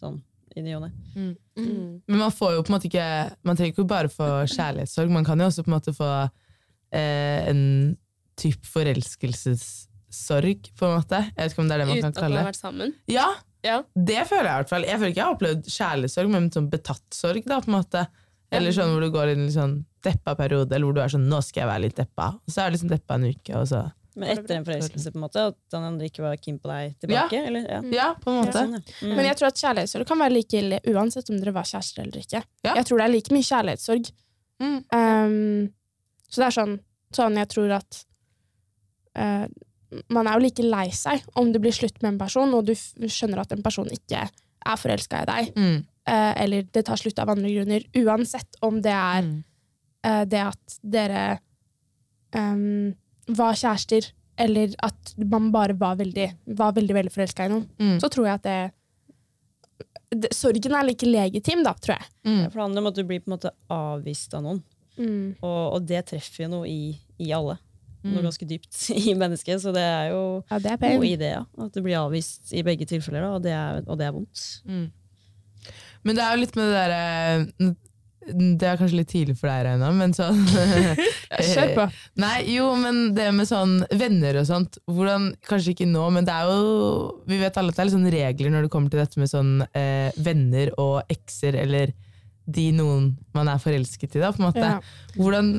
sånn 0.00 0.20
i 0.56 0.60
ny 0.60 0.74
og 0.74 0.82
ne. 0.82 0.90
Mm. 1.16 2.02
Men 2.06 2.18
man 2.18 2.30
får 2.30 2.56
jo 2.56 2.62
på 2.62 2.70
en 2.72 2.76
måte 2.78 2.88
ikke 2.90 3.36
Man 3.44 3.56
trenger 3.56 3.72
ikke 3.72 3.86
bare 3.88 4.08
få 4.08 4.26
kjærlighetssorg, 4.56 5.10
man 5.10 5.24
kan 5.24 5.38
jo 5.38 5.46
også 5.46 5.64
på 5.64 5.68
en 5.72 5.78
måte 5.78 5.94
få 5.96 6.30
eh, 6.92 7.48
en 7.48 7.96
type 8.36 8.66
forelskelsessorg, 10.08 10.70
på 10.78 10.86
en 10.86 10.94
måte. 11.00 11.20
Jeg 11.36 11.36
vet 11.36 11.52
ikke 11.52 11.62
om 11.62 11.68
det 11.68 11.74
er 11.74 11.78
det 11.78 11.88
man 11.88 11.98
Uten 11.98 12.12
kan 12.12 12.24
at 12.24 12.30
man 12.30 12.38
har 12.38 12.48
vært 12.52 12.60
sammen. 12.60 12.94
Ja, 13.08 13.28
Ja. 13.64 13.82
det 13.94 14.26
føler 14.28 14.44
jeg 14.44 14.52
i 14.54 14.62
hvert 14.62 14.68
fall. 14.68 14.82
Jeg 14.84 14.98
føler 14.98 15.10
ikke 15.12 15.20
jeg 15.20 15.24
har 15.26 15.34
opplevd 15.36 15.68
kjærlighetssorg, 15.68 16.30
men 16.30 16.50
sånn 16.50 16.70
betatt 16.70 17.14
sorg, 17.14 17.44
da, 17.44 17.60
på 17.60 17.68
en 17.68 17.74
måte. 17.82 18.06
Eller 18.50 18.70
sånn 18.72 18.92
hvor 18.94 19.00
du 19.00 19.10
går 19.10 19.28
i 19.28 19.32
en 19.36 19.50
sånn 19.52 19.84
deppa 20.02 20.34
periode, 20.38 20.72
eller 20.72 20.86
hvor 20.86 20.94
du 20.94 21.00
er 21.02 21.08
sånn 21.08 21.28
'nå 21.28 21.42
skal 21.42 21.62
jeg 21.62 21.68
være 21.68 21.82
litt 21.82 21.96
deppa', 21.96 22.34
og 22.34 22.48
så 22.48 22.62
er 22.62 22.70
du 22.70 22.76
liksom 22.76 22.88
deppa 22.88 23.14
en 23.14 23.24
uke, 23.28 23.54
og 23.56 23.66
så 23.68 23.92
Men 24.16 24.30
etter 24.36 24.56
en 24.56 24.64
forelskelse, 24.64 25.12
på 25.12 25.16
en 25.16 25.20
måte, 25.22 25.36
at 25.48 25.54
den 25.70 25.82
andre 25.82 26.06
ikke 26.08 26.22
var 26.22 26.36
keen 26.36 26.58
på 26.58 26.66
deg 26.66 26.96
tilbake? 26.98 27.46
Eller? 27.46 27.68
Ja. 27.68 27.80
Ja, 27.92 28.14
på 28.14 28.30
en 28.30 28.44
måte. 28.44 28.52
Sånn, 28.52 28.72
ja. 28.72 28.80
Mm. 29.06 29.14
Men 29.16 29.24
jeg 29.26 29.36
tror 29.36 29.46
at 29.46 29.54
kjærlighetssorg 29.60 30.06
kan 30.06 30.18
være 30.18 30.32
like 30.32 30.52
ille 30.58 30.80
uansett 30.88 31.30
om 31.30 31.38
dere 31.38 31.52
var 31.52 31.62
kjærester 31.62 32.02
eller 32.02 32.18
ikke. 32.18 32.42
Ja. 32.64 32.74
Jeg 32.74 32.84
tror 32.86 32.98
det 32.98 33.04
er 33.04 33.12
like 33.14 33.30
mye 33.30 33.46
kjærlighetssorg. 33.46 34.10
Mm. 34.60 34.84
Um, 34.90 35.72
så 36.30 36.36
det 36.42 36.46
er 36.46 36.56
sånn, 36.56 36.80
sånn 37.14 37.36
jeg 37.36 37.48
tror 37.48 37.70
at 37.78 38.04
eh, 39.14 39.46
Man 40.12 40.26
er 40.28 40.34
jo 40.38 40.44
like 40.44 40.62
lei 40.62 40.88
seg 40.92 41.22
om 41.36 41.52
det 41.52 41.60
blir 41.64 41.72
slutt 41.72 42.02
med 42.02 42.12
en 42.14 42.18
person, 42.20 42.52
og 42.54 42.66
du 42.68 42.74
skjønner 42.74 43.40
at 43.40 43.52
en 43.52 43.62
person 43.64 43.88
ikke 43.88 44.26
er 44.28 44.76
forelska 44.76 45.22
i 45.22 45.28
deg, 45.30 45.52
Mm. 45.56 45.84
eh, 46.06 46.32
eller 46.42 46.62
det 46.72 46.84
tar 46.84 46.96
slutt 47.00 47.18
av 47.18 47.28
andre 47.30 47.48
grunner, 47.54 47.84
uansett 47.96 48.56
om 48.62 48.82
det 48.82 48.92
er 48.92 49.22
Mm. 49.22 49.44
eh, 50.04 50.24
det 50.24 50.40
at 50.46 50.78
dere 50.84 51.38
um, 52.34 52.94
var 53.28 53.54
kjærester, 53.54 54.10
eller 54.38 54.74
at 54.84 55.14
man 55.16 55.50
bare 55.50 55.72
var 55.74 55.96
veldig, 55.96 56.26
var 56.58 56.72
veldig, 56.76 56.94
veldig 56.94 57.12
forelska 57.12 57.46
i 57.46 57.48
noen. 57.48 57.64
Mm. 57.78 57.98
Så 58.00 58.08
tror 58.12 58.26
jeg 58.26 58.34
at 58.34 58.42
det, 58.42 58.72
det 60.22 60.30
Sorgen 60.36 60.74
er 60.74 60.84
like 60.86 61.06
legitim, 61.06 61.62
da, 61.64 61.72
tror 61.74 61.96
jeg. 61.98 62.06
Mm. 62.26 62.42
For 62.44 62.58
det 62.58 62.62
handler 62.66 62.84
om 62.84 62.86
at 62.92 62.94
du 62.98 63.04
blir 63.04 63.20
på 63.20 63.30
en 63.32 63.36
måte 63.38 63.50
avvist 63.70 64.34
av 64.34 64.42
noen. 64.44 64.62
Mm. 64.98 65.36
Og, 65.42 65.74
og 65.78 65.86
det 65.86 66.04
treffer 66.10 66.44
jo 66.44 66.48
noe 66.56 66.68
i, 66.68 66.94
i 67.22 67.32
alle. 67.32 67.58
Mm. 68.04 68.12
Noe 68.14 68.28
ganske 68.28 68.46
dypt 68.48 68.84
i 69.02 69.14
mennesket. 69.18 69.62
Så 69.64 69.74
det 69.74 69.82
er 69.82 70.12
jo 70.12 70.22
Ja, 70.50 70.60
det 70.62 70.76
er 70.76 70.78
noe 70.84 71.02
ideer 71.02 71.10
i 71.10 71.18
det, 71.20 71.32
ja. 71.34 71.42
At 71.66 71.74
det 71.74 71.84
blir 71.84 71.98
avvist 72.00 72.54
i 72.54 72.64
begge 72.66 72.86
tilfeller, 72.88 73.24
da, 73.26 73.34
og, 73.36 73.44
det 73.44 73.54
er, 73.56 73.82
og 73.86 73.98
det 74.00 74.08
er 74.08 74.16
vondt. 74.16 74.46
Mm. 74.68 74.86
Men 76.06 76.16
det 76.16 76.24
er 76.24 76.34
jo 76.34 76.42
litt 76.44 76.56
med 76.56 76.68
det 76.70 76.78
derre 76.78 77.70
Det 78.38 78.68
er 78.68 78.78
kanskje 78.80 79.00
litt 79.00 79.10
tidlig 79.10 79.34
for 79.40 79.50
deg, 79.50 79.66
Reina, 79.66 79.90
men 79.96 80.14
sånn 80.16 80.38
Kjør 81.50 81.74
på. 81.74 81.86
Nei, 82.22 82.36
jo, 82.54 82.70
men 82.80 83.16
det 83.16 83.28
med 83.34 83.48
sånn 83.50 83.80
venner 83.90 84.40
og 84.40 84.48
sånt 84.48 84.78
hvordan, 84.86 85.32
Kanskje 85.48 85.74
ikke 85.74 85.88
nå, 85.90 86.06
men 86.14 86.28
det 86.28 86.36
er 86.36 86.52
jo 86.52 87.24
Vi 87.28 87.40
vet 87.42 87.58
alle 87.60 87.74
at 87.74 87.78
det 87.80 87.84
er 87.84 87.90
litt 87.90 87.98
sånn 87.98 88.12
regler 88.14 88.54
når 88.54 88.66
det 88.68 88.72
kommer 88.74 88.94
til 88.94 89.02
dette 89.02 89.20
med 89.20 89.32
sånn 89.32 89.56
eh, 89.72 90.14
venner 90.22 90.72
og 90.78 91.02
ekser, 91.12 91.58
eller 91.66 91.92
de 92.48 92.64
noen 92.72 93.10
man 93.36 93.50
er 93.52 93.60
forelsket 93.60 94.16
i, 94.16 94.22
da, 94.22 94.30
på 94.32 94.40
en 94.40 94.46
måte. 94.48 94.64
Ja. 94.64 94.78
Hvordan 95.18 95.52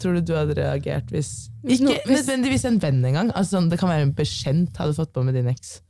tror 0.00 0.16
du 0.16 0.30
du 0.30 0.34
hadde 0.38 0.56
reagert 0.56 1.12
hvis 1.12 1.50
Hvis 1.62 1.80
Ikke 1.82 1.90
no- 1.90 1.98
hvis- 2.06 2.22
nødvendigvis 2.22 2.64
en 2.70 2.80
venn 2.80 3.04
engang. 3.04 3.30
Altså, 3.36 3.58
sånn, 3.58 3.68
det 3.70 3.78
kan 3.78 3.92
være 3.92 4.08
en 4.08 4.16
bekjent 4.16 4.76
hadde 4.80 4.96
fått 4.96 5.12
på 5.12 5.24
med 5.26 5.36
din 5.36 5.50
eks. 5.52 5.80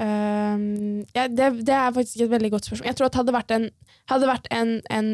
Um, 0.00 1.02
ja, 1.12 1.26
det, 1.28 1.46
det 1.68 1.74
er 1.76 1.92
faktisk 1.92 2.22
et 2.24 2.30
veldig 2.32 2.50
godt 2.54 2.64
spørsmål. 2.66 2.86
Jeg 2.88 2.96
tror 2.96 3.10
at 3.10 3.18
hadde 3.20 3.34
vært 3.36 3.52
en, 3.52 3.66
hadde 4.08 4.28
vært 4.30 4.46
en, 4.56 4.70
en, 4.88 5.10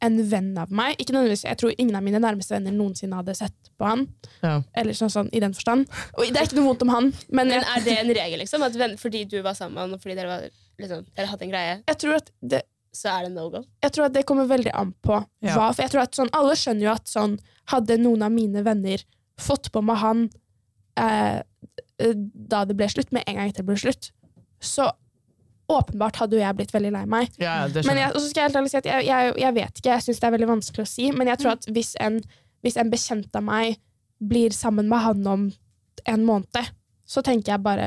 en 0.00 0.16
venn 0.30 0.48
av 0.58 0.72
meg 0.72 0.96
ikke 0.96 1.12
nødvendigvis, 1.12 1.44
Jeg 1.44 1.60
tror 1.60 1.74
ingen 1.76 1.98
av 1.98 2.06
mine 2.06 2.22
nærmeste 2.24 2.56
venner 2.56 2.72
noensinne 2.72 3.18
hadde 3.20 3.34
sett 3.36 3.70
på 3.78 3.84
han. 3.84 4.06
Ja. 4.40 4.54
Eller 4.80 4.96
sånn, 4.96 5.12
sånn 5.12 5.28
i 5.36 5.42
den 5.44 5.52
forstand. 5.56 5.84
Og 6.16 6.24
det 6.24 6.40
er 6.40 6.48
ikke 6.48 6.56
noe 6.56 6.70
vondt 6.70 6.86
om 6.88 6.94
han, 6.94 7.12
men 7.28 7.52
Men 7.52 7.58
jeg, 7.58 7.68
er 7.76 7.84
det 7.84 7.98
en 7.98 8.14
regel, 8.16 8.40
liksom? 8.46 8.64
At 8.64 8.80
venn, 8.80 8.96
fordi 9.00 9.26
du 9.28 9.38
var 9.44 9.58
sammen 9.58 9.76
med 9.76 9.82
han, 9.84 9.94
og 9.98 10.02
fordi 10.02 10.16
dere, 10.16 10.32
var, 10.32 10.48
liksom, 10.80 11.04
dere 11.20 11.30
hadde 11.34 11.46
en 11.46 11.52
greie, 11.52 11.76
jeg, 11.86 11.98
tror 12.00 12.16
at 12.22 12.32
det, 12.40 12.62
så 12.92 13.08
er 13.12 13.28
det 13.28 13.32
no 13.36 13.48
go? 13.52 13.60
jeg 13.84 13.92
tror 13.94 14.08
at 14.08 14.14
det 14.16 14.24
kommer 14.26 14.48
veldig 14.50 14.72
an 14.74 14.92
på 15.06 15.18
Ja. 15.44 15.54
hva. 15.56 15.68
For 15.74 15.82
jeg 15.84 15.92
tror 15.92 16.02
at 16.02 16.16
sånn, 16.18 16.30
alle 16.36 16.56
skjønner 16.58 16.88
jo 16.88 16.92
at 16.92 17.06
sånn, 17.08 17.36
hadde 17.70 17.98
noen 18.02 18.22
av 18.26 18.32
mine 18.34 18.64
venner 18.66 19.04
fått 19.40 19.70
på 19.72 19.82
med 19.82 19.96
han 20.02 20.24
eh, 20.98 21.38
eh, 22.00 22.14
da 22.16 22.64
det 22.66 22.76
ble 22.76 22.88
slutt, 22.90 23.12
med 23.12 23.22
en 23.26 23.38
gang 23.38 23.48
etter 23.52 23.62
det 23.62 23.70
ble 23.70 23.78
slutt, 23.78 24.10
så 24.60 24.90
åpenbart 25.70 26.18
hadde 26.18 26.34
jo 26.34 26.42
jeg 26.42 26.56
blitt 26.58 26.72
veldig 26.74 26.90
lei 26.96 27.04
meg. 27.06 27.30
Ja, 27.38 27.68
det 27.70 27.84
Men 27.86 27.96
jeg, 28.00 28.08
jeg. 28.08 28.14
og 28.16 28.20
så 28.20 28.28
skal 28.32 28.40
jeg 28.42 28.48
helt 28.50 28.58
ærlig 28.58 28.70
si 28.72 28.78
at 28.80 28.88
jeg, 28.90 29.06
jeg, 29.06 29.34
jeg 29.38 29.54
vet 29.54 29.78
ikke, 29.78 29.92
jeg 29.94 30.02
syns 30.08 30.20
det 30.20 30.26
er 30.26 30.34
veldig 30.34 30.48
vanskelig 30.50 30.82
å 30.82 30.90
si, 30.90 31.10
men 31.14 31.30
jeg 31.30 31.38
tror 31.38 31.52
at 31.54 31.68
hvis 31.70 31.92
en, 32.02 32.18
hvis 32.66 32.76
en 32.82 32.90
bekjent 32.90 33.38
av 33.38 33.44
meg 33.46 33.78
blir 34.18 34.50
sammen 34.50 34.88
med 34.90 34.98
han 35.06 35.26
om 35.30 35.44
en 36.10 36.24
måned, 36.26 36.72
så 37.06 37.22
tenker 37.22 37.54
jeg 37.54 37.62
bare 37.62 37.86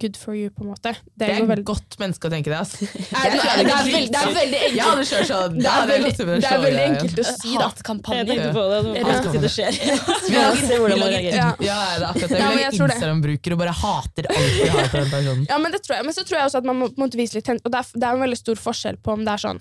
good 0.00 0.16
for 0.16 0.34
you, 0.36 0.50
på 0.50 0.60
en 0.64 0.68
måte. 0.74 0.92
Det, 0.92 1.12
Det 1.16 1.28
er 1.30 1.42
et 1.42 1.48
veldig 1.48 1.64
godt 1.64 1.96
menneske 1.98 2.28
å 2.28 2.30
tenke 2.32 2.50
det. 2.52 2.58
altså. 2.60 2.84
Er 3.20 3.30
det- 3.32 3.40
er, 3.40 3.62
det 3.64 3.72
er 3.72 3.86
veldig- 3.88 4.10
det 4.12 4.20
er 4.20 4.34
veldig 4.36 4.60
enkelt. 4.66 5.08
Jeg 5.10 5.26
sånn. 5.30 5.54
Det 5.56 5.70
er 5.72 5.86
veldig, 5.90 6.12
det 6.16 6.50
er 6.50 6.60
veldig 6.64 6.84
enkelt 6.84 7.20
å 7.20 7.24
si, 7.24 7.36
da. 7.40 7.50
Jeg 7.50 7.60
Hatkampanje. 7.64 8.26
tenkte 8.28 8.50
på 8.52 8.64
det, 8.70 9.40
det 9.40 9.52
skjer. 9.54 9.72
Vi 10.30 11.00
lager- 11.00 11.30
Ja. 11.34 11.48
Det 11.58 11.70
er 11.70 12.04
akkurat 12.10 12.28
det. 12.28 12.40
Vi 12.40 12.60
lager. 12.60 12.80
Instagram-brukere 12.90 13.52
og 13.56 13.62
bare 13.64 13.74
hater 13.80 14.28
alt 14.30 14.52
vi 14.60 14.68
har 14.68 14.88
på 14.92 14.98
den 15.00 15.10
personen. 15.16 15.46
Ja, 15.48 15.58
men 15.58 15.72
det 15.72 15.82
tror 15.86 15.96
jeg. 15.96 16.04
Men 16.04 16.14
så 16.14 16.24
tror 16.28 16.38
jeg 16.40 16.50
også 16.50 16.58
at 16.60 16.68
man 16.68 16.76
må 16.84 17.08
vise 17.16 17.34
litt 17.40 17.48
Og 17.48 17.70
det 17.72 17.80
er, 17.80 17.86
det 17.94 18.04
er 18.04 18.12
en 18.18 18.20
veldig 18.26 18.38
stor 18.38 18.54
forskjell 18.60 18.96
på 19.02 19.12
om 19.16 19.24
det 19.24 19.32
er 19.32 19.42
sånn 19.48 19.60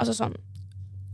Altså 0.00 0.14
sånn 0.18 0.34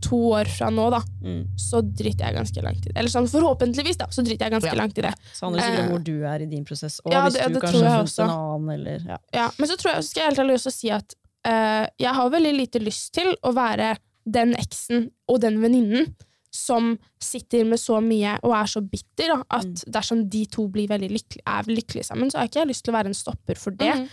to 0.01 0.17
år 0.35 0.45
fra 0.49 0.69
nå, 0.73 0.89
da, 0.91 0.99
Mm. 1.21 1.47
så 1.57 1.81
driter 1.81 2.25
jeg 2.25 2.35
ganske 2.35 2.61
langt 2.63 2.85
i 2.85 2.89
det. 2.89 2.97
Eller 2.97 3.09
sånn 3.09 3.27
forhåpentligvis, 3.29 3.97
da, 3.97 4.05
så 4.07 4.23
driter 4.25 4.45
jeg 4.49 4.51
ganske 4.55 4.73
Ja. 4.73 4.79
langt 4.81 4.97
i 4.97 5.01
det. 5.01 5.13
Så 5.33 5.45
handler 5.45 5.61
det 5.61 5.65
sikkert 5.69 5.79
om 5.79 5.85
Eh. 5.85 5.91
hvor 5.91 6.03
du 6.03 6.23
er 6.25 6.41
i 6.41 6.45
din 6.45 6.65
prosess, 6.65 6.99
og 7.05 7.11
Ja, 7.13 7.23
hvis 7.25 7.33
det- 7.33 7.47
du 7.47 7.53
det 7.53 7.61
kanskje 7.63 7.87
har 7.87 8.03
funnet 8.03 8.19
en 8.19 8.29
annen, 8.29 8.69
eller 8.79 8.99
ja. 9.07 9.17
Ja, 9.33 9.49
men 9.59 9.69
så 9.69 9.77
tror 9.77 9.93
jeg, 9.95 10.03
skal 10.03 10.21
jeg 10.23 10.29
helt 10.35 10.39
ærlig 10.47 10.55
også 10.59 10.71
si 10.73 10.89
at 10.89 11.13
uh, 11.45 11.87
jeg 11.99 12.13
har 12.13 12.29
veldig 12.29 12.53
lite 12.57 12.79
lyst 12.79 13.11
til 13.13 13.35
å 13.43 13.53
være 13.53 13.97
den 14.29 14.53
eksen 14.55 15.09
og 15.27 15.41
den 15.41 15.59
venninnen 15.59 16.13
som 16.51 16.99
sitter 17.19 17.63
med 17.65 17.79
så 17.79 17.99
mye 18.03 18.37
og 18.43 18.51
er 18.53 18.65
så 18.67 18.81
bitter 18.87 19.27
da, 19.27 19.43
at 19.49 19.65
Mm. 19.65 19.91
dersom 19.91 20.29
de 20.29 20.45
to 20.45 20.67
blir 20.67 20.87
veldig 20.87 21.09
lykkelig, 21.09 21.41
er 21.47 21.63
lykkelige 21.63 22.05
sammen, 22.05 22.29
så 22.29 22.37
har 22.39 22.47
ikke 22.47 22.59
jeg 22.61 22.67
lyst 22.67 22.83
til 22.83 22.93
å 22.93 22.97
være 22.97 23.07
en 23.07 23.13
stopper 23.13 23.55
for 23.57 23.71
det. 23.71 23.95
Mm. 23.95 24.07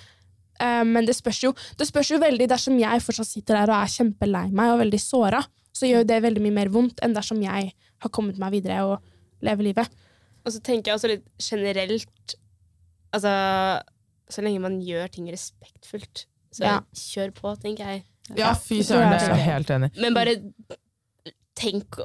Uh, 0.61 0.85
men 0.85 1.05
det 1.05 1.15
spørs, 1.17 1.43
jo, 1.43 1.53
det 1.77 1.87
spørs 1.87 2.09
jo 2.11 2.19
veldig 2.19 2.49
dersom 2.49 2.79
jeg 2.81 3.01
fortsatt 3.03 3.27
sitter 3.27 3.55
der 3.55 3.73
og 3.73 3.83
er 3.83 3.87
kjempelei 3.87 4.51
meg 4.51 4.71
og 4.73 4.81
veldig 4.81 5.01
såra, 5.01 5.45
så 5.79 5.89
gjør 5.89 6.07
det 6.09 6.19
veldig 6.25 6.43
mye 6.45 6.57
mer 6.59 6.71
vondt 6.75 7.01
enn 7.07 7.15
dersom 7.17 7.41
jeg 7.45 7.71
har 8.03 8.11
kommet 8.15 8.39
meg 8.43 8.57
videre 8.59 8.81
og 8.89 9.45
lever 9.47 9.71
livet. 9.71 9.95
Og 10.45 10.53
så 10.55 10.61
tenker 10.65 10.91
jeg 10.93 10.99
også 10.99 11.11
litt 11.15 11.27
generelt 11.43 12.35
Altså, 13.09 13.31
så 14.29 14.43
lenge 14.45 14.61
man 14.61 14.75
gjør 14.85 15.07
ting 15.15 15.31
respektfullt, 15.33 16.27
så 16.53 16.67
Ja. 16.67 16.75
kjør 16.93 17.31
på, 17.33 17.55
tenker 17.63 17.87
jeg. 17.89 18.03
Ja, 18.37 18.51
fy 18.53 18.83
søren, 18.85 19.09
jeg 19.09 19.21
det 19.23 19.29
er 19.31 19.37
jeg 19.39 19.47
helt 19.47 19.71
enig. 19.73 19.89
Men 19.97 20.13
bare 20.13 20.35
tenk 21.59 21.97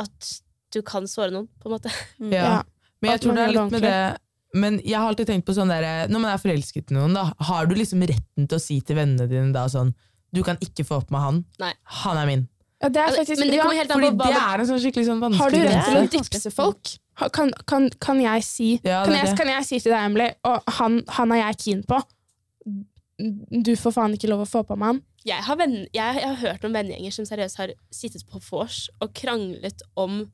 at 0.00 0.30
du 0.74 0.80
kan 0.82 1.06
såre 1.06 1.30
noen, 1.30 1.46
på 1.62 1.70
en 1.70 1.76
måte. 1.76 1.92
Ja. 2.18 2.42
Ja. 2.42 2.62
Men 3.00 3.10
jeg 3.12 3.20
At 3.20 3.22
tror 3.22 3.36
det 3.38 3.44
er 3.44 3.52
litt 3.54 3.74
med 3.74 3.82
det 3.84 3.96
Men 4.54 4.76
jeg 4.80 4.96
har 4.96 5.10
alltid 5.10 5.26
tenkt 5.28 5.44
på 5.46 5.52
sånn 5.52 5.68
der 5.68 6.06
Når 6.08 6.20
man 6.22 6.30
er 6.30 6.38
forelsket 6.40 6.90
i 6.92 6.94
noen, 6.96 7.12
da, 7.14 7.24
har 7.50 7.66
du 7.66 7.74
liksom 7.74 8.00
retten 8.06 8.46
til 8.48 8.56
å 8.56 8.62
si 8.62 8.78
til 8.80 8.96
vennene 8.96 9.26
dine 9.28 9.52
da 9.52 9.66
sånn 9.68 9.90
Du 10.32 10.42
kan 10.46 10.56
ikke 10.62 10.86
få 10.86 11.00
opp 11.02 11.10
med 11.14 11.20
han. 11.20 11.44
Nei. 11.60 11.72
Han 12.02 12.18
er 12.18 12.26
min. 12.26 12.48
Ja, 12.82 12.90
det 12.90 13.00
er 13.00 13.14
faktisk, 13.14 13.38
men 13.40 13.50
det 13.52 13.60
kommer 13.62 13.78
helt 13.78 13.92
an 13.94 14.02
på 14.02 14.10
hva 14.18 14.28
det 14.28 14.42
er 14.42 14.62
en 14.62 14.68
sånn 14.68 14.80
skikkelig 14.82 15.06
sånn 15.06 15.36
Har 15.38 15.54
du 15.54 15.60
rett 15.62 15.86
til 15.86 15.98
å 16.00 16.04
dypse 16.16 16.50
folk? 16.52 16.94
Kan, 17.32 17.52
kan, 17.70 17.86
kan 18.02 18.18
jeg 18.18 18.42
si 18.42 18.68
Ja, 18.82 19.04
kan, 19.06 19.14
jeg, 19.14 19.36
kan 19.38 19.50
jeg 19.52 19.66
si 19.68 19.78
til 19.78 19.92
deg, 19.94 20.00
Emily, 20.10 20.32
og 20.50 20.74
han, 20.80 20.98
han 21.14 21.34
er 21.36 21.44
jeg 21.44 21.60
keen 21.62 21.84
på 21.86 22.00
Du 23.62 23.70
får 23.78 23.94
faen 23.94 24.16
ikke 24.16 24.30
lov 24.32 24.42
å 24.42 24.48
få 24.50 24.64
på 24.66 24.74
meg 24.80 24.90
han. 24.96 25.02
jeg 25.24 25.46
har, 25.46 25.58
venn, 25.60 25.76
jeg, 25.94 26.18
jeg 26.18 26.26
har 26.26 26.40
hørt 26.42 26.66
om 26.66 26.74
vennegjenger 26.74 27.14
som 27.14 27.28
seriøst 27.28 27.60
har 27.62 27.72
sittet 27.94 28.26
på 28.26 28.42
vors 28.50 28.88
og 29.00 29.14
kranglet 29.16 29.86
om 29.94 30.24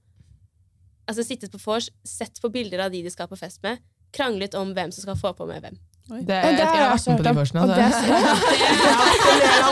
Altså 1.11 1.25
sittet 1.27 1.51
på 1.51 1.59
vors, 1.65 1.89
sett 2.07 2.39
på 2.39 2.49
bilder 2.55 2.85
av 2.85 2.93
de 2.95 3.01
de 3.03 3.11
skal 3.11 3.27
på 3.27 3.35
fest 3.35 3.59
med, 3.67 3.81
kranglet 4.15 4.55
om 4.55 4.71
hvem 4.77 4.93
som 4.95 5.03
skal 5.03 5.17
få 5.19 5.33
på 5.35 5.47
med 5.49 5.65
hvem. 5.65 5.79
Det 6.11 6.35
er, 6.37 6.43
Ja, 6.51 6.51
det 6.51 6.59
jeg 6.61 6.67
har 6.67 6.75
har 6.75 6.83
jeg 6.83 6.91
vært 6.91 7.07
med 7.07 7.17
på 7.19 7.25
de. 7.25 7.31
Og 7.61 7.69
det 7.71 7.77
Altså. 7.81 9.71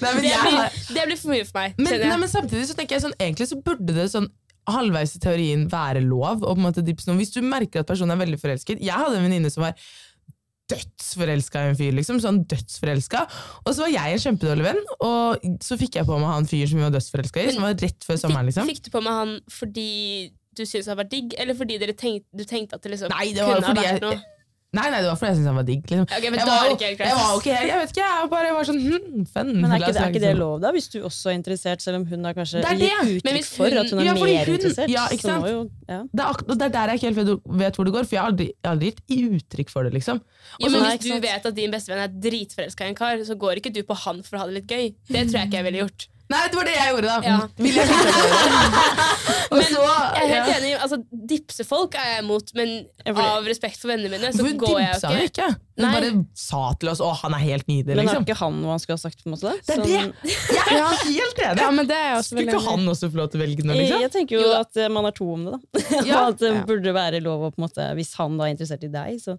Det 0.00 0.12
blir, 0.20 0.94
det 0.94 1.04
blir 1.08 1.18
for 1.20 1.32
mye 1.34 1.44
for 1.48 1.58
meg. 1.60 1.76
Men, 1.78 2.00
nei, 2.08 2.16
men 2.22 2.30
samtidig 2.30 2.66
så 2.70 2.76
tenker 2.78 2.96
jeg 2.98 3.04
sånn, 3.06 3.16
egentlig 3.20 3.48
så 3.50 3.58
burde 3.64 3.92
det 3.96 4.06
sånn 4.12 4.28
halvveis 4.70 5.12
i 5.18 5.20
teorien 5.20 5.66
være 5.72 6.00
lov. 6.04 6.40
Og 6.42 6.54
på 6.54 6.60
en 6.60 6.66
måte 6.68 6.84
dipse 6.86 7.08
noen. 7.10 7.20
Hvis 7.20 7.34
du 7.34 7.40
merker 7.44 7.82
at 7.84 7.90
personen 7.90 8.14
er 8.16 8.20
veldig 8.24 8.38
forelsket 8.40 8.80
Jeg 8.80 8.96
hadde 8.96 9.18
en 9.20 9.26
venninne 9.26 9.50
som 9.52 9.66
var 9.66 9.76
dødsforelska 10.72 11.60
i 11.60 11.72
en 11.74 11.76
fyr. 11.76 11.92
liksom, 11.92 12.20
sånn 12.24 12.38
dødsforelska. 12.48 13.26
Og 13.66 13.74
så 13.76 13.84
var 13.84 13.90
jeg 13.92 14.14
en 14.16 14.22
kjempedårlig 14.22 14.64
venn, 14.64 14.80
og 15.04 15.44
så 15.64 15.76
fikk 15.80 15.98
jeg 16.00 16.08
på 16.08 16.16
meg 16.16 16.30
han 16.32 16.48
fyren 16.48 16.70
som 16.70 16.80
vi 16.80 16.86
var 16.86 16.94
dødsforelska 16.94 17.42
i. 17.42 17.50
Men 17.50 17.58
som 17.58 17.66
var 17.66 17.76
rett 17.84 18.06
før 18.08 18.20
sommeren, 18.22 18.48
liksom. 18.48 18.70
Fikk, 18.70 18.80
fikk 18.80 18.88
du 18.88 18.94
på 18.96 19.02
meg 19.04 19.18
han 19.20 19.34
fordi 19.52 19.88
du 20.54 20.62
syntes 20.64 20.88
han 20.88 20.96
var 21.02 21.08
digg, 21.10 21.34
eller 21.42 21.58
fordi 21.58 21.76
dere 21.82 21.92
tenk, 21.98 22.24
du 22.32 22.44
tenkte 22.48 22.78
at 22.78 22.86
det 22.86 22.94
liksom 22.94 23.12
Nei, 23.12 23.32
det 23.36 23.42
var 23.44 23.58
kunne 23.58 23.66
ha 23.68 23.74
vært 23.74 23.82
vært 23.82 23.92
jeg- 23.92 24.04
noe? 24.06 24.33
Nei, 24.74 24.84
nei, 24.90 25.00
det 25.04 25.08
var 25.10 25.18
fordi 25.20 25.30
jeg 25.30 25.36
syntes 25.38 25.50
han 25.52 25.58
var 25.60 25.66
digg. 25.68 25.82
liksom. 25.90 26.06
Okay, 26.10 26.30
men 26.34 26.38
Jeg 26.40 26.48
da 26.48 26.54
var 26.58 26.72
ikke 26.74 26.88
helt 26.88 26.98
greit. 26.98 27.08
jeg 27.08 27.18
var 27.20 27.30
jo 27.34 27.40
jeg 27.54 27.78
vet 27.80 27.92
ikke, 27.94 28.06
jeg 28.08 28.30
bare 28.34 28.52
var 28.56 28.68
sånn 28.68 28.80
hm, 28.84 29.24
fun. 29.30 29.52
Men 29.54 29.70
er 29.70 29.78
ikke, 29.78 29.92
det, 29.94 30.02
er 30.02 30.10
ikke 30.14 30.22
det 30.24 30.32
sånn. 30.32 30.40
lov, 30.42 30.54
da? 30.64 30.72
Hvis 30.74 30.88
du 30.90 30.98
også 31.08 31.30
er 31.30 31.36
interessert, 31.38 31.84
selv 31.84 32.00
om 32.00 32.06
hun 32.10 32.24
har 32.28 32.34
kanskje 32.34 32.62
Det 32.64 32.70
er 32.72 32.80
gitt 32.82 33.22
uttrykk 33.22 33.38
hun, 33.38 33.48
for 33.54 33.78
at 33.84 33.90
hun 33.94 34.00
er 34.02 34.04
Ja, 34.04 34.14
mer 34.18 34.44
hun- 34.50 34.54
interessert? 34.58 34.88
ja, 34.90 35.04
ikke 35.14 35.26
sant? 35.28 35.46
jo, 35.48 35.60
ja. 35.88 36.00
Det 36.10 36.24
er, 36.26 36.42
det 36.54 36.62
er 36.68 36.74
der 36.78 36.88
jeg 36.94 37.00
ikke 37.00 37.08
helt 37.14 37.44
vet, 37.64 37.76
hvor 37.78 37.84
det 37.84 37.94
går, 37.94 38.04
for 38.08 38.16
jeg 38.16 38.22
har 38.24 38.30
aldri, 38.32 38.46
jeg 38.50 38.64
har 38.64 38.74
aldri 38.74 38.90
gitt 38.94 39.28
uttrykk 39.40 39.70
for 39.70 39.82
det. 39.84 39.92
liksom. 39.94 40.20
Jo, 40.60 40.68
men 40.70 40.82
Hvis 40.90 41.04
du 41.06 41.20
vet 41.20 41.46
at 41.46 41.54
din 41.54 41.70
bestevenn 41.70 42.02
er 42.04 42.08
dritforelska 42.08 42.84
i 42.84 42.88
en 42.88 42.94
kar, 42.98 43.16
så 43.24 43.34
går 43.38 43.62
ikke 43.62 43.72
du 43.72 43.82
på 43.82 43.94
han 44.04 44.22
for 44.22 44.36
å 44.36 44.40
ha 44.42 44.46
det 44.50 44.54
litt 44.62 44.66
gøy. 44.68 44.94
Det 45.08 45.28
tror 45.30 45.38
jeg 45.40 45.48
ikke 45.50 45.60
jeg 45.62 45.64
ville 45.70 45.82
gjort. 45.86 46.08
Nei, 46.32 46.40
det 46.48 46.56
var 46.56 46.64
det 46.64 46.72
jeg 46.74 46.92
gjorde, 46.94 47.08
da. 47.10 47.18
Ja. 47.28 47.38
Vil 47.60 47.74
jeg? 47.76 47.88
Og 49.54 49.60
så, 49.62 49.82
Jeg 49.84 50.24
er 50.24 50.30
helt 50.30 50.48
ja. 50.48 50.54
enig, 50.56 50.70
altså 50.82 50.96
Dipse 51.30 51.64
folk 51.68 51.94
er 52.00 52.06
jeg 52.14 52.22
imot, 52.24 52.48
men 52.58 52.72
av 53.12 53.44
respekt 53.46 53.78
for 53.82 53.92
vennene 53.92 54.10
mine, 54.16 54.30
så 54.32 54.40
Hvorfor 54.42 54.56
går 54.64 54.78
jeg 54.80 55.02
jo 55.04 55.28
ikke. 55.28 55.28
ikke? 55.28 55.48
Hun 55.74 55.84
bare 55.90 56.10
sa 56.38 56.60
til 56.78 56.88
oss 56.92 57.00
'å, 57.02 57.08
han 57.18 57.34
er 57.34 57.42
helt 57.42 57.66
nydelig'. 57.66 57.96
Men 57.98 58.06
har 58.06 58.14
liksom. 58.14 58.26
ikke 58.28 58.36
han 58.38 58.58
noe 58.62 58.70
han 58.70 58.78
skulle 58.82 58.94
ha 58.94 59.02
sagt? 59.02 59.22
på 59.24 59.26
en 59.28 59.34
måte? 59.34 59.52
Det 59.58 59.74
er 59.74 59.80
Sånn- 59.80 59.86
det! 59.90 60.34
Jeg 60.54 60.78
er 60.78 61.00
helt 61.18 61.40
enig! 61.44 61.62
Ja, 61.64 61.70
men 61.74 61.88
det 61.90 61.98
er 61.98 62.12
også 62.14 62.30
Skulle 62.36 62.46
ikke 62.46 62.62
han 62.68 62.88
også 62.94 63.10
få 63.10 63.20
lov 63.20 63.30
til 63.32 63.40
å 63.40 63.42
velge 63.44 63.66
noe? 63.66 63.76
Liksom? 63.80 64.00
jeg 64.06 64.12
tenker 64.14 64.36
jo 64.38 64.42
Jo 64.44 64.52
at 64.60 64.76
eh, 64.80 64.88
man 64.94 65.08
er 65.10 65.14
to 65.18 65.26
om 65.34 65.44
det, 65.48 65.52
da. 65.58 65.82
Ja. 66.08 66.20
Og 66.20 66.34
at 66.34 66.38
det 66.44 66.52
burde 66.70 66.94
være 66.94 67.20
lov 67.24 67.42
å 67.48 67.50
på 67.54 67.58
en 67.60 67.66
måte 67.66 67.88
Hvis 67.98 68.14
han 68.20 68.38
da 68.38 68.46
er 68.46 68.54
interessert 68.54 68.86
i 68.86 68.90
deg, 68.92 69.18
så 69.22 69.36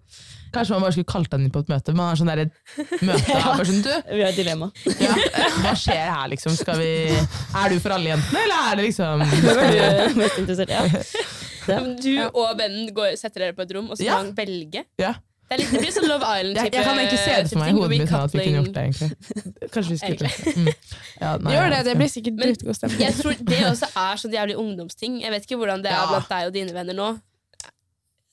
Kanskje 0.55 0.75
man 0.75 0.85
bare 0.85 0.95
skulle 0.97 1.11
kalt 1.15 1.31
han 1.35 1.43
inn 1.47 1.51
på 1.51 1.59
et 1.65 1.71
møte. 1.71 1.95
Man 1.95 2.07
har 2.11 2.19
sånn 2.19 2.29
der 2.31 2.45
møte 3.03 3.31
ja. 3.31 3.39
er 3.39 3.47
bare 3.49 3.65
sånn, 3.71 3.81
du, 3.83 3.91
Vi 4.11 4.21
har 4.23 4.29
et 4.31 4.39
dilemma. 4.39 4.69
ja, 4.99 5.15
Hva 5.63 5.73
skjer 5.75 6.03
her, 6.11 6.27
liksom? 6.31 6.55
Skal 6.55 6.74
vi, 6.79 6.89
er 7.61 7.69
du 7.73 7.79
for 7.83 7.95
alle 7.95 8.11
jentene, 8.13 8.41
eller 8.45 8.71
er 8.71 8.75
det 8.79 8.85
liksom 8.89 9.21
er 9.25 10.09
du 10.09 10.19
mest 10.21 10.37
interessert? 10.43 10.69
Ja. 10.69 10.83
Ja, 11.65 11.79
men 11.81 11.95
Du 11.97 12.11
og 12.27 12.51
vennen 12.59 12.91
går, 12.93 13.15
setter 13.17 13.41
dere 13.41 13.53
på 13.57 13.63
et 13.65 13.71
rom, 13.73 13.87
og 13.89 13.97
så 13.97 14.03
Ja. 14.05 14.19
kan 14.19 14.27
man 14.27 14.35
velge. 14.37 14.83
Ja. 15.01 15.15
Det, 15.49 15.55
er 15.55 15.57
litt, 15.63 15.71
det 15.73 15.79
blir 15.81 15.93
sånn 15.95 16.05
Love 16.09 16.21
Jeg, 16.29 16.43
Island-type 16.45 16.75
jeg 16.77 16.85
kan 16.85 16.99
egentlig 16.99 17.21
se 17.23 17.33
det 17.41 17.49
for 17.49 17.59
meg 17.61 17.65
i 17.65 17.71
type 17.71 17.81
hodet 17.81 17.89
mitt 17.95 18.11
sånn 18.11 18.21
at 18.25 18.33
vi 18.35 18.37
kunne 18.37 18.59
recoupling. 18.59 18.59
gjort 18.59 18.75
det, 18.75 18.83
egentlig. 18.85 19.71
Kanskje 19.73 19.91
vi 19.91 19.97
skulle 19.97 20.13
gjort 20.13 20.45
det. 20.45 20.53
Mm. 20.53 20.69
Ja, 21.23 21.31
nei, 21.41 21.53
Gjør 21.55 21.67
det, 21.73 21.79
det 21.89 21.95
blir 21.97 22.11
sikkert 22.13 22.35
Men- 22.37 22.45
dritgod 22.51 22.77
stemning. 22.77 23.01
Jeg 23.01 23.13
tror 23.17 23.33
Det 23.49 23.59
også 23.71 23.89
er 24.05 24.21
sånn 24.21 24.37
jævlig 24.37 24.55
ungdomsting. 24.61 25.17
Jeg 25.25 25.33
vet 25.33 25.47
ikke 25.49 25.57
hvordan 25.63 25.81
det 25.85 25.89
er 25.91 25.97
Ja. 25.97 26.05
blant 26.13 26.29
deg 26.29 26.45
og 26.51 26.53
dine 26.59 26.73
venner 26.77 26.93
nå. 27.01 27.09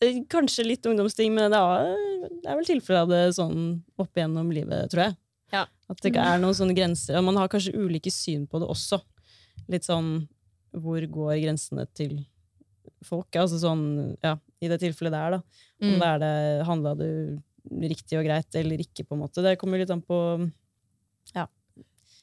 Eh, 0.02 0.20
Kanskje 0.28 0.64
litt 0.66 0.84
ungdomsting, 0.92 1.32
men 1.32 1.50
det 1.52 1.60
er, 1.60 1.96
det 2.42 2.48
er 2.52 2.56
vel 2.60 2.68
tilfellet 2.68 3.02
av 3.06 3.08
det 3.12 3.22
sånn 3.36 3.82
opp 3.96 4.12
igjennom 4.18 4.52
livet, 4.52 4.90
tror 4.92 5.04
jeg. 5.08 5.16
Ja. 5.52 5.66
At 5.92 6.00
det 6.00 6.12
ikke 6.12 6.24
er 6.24 6.38
noen 6.40 6.56
sånne 6.56 6.74
grenser. 6.76 7.18
Og 7.20 7.24
man 7.26 7.36
har 7.36 7.50
kanskje 7.52 7.74
ulike 7.76 8.10
syn 8.12 8.46
på 8.48 8.60
det 8.62 8.68
også. 8.72 9.00
litt 9.68 9.84
sånn 9.86 10.26
Hvor 10.72 11.04
går 11.12 11.34
grensene 11.42 11.84
til 11.94 12.22
folk? 13.04 13.28
Altså 13.36 13.58
sånn, 13.60 14.16
ja, 14.24 14.38
i 14.62 14.68
det 14.72 14.78
tilfellet 14.80 15.12
der, 15.12 15.36
da. 15.36 15.42
Om 15.82 15.90
Mm. 15.92 15.98
det 16.00 16.08
er 16.08 16.18
det 16.22 16.66
Handla 16.66 16.94
du 16.96 17.08
riktig 17.82 18.18
og 18.18 18.24
greit 18.24 18.54
eller 18.58 18.80
ikke, 18.80 19.04
på 19.06 19.14
en 19.14 19.20
måte. 19.22 19.42
Det 19.44 19.58
kommer 19.60 19.78
litt 19.78 19.90
an 19.90 20.00
på 20.02 20.16
ja, 21.36 21.44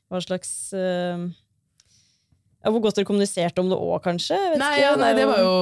hva 0.10 0.20
slags 0.24 0.74
uh, 0.74 1.30
ja, 2.60 2.72
Hvor 2.74 2.82
godt 2.84 2.98
dere 3.00 3.08
kommuniserte 3.08 3.62
om 3.64 3.70
det 3.72 3.78
òg, 3.80 4.02
kanskje? 4.04 4.36
Vet 4.36 4.60
Nei, 4.60 4.74
ikke, 4.80 4.84
ja, 4.84 4.96
nei, 5.00 5.14
det 5.16 5.28
var 5.30 5.40
jo 5.40 5.54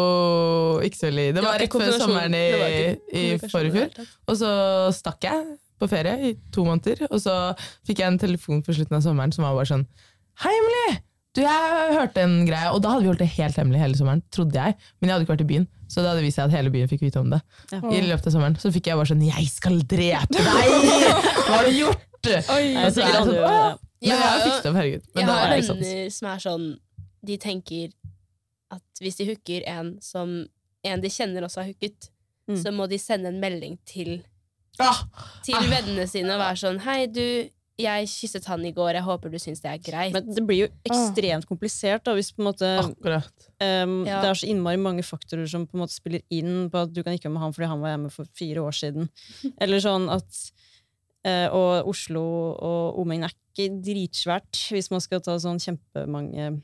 ikke 0.87 0.97
så 0.97 1.07
veldig 1.11 1.27
Det 1.37 1.43
var 1.45 1.59
rett 1.61 1.77
før 1.77 1.93
sommeren 2.01 2.33
i, 2.33 2.45
i 2.47 3.37
kommunikasjon 3.37 3.51
forrige 3.53 3.67
i 3.67 3.73
det 3.73 3.77
fjor. 3.77 3.83
hele 3.83 3.95
tatt. 3.99 4.17
Og 4.31 4.39
så 4.41 4.51
stakk 4.97 5.27
jeg 5.29 5.45
på 5.79 5.87
ferie 5.91 6.13
i 6.29 6.35
to 6.53 6.63
måneder, 6.65 7.05
og 7.11 7.19
så 7.21 7.33
fikk 7.87 7.99
jeg 8.01 8.07
en 8.11 8.17
telefon 8.21 8.63
på 8.65 8.73
slutten 8.77 8.97
av 8.97 9.03
sommeren 9.05 9.33
som 9.35 9.45
var 9.47 9.55
bare 9.57 9.69
sånn 9.69 9.85
Hei, 10.43 10.51
Emily! 10.53 10.97
Du, 11.37 11.41
jeg 11.43 11.93
hørte 11.93 12.21
en 12.23 12.35
greie, 12.47 12.69
og 12.73 12.79
da 12.81 12.91
hadde 12.95 13.03
vi 13.05 13.09
holdt 13.11 13.19
det 13.21 13.27
helt 13.35 13.57
hemmelig 13.59 13.79
hele 13.81 13.97
sommeren, 13.97 14.21
trodde 14.33 14.57
jeg. 14.57 14.73
Men 14.97 15.09
jeg 15.09 15.13
hadde 15.13 15.25
ikke 15.27 15.33
vært 15.35 15.43
i 15.43 15.47
byen, 15.51 15.65
så 15.85 16.01
det 16.01 16.09
hadde 16.09 16.23
vist 16.25 16.39
seg 16.39 16.47
at 16.49 16.55
hele 16.57 16.71
byen 16.73 16.89
fikk 16.89 17.03
vite 17.05 17.21
om 17.21 17.29
det. 17.33 17.39
Ja. 17.73 17.79
I 17.93 17.99
løpet 18.07 18.29
av 18.29 18.33
sommeren 18.33 18.55
Så 18.61 18.71
fikk 18.73 18.89
jeg 18.89 18.97
bare 18.97 19.09
sånn 19.11 19.21
Jeg 19.27 19.45
skal 19.53 19.77
drepe 19.85 20.33
deg! 20.33 20.73
Hva 21.45 21.59
har 21.59 21.69
du 21.69 21.73
gjort? 21.77 22.05
Oi, 22.27 22.63
Altså, 22.81 23.05
hadde 23.05 23.21
sånn! 23.29 23.79
Men 24.01 24.11
jeg 24.13 24.17
har 24.21 24.41
fikset 24.45 24.69
opp, 24.71 24.77
herregud. 24.77 25.05
Men 25.13 25.21
Jeg 25.23 25.29
har 25.29 25.37
er 25.37 25.53
venner 25.61 26.09
som 26.17 26.27
er 26.33 26.41
sånn 26.43 26.65
De 27.29 27.37
tenker 27.41 27.93
at 28.73 29.01
hvis 29.01 29.17
de 29.21 29.29
hooker 29.31 29.65
en 29.71 29.93
som 30.03 30.33
en 30.85 31.01
de 31.05 31.09
kjenner 31.11 31.45
også 31.47 31.61
har 31.63 31.69
hooket, 31.73 32.09
Mm. 32.47 32.55
så 32.63 32.71
må 32.71 32.85
de 32.87 32.95
sende 32.95 33.27
en 33.27 33.41
melding 33.43 33.73
til, 33.83 34.21
Ah, 34.79 35.03
til 35.45 35.55
Ah. 35.57 35.67
vennene 35.71 36.07
sine 36.09 36.35
og 36.35 36.41
være 36.41 36.59
sånn 36.61 36.79
Hei, 36.85 37.07
du, 37.07 37.49
jeg 37.77 38.07
kysset 38.09 38.45
han 38.49 38.63
i 38.65 38.71
går, 38.73 38.93
jeg 38.97 39.05
håper 39.05 39.29
du 39.33 39.37
syns 39.41 39.61
det 39.61 39.69
er 39.71 39.77
greit. 39.81 40.13
Men 40.13 40.29
det 40.33 40.43
blir 40.47 40.63
jo 40.63 40.69
ekstremt 40.89 41.45
komplisert 41.49 42.03
da, 42.07 42.13
hvis 42.17 42.31
på 42.33 42.41
en 42.41 42.47
måte. 42.49 42.69
Um, 43.61 44.05
Ja. 44.07 44.21
Det 44.21 44.29
er 44.31 44.39
så 44.41 44.47
innmari 44.49 44.77
mange 44.81 45.03
faktorer 45.05 45.47
som 45.49 45.65
på 45.67 45.77
en 45.77 45.83
måte 45.85 45.93
spiller 45.93 46.21
inn 46.33 46.69
på 46.73 46.81
at 46.83 46.93
du 46.93 47.03
kan 47.03 47.13
ikke 47.13 47.29
være 47.29 47.33
med 47.37 47.41
han 47.45 47.53
fordi 47.53 47.67
han 47.69 47.81
var 47.81 47.93
hjemme 47.95 48.11
for 48.13 48.25
fire 48.37 48.61
år 48.65 48.73
siden. 48.73 49.09
Eller 49.61 49.79
sånn 49.79 50.09
at 50.13 50.41
uh, 51.27 51.47
Og 51.53 51.87
Oslo 51.93 52.23
og 52.57 52.97
omegn 53.01 53.23
er 53.27 53.33
ikke 53.33 53.69
dritsvært 53.83 54.57
hvis 54.73 54.89
man 54.93 55.01
skal 55.01 55.21
ta 55.21 55.37
sånn 55.41 55.59
kjempemange 55.61 56.61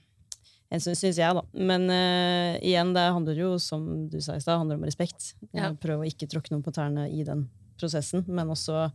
hensyn, 0.73 0.95
syns 0.97 1.17
jeg, 1.21 1.33
da. 1.37 1.41
Men 1.53 1.89
uh, 1.89 2.57
igjen, 2.61 2.93
det 2.95 3.05
handler 3.13 3.37
jo, 3.37 3.57
som 3.61 4.07
du 4.09 4.17
sa 4.21 4.33
i 4.37 4.41
stad, 4.41 4.57
handler 4.57 4.79
om 4.81 4.85
respekt. 4.87 5.35
Ja. 5.53 5.69
Prøv 5.77 6.01
å 6.01 6.07
ikke 6.09 6.25
tråkke 6.31 6.49
noen 6.53 6.63
på 6.65 6.73
tærne 6.73 7.05
i 7.13 7.21
den 7.27 7.49
prosessen, 7.83 8.25
men 8.27 8.49
også 8.55 8.87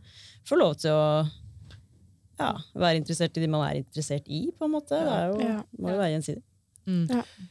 få 0.49 0.57
lov 0.59 0.75
til 0.81 0.91
å 0.97 1.05
ja, 2.39 2.51
være 2.75 2.99
interessert 3.01 3.35
i 3.37 3.43
de 3.43 3.49
man 3.51 3.65
er 3.67 3.81
interessert 3.81 4.27
i, 4.31 4.45
på 4.55 4.67
en 4.67 4.75
måte. 4.77 4.95
Det 4.97 5.15
er 5.15 5.25
jo, 5.33 5.39
Ja. 5.43 5.57
må 5.79 5.91
jo 5.93 5.97
være 6.03 6.13
gjensidig. 6.17 6.43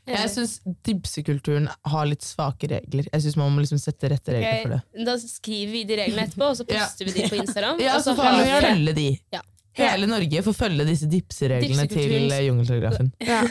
Jeg 0.08 0.30
syns 0.32 0.54
dibsekulturen 0.86 1.68
har 1.92 2.08
litt 2.10 2.24
svake 2.26 2.66
regler. 2.72 3.06
Jeg 3.12 3.22
synes 3.22 3.36
Man 3.38 3.52
må 3.54 3.62
liksom 3.62 3.78
sette 3.78 4.10
rette 4.10 4.34
regler 4.34 4.64
for 4.64 4.74
det. 4.74 5.04
Da 5.06 5.14
skriver 5.22 5.72
vi 5.76 5.82
de 5.86 5.98
reglene 6.00 6.24
etterpå, 6.26 6.48
og 6.48 6.56
så 6.58 6.66
Ja. 6.66 6.80
poster 6.86 7.06
vi 7.06 7.14
de 7.20 7.28
på 7.28 7.38
Instagram. 7.38 7.78
Ja, 7.86 7.94
og 7.96 8.02
så 8.02 8.16
så 8.16 8.32
vi 8.34 8.50
følge 8.66 8.94
de. 8.96 9.08
Ja. 9.32 9.42
Hele 9.78 10.06
Norge 10.10 10.42
får 10.46 10.54
følge 10.58 10.84
disse 10.88 11.06
dipsereglene 11.10 11.84
til 11.90 12.32
eh, 12.34 12.42
Jungeltelegrafen. 12.48 13.12
Ja. 13.22 13.42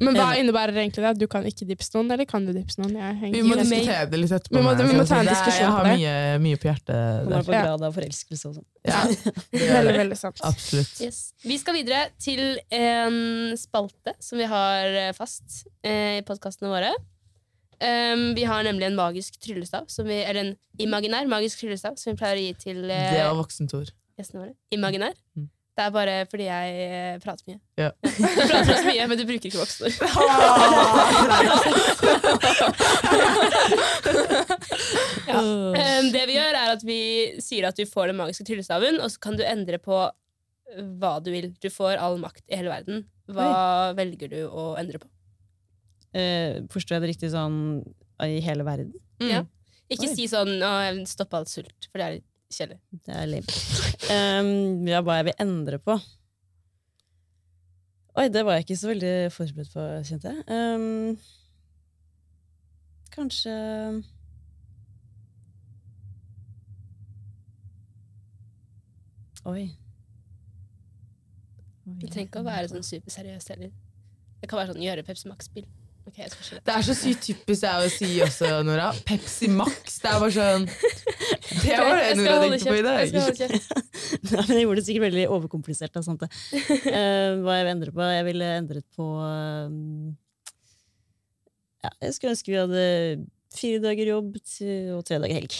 Men 0.00 0.16
hva 0.16 0.30
innebærer 0.40 0.78
egentlig 0.80 1.02
det? 1.04 1.10
Du 1.20 1.26
kan 1.28 1.44
ikke 1.44 1.66
dipse 1.68 1.92
noen, 1.92 2.08
eller 2.14 2.24
kan 2.28 2.46
du 2.48 2.54
dipse 2.56 2.80
noen? 2.80 2.94
Jeg 2.96 3.32
Vi 3.34 3.42
må 3.44 3.58
diskutere 3.60 4.06
det 4.08 4.20
litt 4.22 4.32
etterpå. 4.32 4.56
Vi 4.56 4.62
må- 4.64 4.72
vi 4.78 4.96
må 4.96 5.04
ta 5.06 5.18
en 5.20 5.28
diskusjon 5.28 5.60
Jeg 5.60 5.74
har 5.74 5.88
mye, 5.90 6.14
mye 6.46 6.56
på 6.62 6.70
hjertet 6.70 6.88
der. 6.94 7.28
Man 7.28 7.36
er 7.38 7.44
på 7.44 7.52
grad 7.52 7.84
av 7.84 7.94
forelskelse 7.98 8.48
og 8.48 8.54
sånn. 8.56 8.66
Ja, 8.88 9.02
Veldig, 9.52 9.94
veldig 9.98 10.16
sant. 10.18 10.40
Absolutt. 10.48 10.94
Yes. 11.04 11.20
Vi 11.44 11.58
skal 11.60 11.76
videre 11.76 12.06
til 12.18 12.58
en 12.72 13.52
spalte 13.60 14.16
som 14.24 14.40
vi 14.40 14.48
har 14.48 14.86
eh, 15.04 15.12
fast 15.12 15.66
eh, 15.84 16.18
i 16.22 16.26
podkastene 16.26 16.72
våre. 16.72 16.94
Um, 17.80 18.34
vi 18.36 18.42
har 18.44 18.60
nemlig 18.66 18.84
en 18.90 18.96
magisk 18.98 19.38
tryllestav, 19.40 19.86
som 19.88 20.04
vi, 20.08 20.18
eller 20.20 20.40
en 20.50 20.56
imaginær 20.84 21.24
magisk 21.28 21.62
tryllestav, 21.62 21.94
som 21.96 22.12
vi 22.12 22.18
pleier 22.20 22.36
å 22.36 22.42
gi 22.44 22.50
til 22.60 22.82
eh, 22.92 23.06
Det 23.14 23.22
var 23.24 23.38
voksent 23.38 23.72
ord. 23.78 23.92
gjestene 24.20 24.42
våre. 24.42 24.52
Imaginær. 24.76 25.14
Mm. 25.36 25.46
Det 25.80 25.86
er 25.86 25.92
bare 25.94 26.14
fordi 26.28 26.44
jeg 26.44 26.72
eh, 26.84 27.14
prater 27.22 27.44
mye. 27.48 27.56
Ja. 27.80 27.86
Du 28.04 28.08
prater 28.50 28.72
også 28.74 28.84
mye, 28.84 29.06
men 29.08 29.16
du 29.16 29.22
bruker 29.24 29.46
ikke 29.48 29.62
voksenord. 29.62 29.96
Ja. 35.30 35.38
Um, 35.38 36.08
det 36.10 36.24
vi 36.26 36.34
gjør, 36.34 36.56
er 36.58 36.72
at 36.74 36.82
vi 36.84 36.98
sier 37.42 37.68
at 37.68 37.78
du 37.78 37.84
får 37.88 38.10
den 38.10 38.18
magiske 38.18 38.44
tryllestaven, 38.48 38.98
og 39.00 39.12
så 39.12 39.20
kan 39.22 39.38
du 39.38 39.44
endre 39.46 39.78
på 39.80 40.00
hva 41.00 41.12
du 41.22 41.30
vil. 41.32 41.52
Du 41.62 41.68
får 41.72 42.00
all 42.02 42.18
makt 42.20 42.42
i 42.50 42.58
hele 42.58 42.72
verden. 42.72 43.04
Hva 43.30 43.94
velger 43.98 44.32
du 44.32 44.40
å 44.48 44.72
endre 44.80 45.00
på? 45.02 45.08
Eh, 46.18 46.60
Forstår 46.72 46.98
jeg 46.98 47.04
det 47.04 47.12
riktig 47.12 47.30
sånn 47.32 47.58
i 48.26 48.40
hele 48.44 48.66
verden? 48.66 48.92
Mm. 49.22 49.30
Ja. 49.30 49.44
Ikke 49.90 50.08
Oi. 50.10 50.14
si 50.14 50.26
sånn 50.30 50.52
'Å, 50.58 50.72
jeg 50.86 50.96
vil 50.98 51.06
stoppe 51.10 51.38
all 51.38 51.48
sult', 51.50 51.88
for 51.90 51.98
det 51.98 52.04
er 52.06 52.16
litt 52.18 52.29
kjedelig. 52.50 52.80
Det 53.06 53.16
er 53.16 53.28
lim. 53.30 53.46
Um, 54.10 54.88
ja, 54.88 55.00
hva 55.04 55.20
jeg 55.20 55.30
vil 55.30 55.42
endre 55.46 55.78
på? 55.82 55.96
Oi, 58.18 58.26
det 58.28 58.42
var 58.44 58.58
jeg 58.58 58.66
ikke 58.66 58.76
så 58.76 58.90
veldig 58.90 59.12
forberedt 59.32 59.74
på, 59.74 59.84
kjente 60.08 60.32
jeg. 60.34 60.40
Um, 60.50 61.18
kanskje 63.14 63.54
Oi. 69.48 69.62
Oi. 71.86 71.94
Det 72.00 72.10
trenger 72.10 72.26
ikke 72.28 72.42
å 72.42 72.44
være 72.44 72.68
sånn 72.68 72.84
superseriøst 72.84 73.54
heller. 73.54 73.70
Det 74.40 74.48
kan 74.50 74.60
være 74.60 74.74
sånn 74.74 74.84
gjøre 74.84 75.04
Pepsi 75.06 75.30
Max-spill. 75.30 75.68
Ok, 76.08 76.16
jeg 76.18 76.30
ikke 76.32 76.56
det. 76.56 76.60
Det 76.66 76.74
er 76.74 76.84
så 76.86 76.94
sykt 76.96 77.26
typisk 77.26 77.64
deg 77.64 77.84
å 77.84 77.90
si 77.92 78.08
også, 78.24 78.48
Nora. 78.66 78.88
Pepsi 79.06 79.50
Max. 79.52 79.98
Det 80.02 80.10
er 80.10 80.22
bare 80.22 80.32
sånn 80.34 80.64
Det 80.66 81.76
var 81.76 81.92
det 81.98 82.06
Jeg 82.06 82.16
Nora 82.20 82.38
tenkte 82.44 82.70
på 82.70 82.78
i 82.78 82.84
dag. 82.86 83.12
jeg. 83.40 83.60
Nei, 84.30 84.46
jeg 84.48 84.64
gjorde 84.64 84.78
det 84.80 84.86
sikkert 84.88 85.06
veldig 85.06 85.26
overkomplisert. 85.36 85.92
Da, 85.94 86.02
sant 86.06 86.24
det. 86.24 86.30
Uh, 86.56 87.40
hva 87.44 87.58
jeg 87.60 87.66
vil 87.66 87.72
endre 87.74 87.94
på? 87.94 88.08
Jeg 88.16 88.26
ville 88.30 88.50
endret 88.62 88.88
på 88.96 89.10
um, 89.20 90.16
ja, 91.84 91.92
Jeg 92.06 92.16
skulle 92.16 92.34
ønske 92.34 92.54
vi 92.54 92.58
hadde 92.60 92.86
fire 93.54 93.80
dager 93.82 94.12
jobb 94.12 94.36
og 94.38 95.00
tre 95.06 95.18
dager 95.22 95.40
helg. 95.40 95.56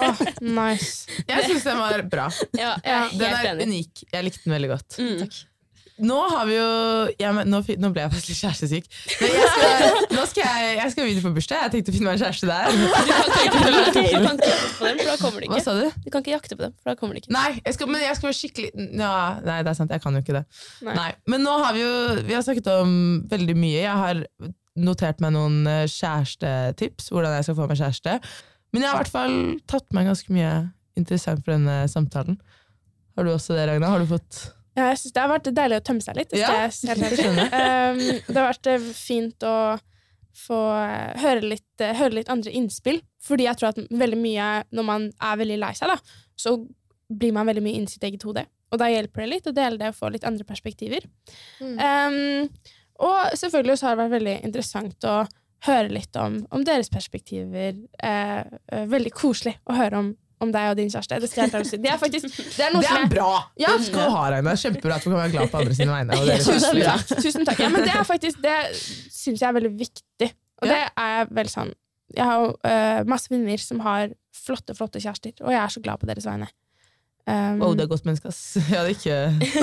oh, 0.00 0.22
nice. 0.60 1.06
Jeg 1.28 1.50
syns 1.50 1.66
den 1.68 1.82
var 1.82 2.06
bra. 2.10 2.30
Ja, 2.56 2.74
jeg 2.80 2.96
er 2.96 3.12
Den 3.20 3.36
er 3.36 3.52
enig. 3.52 3.68
unik. 3.68 4.08
Jeg 4.12 4.26
likte 4.28 4.44
den 4.46 4.56
veldig 4.56 4.74
godt. 4.74 4.98
Mm. 5.00 5.28
Nå 6.04 6.16
har 6.28 6.44
vi 6.44 6.56
jo 6.58 6.64
ja, 7.22 7.30
nå, 7.32 7.60
nå 7.80 7.88
ble 7.94 8.02
jeg 8.02 8.12
faktisk 8.12 8.28
litt 8.32 8.40
kjærestesyk. 8.42 8.88
Men 9.22 9.30
jeg 9.32 9.46
skal, 9.52 9.94
nå 10.12 10.24
skal 10.28 10.42
jeg, 10.44 10.74
jeg 10.76 10.92
skal 10.92 11.08
videre 11.08 11.24
på 11.24 11.32
bursdag. 11.38 11.62
Jeg 11.64 11.72
tenkte 11.72 11.92
å 11.92 11.96
finne 11.96 12.10
meg 12.10 12.18
en 12.18 12.24
kjæreste 12.26 12.50
der. 12.50 12.66
Du 13.56 13.62
kan 14.26 14.36
ikke 14.36 14.42
jakte 14.42 14.76
på 14.76 14.84
dem, 14.84 14.98
for 15.00 15.08
da 15.08 15.16
kommer 15.20 15.40
det 15.44 15.48
Hva 15.52 15.60
sa 15.64 15.74
du? 15.78 15.84
Du 16.04 16.10
kan 16.12 16.24
ikke 16.24 16.34
jakte 16.34 16.58
på 16.58 16.66
dem, 16.66 16.74
for 16.82 16.90
da 16.90 16.96
kommer 17.00 17.16
de 17.16 17.22
ikke. 17.22 17.32
Nei, 17.32 17.48
jeg 17.62 17.76
skal, 17.78 17.90
men 17.92 18.04
jeg 18.04 18.18
skal 18.18 18.28
være 18.28 18.38
skikkelig 18.40 18.86
ja, 19.00 19.14
Nei, 19.46 19.56
det 19.64 19.72
er 19.72 19.78
sant, 19.78 19.94
jeg 19.94 20.04
kan 20.04 20.18
jo 20.18 20.22
ikke 20.24 20.36
det. 20.36 20.44
Nei. 20.84 20.96
Nei. 20.98 21.08
Men 21.32 21.44
nå 21.46 21.54
har 21.62 21.76
vi 21.76 21.84
jo 21.84 21.94
Vi 22.26 22.36
har 22.36 22.44
snakket 22.44 22.70
om 22.74 22.92
veldig 23.30 23.56
mye. 23.56 23.80
Jeg 23.80 23.96
har 24.02 24.22
notert 24.76 25.22
meg 25.24 25.32
noen 25.32 25.62
eh, 25.70 25.86
kjærestetips, 25.88 27.08
hvordan 27.14 27.38
jeg 27.38 27.48
skal 27.48 27.56
få 27.56 27.68
meg 27.70 27.80
kjæreste. 27.80 28.18
Men 28.74 28.84
jeg 28.84 28.90
har 28.90 28.98
i 28.98 29.02
hvert 29.04 29.14
fall 29.14 29.38
tatt 29.70 29.96
meg 29.96 30.10
ganske 30.10 30.36
mye 30.36 30.52
interessant 31.00 31.40
for 31.44 31.54
denne 31.56 31.78
samtalen. 31.88 32.36
Har 33.16 33.24
du 33.24 33.32
også 33.32 33.56
det, 33.56 33.64
Ragna? 33.70 33.94
Har 33.94 34.04
du 34.04 34.10
fått 34.10 34.42
Ja, 34.76 34.90
jeg 34.92 35.00
synes 35.00 35.16
Det 35.16 35.22
har 35.22 35.30
vært 35.32 35.50
deilig 35.56 35.80
å 35.80 35.84
tømme 35.88 36.04
seg 36.04 36.18
litt. 36.18 36.32
det 36.32 36.40
Ja, 36.42 36.48
det. 37.00 37.46
Um, 37.52 38.02
det 38.28 38.36
har 38.36 38.48
vært 38.50 38.70
eh, 38.72 38.88
fint 38.96 39.46
å 39.48 39.56
få 40.36 40.58
eh, 40.76 41.14
høre 41.22 41.46
litt, 41.54 41.70
eh, 41.80 41.94
høre 41.96 42.18
litt 42.18 42.32
andre 42.32 42.52
innspill. 42.52 43.00
Fordi 43.24 43.48
jeg 43.48 43.58
tror 43.60 43.72
at 43.72 43.80
veldig 43.88 44.20
mye 44.20 44.50
når 44.76 44.88
man 44.90 45.08
er 45.16 45.40
veldig 45.40 45.56
lei 45.62 45.72
seg, 45.78 45.94
da, 45.94 46.20
så 46.36 46.58
blir 47.06 47.32
man 47.32 47.48
veldig 47.48 47.64
mye 47.64 47.80
inni 47.80 47.90
sitt 47.90 48.04
eget 48.04 48.26
hode. 48.26 48.44
Og 48.74 48.82
da 48.82 48.90
hjelper 48.90 49.24
det 49.24 49.30
litt 49.30 49.48
å 49.48 49.54
dele 49.56 49.80
det 49.80 49.92
og 49.92 49.98
få 49.98 50.10
litt 50.12 50.26
andre 50.28 50.44
perspektiver. 50.46 51.06
Mm. 51.62 51.76
Um, 51.80 52.76
og 53.06 53.36
selvfølgelig 53.38 53.78
så 53.78 53.88
har 53.88 53.96
det 53.96 54.04
vært 54.04 54.16
veldig 54.18 54.36
interessant 54.48 55.08
å 55.08 55.16
høre 55.66 55.90
litt 55.92 56.16
om, 56.20 56.40
om 56.54 56.64
deres 56.66 56.90
perspektiver. 56.92 57.76
Eh, 58.02 58.40
eh, 58.42 58.86
veldig 58.90 59.12
koselig 59.16 59.56
å 59.66 59.76
høre 59.76 60.02
om, 60.02 60.12
om 60.42 60.52
deg 60.52 60.70
og 60.72 60.76
din 60.78 60.90
kjæreste. 60.92 61.18
Det. 61.22 61.30
Det 61.82 61.90
er 61.92 62.00
faktisk 62.00 62.28
det 62.28 62.66
er 62.66 62.74
Det 62.76 62.90
er 62.90 63.08
bra! 63.10 63.30
Ja. 63.60 63.72
Det 63.76 63.88
skal 63.88 64.12
ha 64.12 64.26
deg 64.34 64.44
med. 64.44 64.60
Kjempebra 64.60 64.98
at 64.98 65.06
du 65.06 65.10
kan 65.10 65.18
være 65.20 65.32
glad 65.32 65.50
på 65.52 65.62
andre 65.62 65.78
sine 65.78 65.94
vegne. 65.94 66.20
Tusen 66.44 66.82
takk. 66.82 67.14
Tusen 67.24 67.48
takk. 67.48 67.62
Ja, 67.64 67.70
men 67.72 67.86
det 67.86 67.94
er 67.94 68.04
faktisk 68.06 68.42
Det 68.44 68.58
syns 68.76 69.40
jeg 69.40 69.48
er 69.48 69.56
veldig 69.56 69.72
viktig. 69.78 70.30
Og 70.62 70.70
det 70.70 70.82
er 70.88 71.32
vel 71.36 71.50
sånn 71.52 71.72
Jeg 72.16 72.24
har 72.24 72.44
jo 72.44 72.52
uh, 72.54 73.00
masse 73.08 73.32
venner 73.32 73.60
som 73.60 73.82
har 73.84 74.12
flotte, 74.36 74.76
flotte 74.78 75.00
kjærester, 75.02 75.34
og 75.42 75.50
jeg 75.50 75.58
er 75.58 75.72
så 75.72 75.82
glad 75.82 76.00
på 76.00 76.08
deres 76.08 76.26
vegne. 76.28 76.46
Um, 77.26 77.58
Wow, 77.58 77.72
det 77.74 77.82
er 77.86 77.90
godt 77.90 78.04
menneske, 78.06 78.30
ass. 78.30 78.54
Jeg 78.70 78.78
hadde 78.78 78.92
ikke 78.94 79.16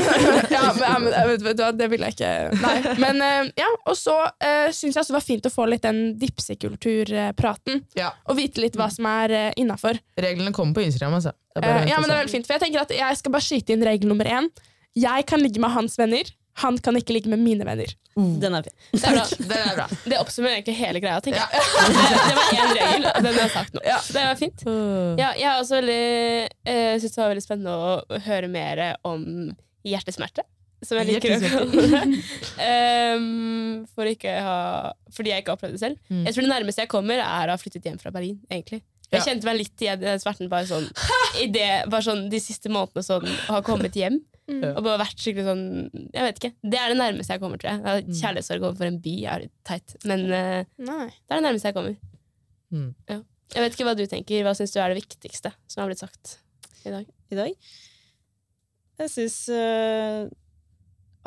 ja, 0.55 0.64
men, 0.99 1.05
vet, 1.30 1.45
vet 1.45 1.59
du 1.59 1.64
hva, 1.64 1.70
det 1.80 1.88
vil 1.93 2.03
jeg 2.03 2.18
ikke 2.18 2.32
Nei. 2.59 2.74
Men 2.99 3.24
uh, 3.24 3.51
ja, 3.55 3.70
og 3.88 3.95
så 3.95 4.18
uh, 4.28 4.68
syns 4.76 4.97
jeg 4.97 4.99
også 4.99 5.14
det 5.14 5.16
var 5.16 5.26
fint 5.26 5.47
å 5.47 5.53
få 5.53 5.68
litt 5.72 5.86
den 5.86 6.01
dipsekulturpraten. 6.20 7.86
Ja. 7.95 8.11
Og 8.28 8.36
vite 8.41 8.59
litt 8.64 8.76
hva 8.80 8.89
som 8.91 9.07
er 9.07 9.32
uh, 9.32 9.47
innafor. 9.59 9.99
Reglene 10.20 10.51
kommer 10.55 10.76
på 10.76 10.84
Instagram, 10.89 11.18
altså. 11.22 11.32
Eh, 11.55 11.88
ja, 11.88 11.99
men 12.01 12.09
det 12.09 12.16
er 12.16 12.22
veldig 12.24 12.34
fint, 12.34 12.47
for 12.47 12.57
jeg 12.57 12.66
tenker 12.66 12.84
at 12.84 12.93
jeg 12.95 13.20
skal 13.20 13.34
bare 13.36 13.45
skyte 13.45 13.76
inn 13.76 13.86
regel 13.86 14.09
nummer 14.09 14.28
én. 14.28 14.49
Jeg 14.97 15.26
kan 15.30 15.41
ligge 15.41 15.61
med 15.61 15.74
hans 15.74 15.95
venner, 15.99 16.28
han 16.62 16.78
kan 16.86 16.97
ikke 16.99 17.16
ligge 17.16 17.32
med 17.32 17.41
mine 17.41 17.66
venner. 17.66 17.89
Den 18.16 18.54
er 18.54 18.66
fin. 18.68 18.76
Det 18.93 19.01
er 19.10 19.16
bra. 19.18 19.26
Den 19.39 19.58
er 19.58 19.78
bra. 19.80 19.88
Det 20.06 20.20
oppsummerer 20.22 20.60
egentlig 20.60 20.76
hele 20.78 21.01
greia. 21.01 21.22
tenker 21.24 21.41
jeg. 21.41 21.66
Det, 21.89 22.08
det 22.30 22.38
var 22.38 22.56
én 22.60 22.74
regel, 22.78 23.08
og 23.10 23.20
den 23.26 23.34
har 23.34 23.41
jeg 23.41 23.54
sagt 23.56 23.78
nå. 23.78 23.84
Ja. 23.88 23.99
Det 24.06 24.26
var 24.30 24.39
fint. 24.39 24.66
Ja, 25.18 25.32
jeg 25.39 25.47
har 25.49 25.62
også 25.64 25.80
veldig, 25.80 26.01
uh, 26.70 26.95
synes 27.01 27.16
det 27.16 27.24
var 27.24 27.32
veldig 27.34 27.45
spennende 27.45 27.78
å 27.78 28.20
høre 28.28 28.51
mer 28.54 28.84
om 29.08 29.24
hjertesmerte. 29.88 30.45
Som 30.84 30.99
jeg 30.99 31.14
liker 31.14 31.38
å 31.38 31.39
kalle 31.47 31.84
det. 31.88 32.22
Ehm, 32.68 33.86
for 33.95 34.10
ikke 34.10 34.34
ha, 34.43 34.58
fordi 35.16 35.32
jeg 35.32 35.43
ikke 35.43 35.54
har 35.54 35.60
opplevd 35.60 35.78
det 35.78 35.84
selv. 35.84 36.01
Mm. 36.12 36.26
Jeg 36.28 36.36
tror 36.36 36.45
Det 36.45 36.51
nærmeste 36.51 36.84
jeg 36.84 36.91
kommer, 36.91 37.24
er 37.24 37.47
å 37.47 37.56
ha 37.56 37.62
flyttet 37.62 37.88
hjem 37.88 38.01
fra 38.01 38.12
Berlin. 38.12 38.41
egentlig. 38.51 38.84
Jeg 39.14 39.28
kjente 39.28 39.45
meg 39.45 39.60
litt 39.60 39.84
igjen 39.84 40.01
i 40.01 40.08
den 40.08 40.22
smerten 40.22 40.49
bare 40.49 40.66
sånn, 40.66 40.88
i 41.38 41.45
det, 41.54 41.68
bare 41.91 42.01
sånn 42.01 42.24
de 42.32 42.39
siste 42.41 42.72
månedene 42.74 43.06
sånn, 43.06 43.28
å 43.30 43.60
ha 43.60 43.62
kommet 43.66 43.93
hjem. 43.97 44.18
Mm. 44.44 44.64
Og 44.74 44.80
bare 44.84 45.00
vært 45.00 45.22
skikkelig 45.24 45.46
sånn 45.48 45.62
Jeg 46.12 46.26
vet 46.26 46.39
ikke. 46.41 46.50
Det 46.68 46.80
er 46.80 46.91
det 46.91 46.98
nærmeste 47.00 47.32
jeg 47.32 47.39
kommer, 47.39 47.62
tror 47.62 47.70
jeg. 47.72 47.80
Jeg 47.80 47.88
har 47.88 48.02
Mm. 48.04 48.18
Kjærlighetssorg 48.20 48.66
overfor 48.68 48.89
en 48.89 48.98
by 49.06 49.14
er 49.32 49.44
litt 49.46 49.54
teit. 49.64 49.96
Men 50.10 50.26
uh, 50.28 50.60
det 50.84 50.89
er 51.00 51.38
det 51.38 51.46
nærmeste 51.46 51.70
jeg 51.70 51.78
kommer. 51.78 51.96
Mm. 52.74 52.89
Ja. 53.08 53.20
Jeg 53.54 53.64
vet 53.64 53.78
ikke 53.78 53.88
hva 53.88 53.96
du 53.96 54.06
tenker. 54.10 54.44
Hva 54.44 54.56
syns 54.58 54.74
du 54.76 54.80
er 54.84 54.91
det 54.91 55.00
viktigste 55.00 55.54
som 55.72 55.84
har 55.84 55.91
blitt 55.91 56.04
sagt 56.04 56.38
i 56.84 56.91
dag? 56.91 57.08
i 57.32 57.38
dag. 57.39 57.68
Jeg 59.04 59.12
syns 59.14 59.38
uh, 59.50 60.28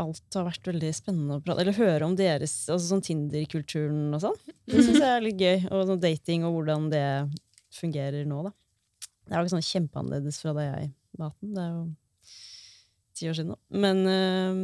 alt 0.01 0.37
har 0.37 0.47
vært 0.47 0.69
veldig 0.69 0.93
spennende 0.95 1.39
å 1.39 1.43
prate 1.45 1.65
Eller 1.65 1.77
høre 1.79 2.07
om 2.07 2.15
deres 2.19 2.55
altså 2.69 2.93
sånn 2.93 3.05
Tinder-kulturen 3.07 4.15
og 4.15 4.23
sånn. 4.27 4.39
Det 4.69 4.85
syns 4.85 5.01
jeg 5.01 5.09
er 5.09 5.25
litt 5.25 5.41
gøy. 5.41 5.67
Og 5.73 5.87
sånn 5.91 6.03
dating 6.03 6.47
og 6.47 6.59
hvordan 6.59 6.91
det 6.93 7.07
fungerer 7.77 8.29
nå, 8.29 8.45
da. 8.47 8.53
Det 9.27 9.35
er 9.35 9.41
jo 9.41 9.47
ikke 9.49 9.57
sånn 9.57 9.71
kjempeannerledes 9.73 10.43
fra 10.43 10.53
da 10.57 10.67
jeg 10.69 10.91
var 11.19 11.33
18. 11.33 11.55
Det 11.57 11.63
er 11.65 11.71
jo 11.73 11.87
ti 13.17 13.29
år 13.31 13.37
siden 13.39 13.53
nå. 13.55 13.59
Men 13.83 14.01
eh, 14.11 14.63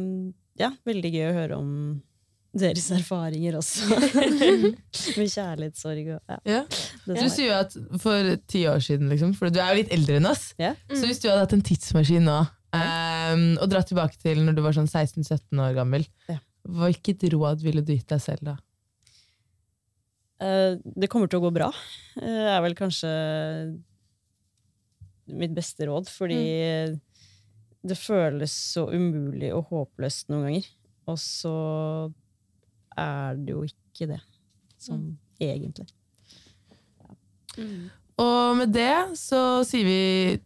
ja, 0.63 0.71
veldig 0.87 1.11
gøy 1.13 1.27
å 1.29 1.35
høre 1.37 1.59
om 1.59 1.69
deres 2.53 2.85
erfaringer 2.93 3.55
også. 3.57 3.87
Med 5.17 5.29
kjærlighetssorg 5.33 6.11
og 6.13 6.19
ja. 6.29 6.37
Ja. 6.45 6.59
Det 7.07 7.15
Du 7.17 7.29
sier 7.33 7.47
jo 7.49 7.55
at 7.57 7.77
for 8.03 8.33
ti 8.51 8.61
år 8.69 8.83
siden, 8.85 9.09
liksom, 9.09 9.31
for 9.37 9.49
du 9.49 9.57
er 9.63 9.71
jo 9.73 9.79
litt 9.81 9.93
eldre 9.95 10.19
enn 10.21 10.29
oss, 10.29 10.51
Ja. 10.61 10.75
så 10.93 11.07
hvis 11.09 11.21
du 11.23 11.29
hadde 11.31 11.47
hatt 11.47 11.55
en 11.57 11.65
tidsmaskin 11.65 12.27
nå 12.29 12.35
um, 12.43 13.47
og 13.57 13.65
dratt 13.73 13.89
tilbake 13.89 14.19
til 14.21 14.43
når 14.45 14.57
du 14.57 14.61
var 14.65 14.77
sånn 14.77 14.89
16-17 14.89 15.63
år 15.65 15.73
gammel, 15.79 16.05
Ja. 16.29 16.37
hvilket 16.63 17.25
råd 17.33 17.65
ville 17.65 17.81
du 17.81 17.89
gitt 17.95 18.13
deg 18.13 18.21
selv 18.21 18.45
da? 18.51 18.55
Eh, 20.43 20.77
det 20.83 21.09
kommer 21.09 21.29
til 21.31 21.41
å 21.41 21.47
gå 21.47 21.51
bra, 21.55 21.71
uh, 22.21 22.47
er 22.53 22.61
vel 22.65 22.77
kanskje 22.77 23.09
mitt 25.33 25.53
beste 25.55 25.87
råd. 25.87 26.09
Fordi 26.11 26.39
det 27.83 27.97
føles 27.99 28.53
så 28.73 28.85
umulig 28.91 29.51
og 29.55 29.67
håpløst 29.71 30.31
noen 30.31 30.47
ganger. 30.47 30.69
Og 31.11 31.19
så 31.19 31.57
er 32.95 33.35
det 33.41 33.51
jo 33.51 33.65
ikke 33.67 34.07
det, 34.13 34.21
som 34.79 35.01
mm. 35.01 35.17
egentlig. 35.43 35.89
Og 38.21 38.55
med 38.57 38.73
det 38.73 38.93
så 39.17 39.41
sier 39.67 39.85
vi 39.87 39.99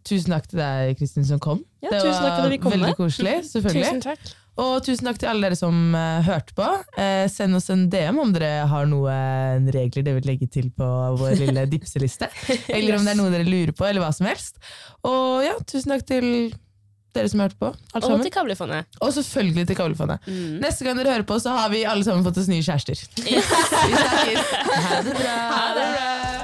tusen 0.06 0.34
takk 0.34 0.48
til 0.50 0.60
deg, 0.62 0.98
Kristin, 0.98 1.26
som 1.28 1.40
kom. 1.42 1.62
Ja, 1.84 1.92
tusen 1.92 2.24
takk 2.24 2.34
for 2.34 2.42
at 2.42 2.42
kom 2.42 2.52
vil 2.52 2.62
komme. 2.64 2.76
veldig 2.78 2.98
koselig, 2.98 3.38
selvfølgelig. 3.52 3.88
Tusen 3.88 4.04
takk. 4.08 4.36
Og 4.58 4.72
tusen 4.82 5.06
takk 5.06 5.20
til 5.22 5.28
alle 5.30 5.46
dere 5.46 5.58
som 5.58 5.76
uh, 5.94 6.18
hørte 6.26 6.56
på. 6.58 6.66
Uh, 6.96 7.26
send 7.30 7.54
oss 7.54 7.68
en 7.70 7.84
DM 7.92 8.18
om 8.18 8.32
dere 8.34 8.64
har 8.66 8.88
noen 8.90 9.68
regler 9.70 10.02
dere 10.02 10.18
vil 10.18 10.26
legge 10.32 10.48
til 10.50 10.72
på 10.74 10.88
vår 11.20 11.36
lille 11.44 11.66
dipseliste. 11.74 12.26
Eller 12.66 12.98
om 12.98 13.06
det 13.06 13.14
er 13.14 13.20
noe 13.20 13.30
dere 13.30 13.46
lurer 13.46 13.76
på, 13.76 13.86
eller 13.86 14.02
hva 14.02 14.10
som 14.16 14.26
helst. 14.26 14.58
Og 15.06 15.44
ja, 15.46 15.54
tusen 15.68 15.94
takk 15.94 16.08
til 16.08 16.26
dere 17.16 17.30
som 17.32 17.40
hørte 17.42 17.58
på. 17.60 17.70
Og 17.72 18.02
sammen. 18.02 18.22
til 18.26 18.32
Kavlefondet. 18.34 18.98
Og 19.00 19.12
selvfølgelig 19.16 19.66
til 19.70 19.78
Kavlefondet. 19.78 20.18
Mm. 20.26 20.58
Neste 20.64 20.84
gang 20.86 20.98
dere 21.00 21.16
hører 21.16 21.28
på, 21.28 21.38
så 21.42 21.56
har 21.56 21.72
vi 21.72 21.84
alle 21.88 22.04
sammen 22.06 22.26
fått 22.26 22.40
oss 22.42 22.50
nye 22.50 22.64
kjærester. 22.64 22.98
Yes. 23.24 23.54
Vi 23.88 23.94
snakkes. 23.94 24.52
Ha 24.88 25.02
det 25.06 25.16
bra. 25.22 25.38
Ha 25.54 25.64
det 25.78 25.88
bra. 25.94 26.37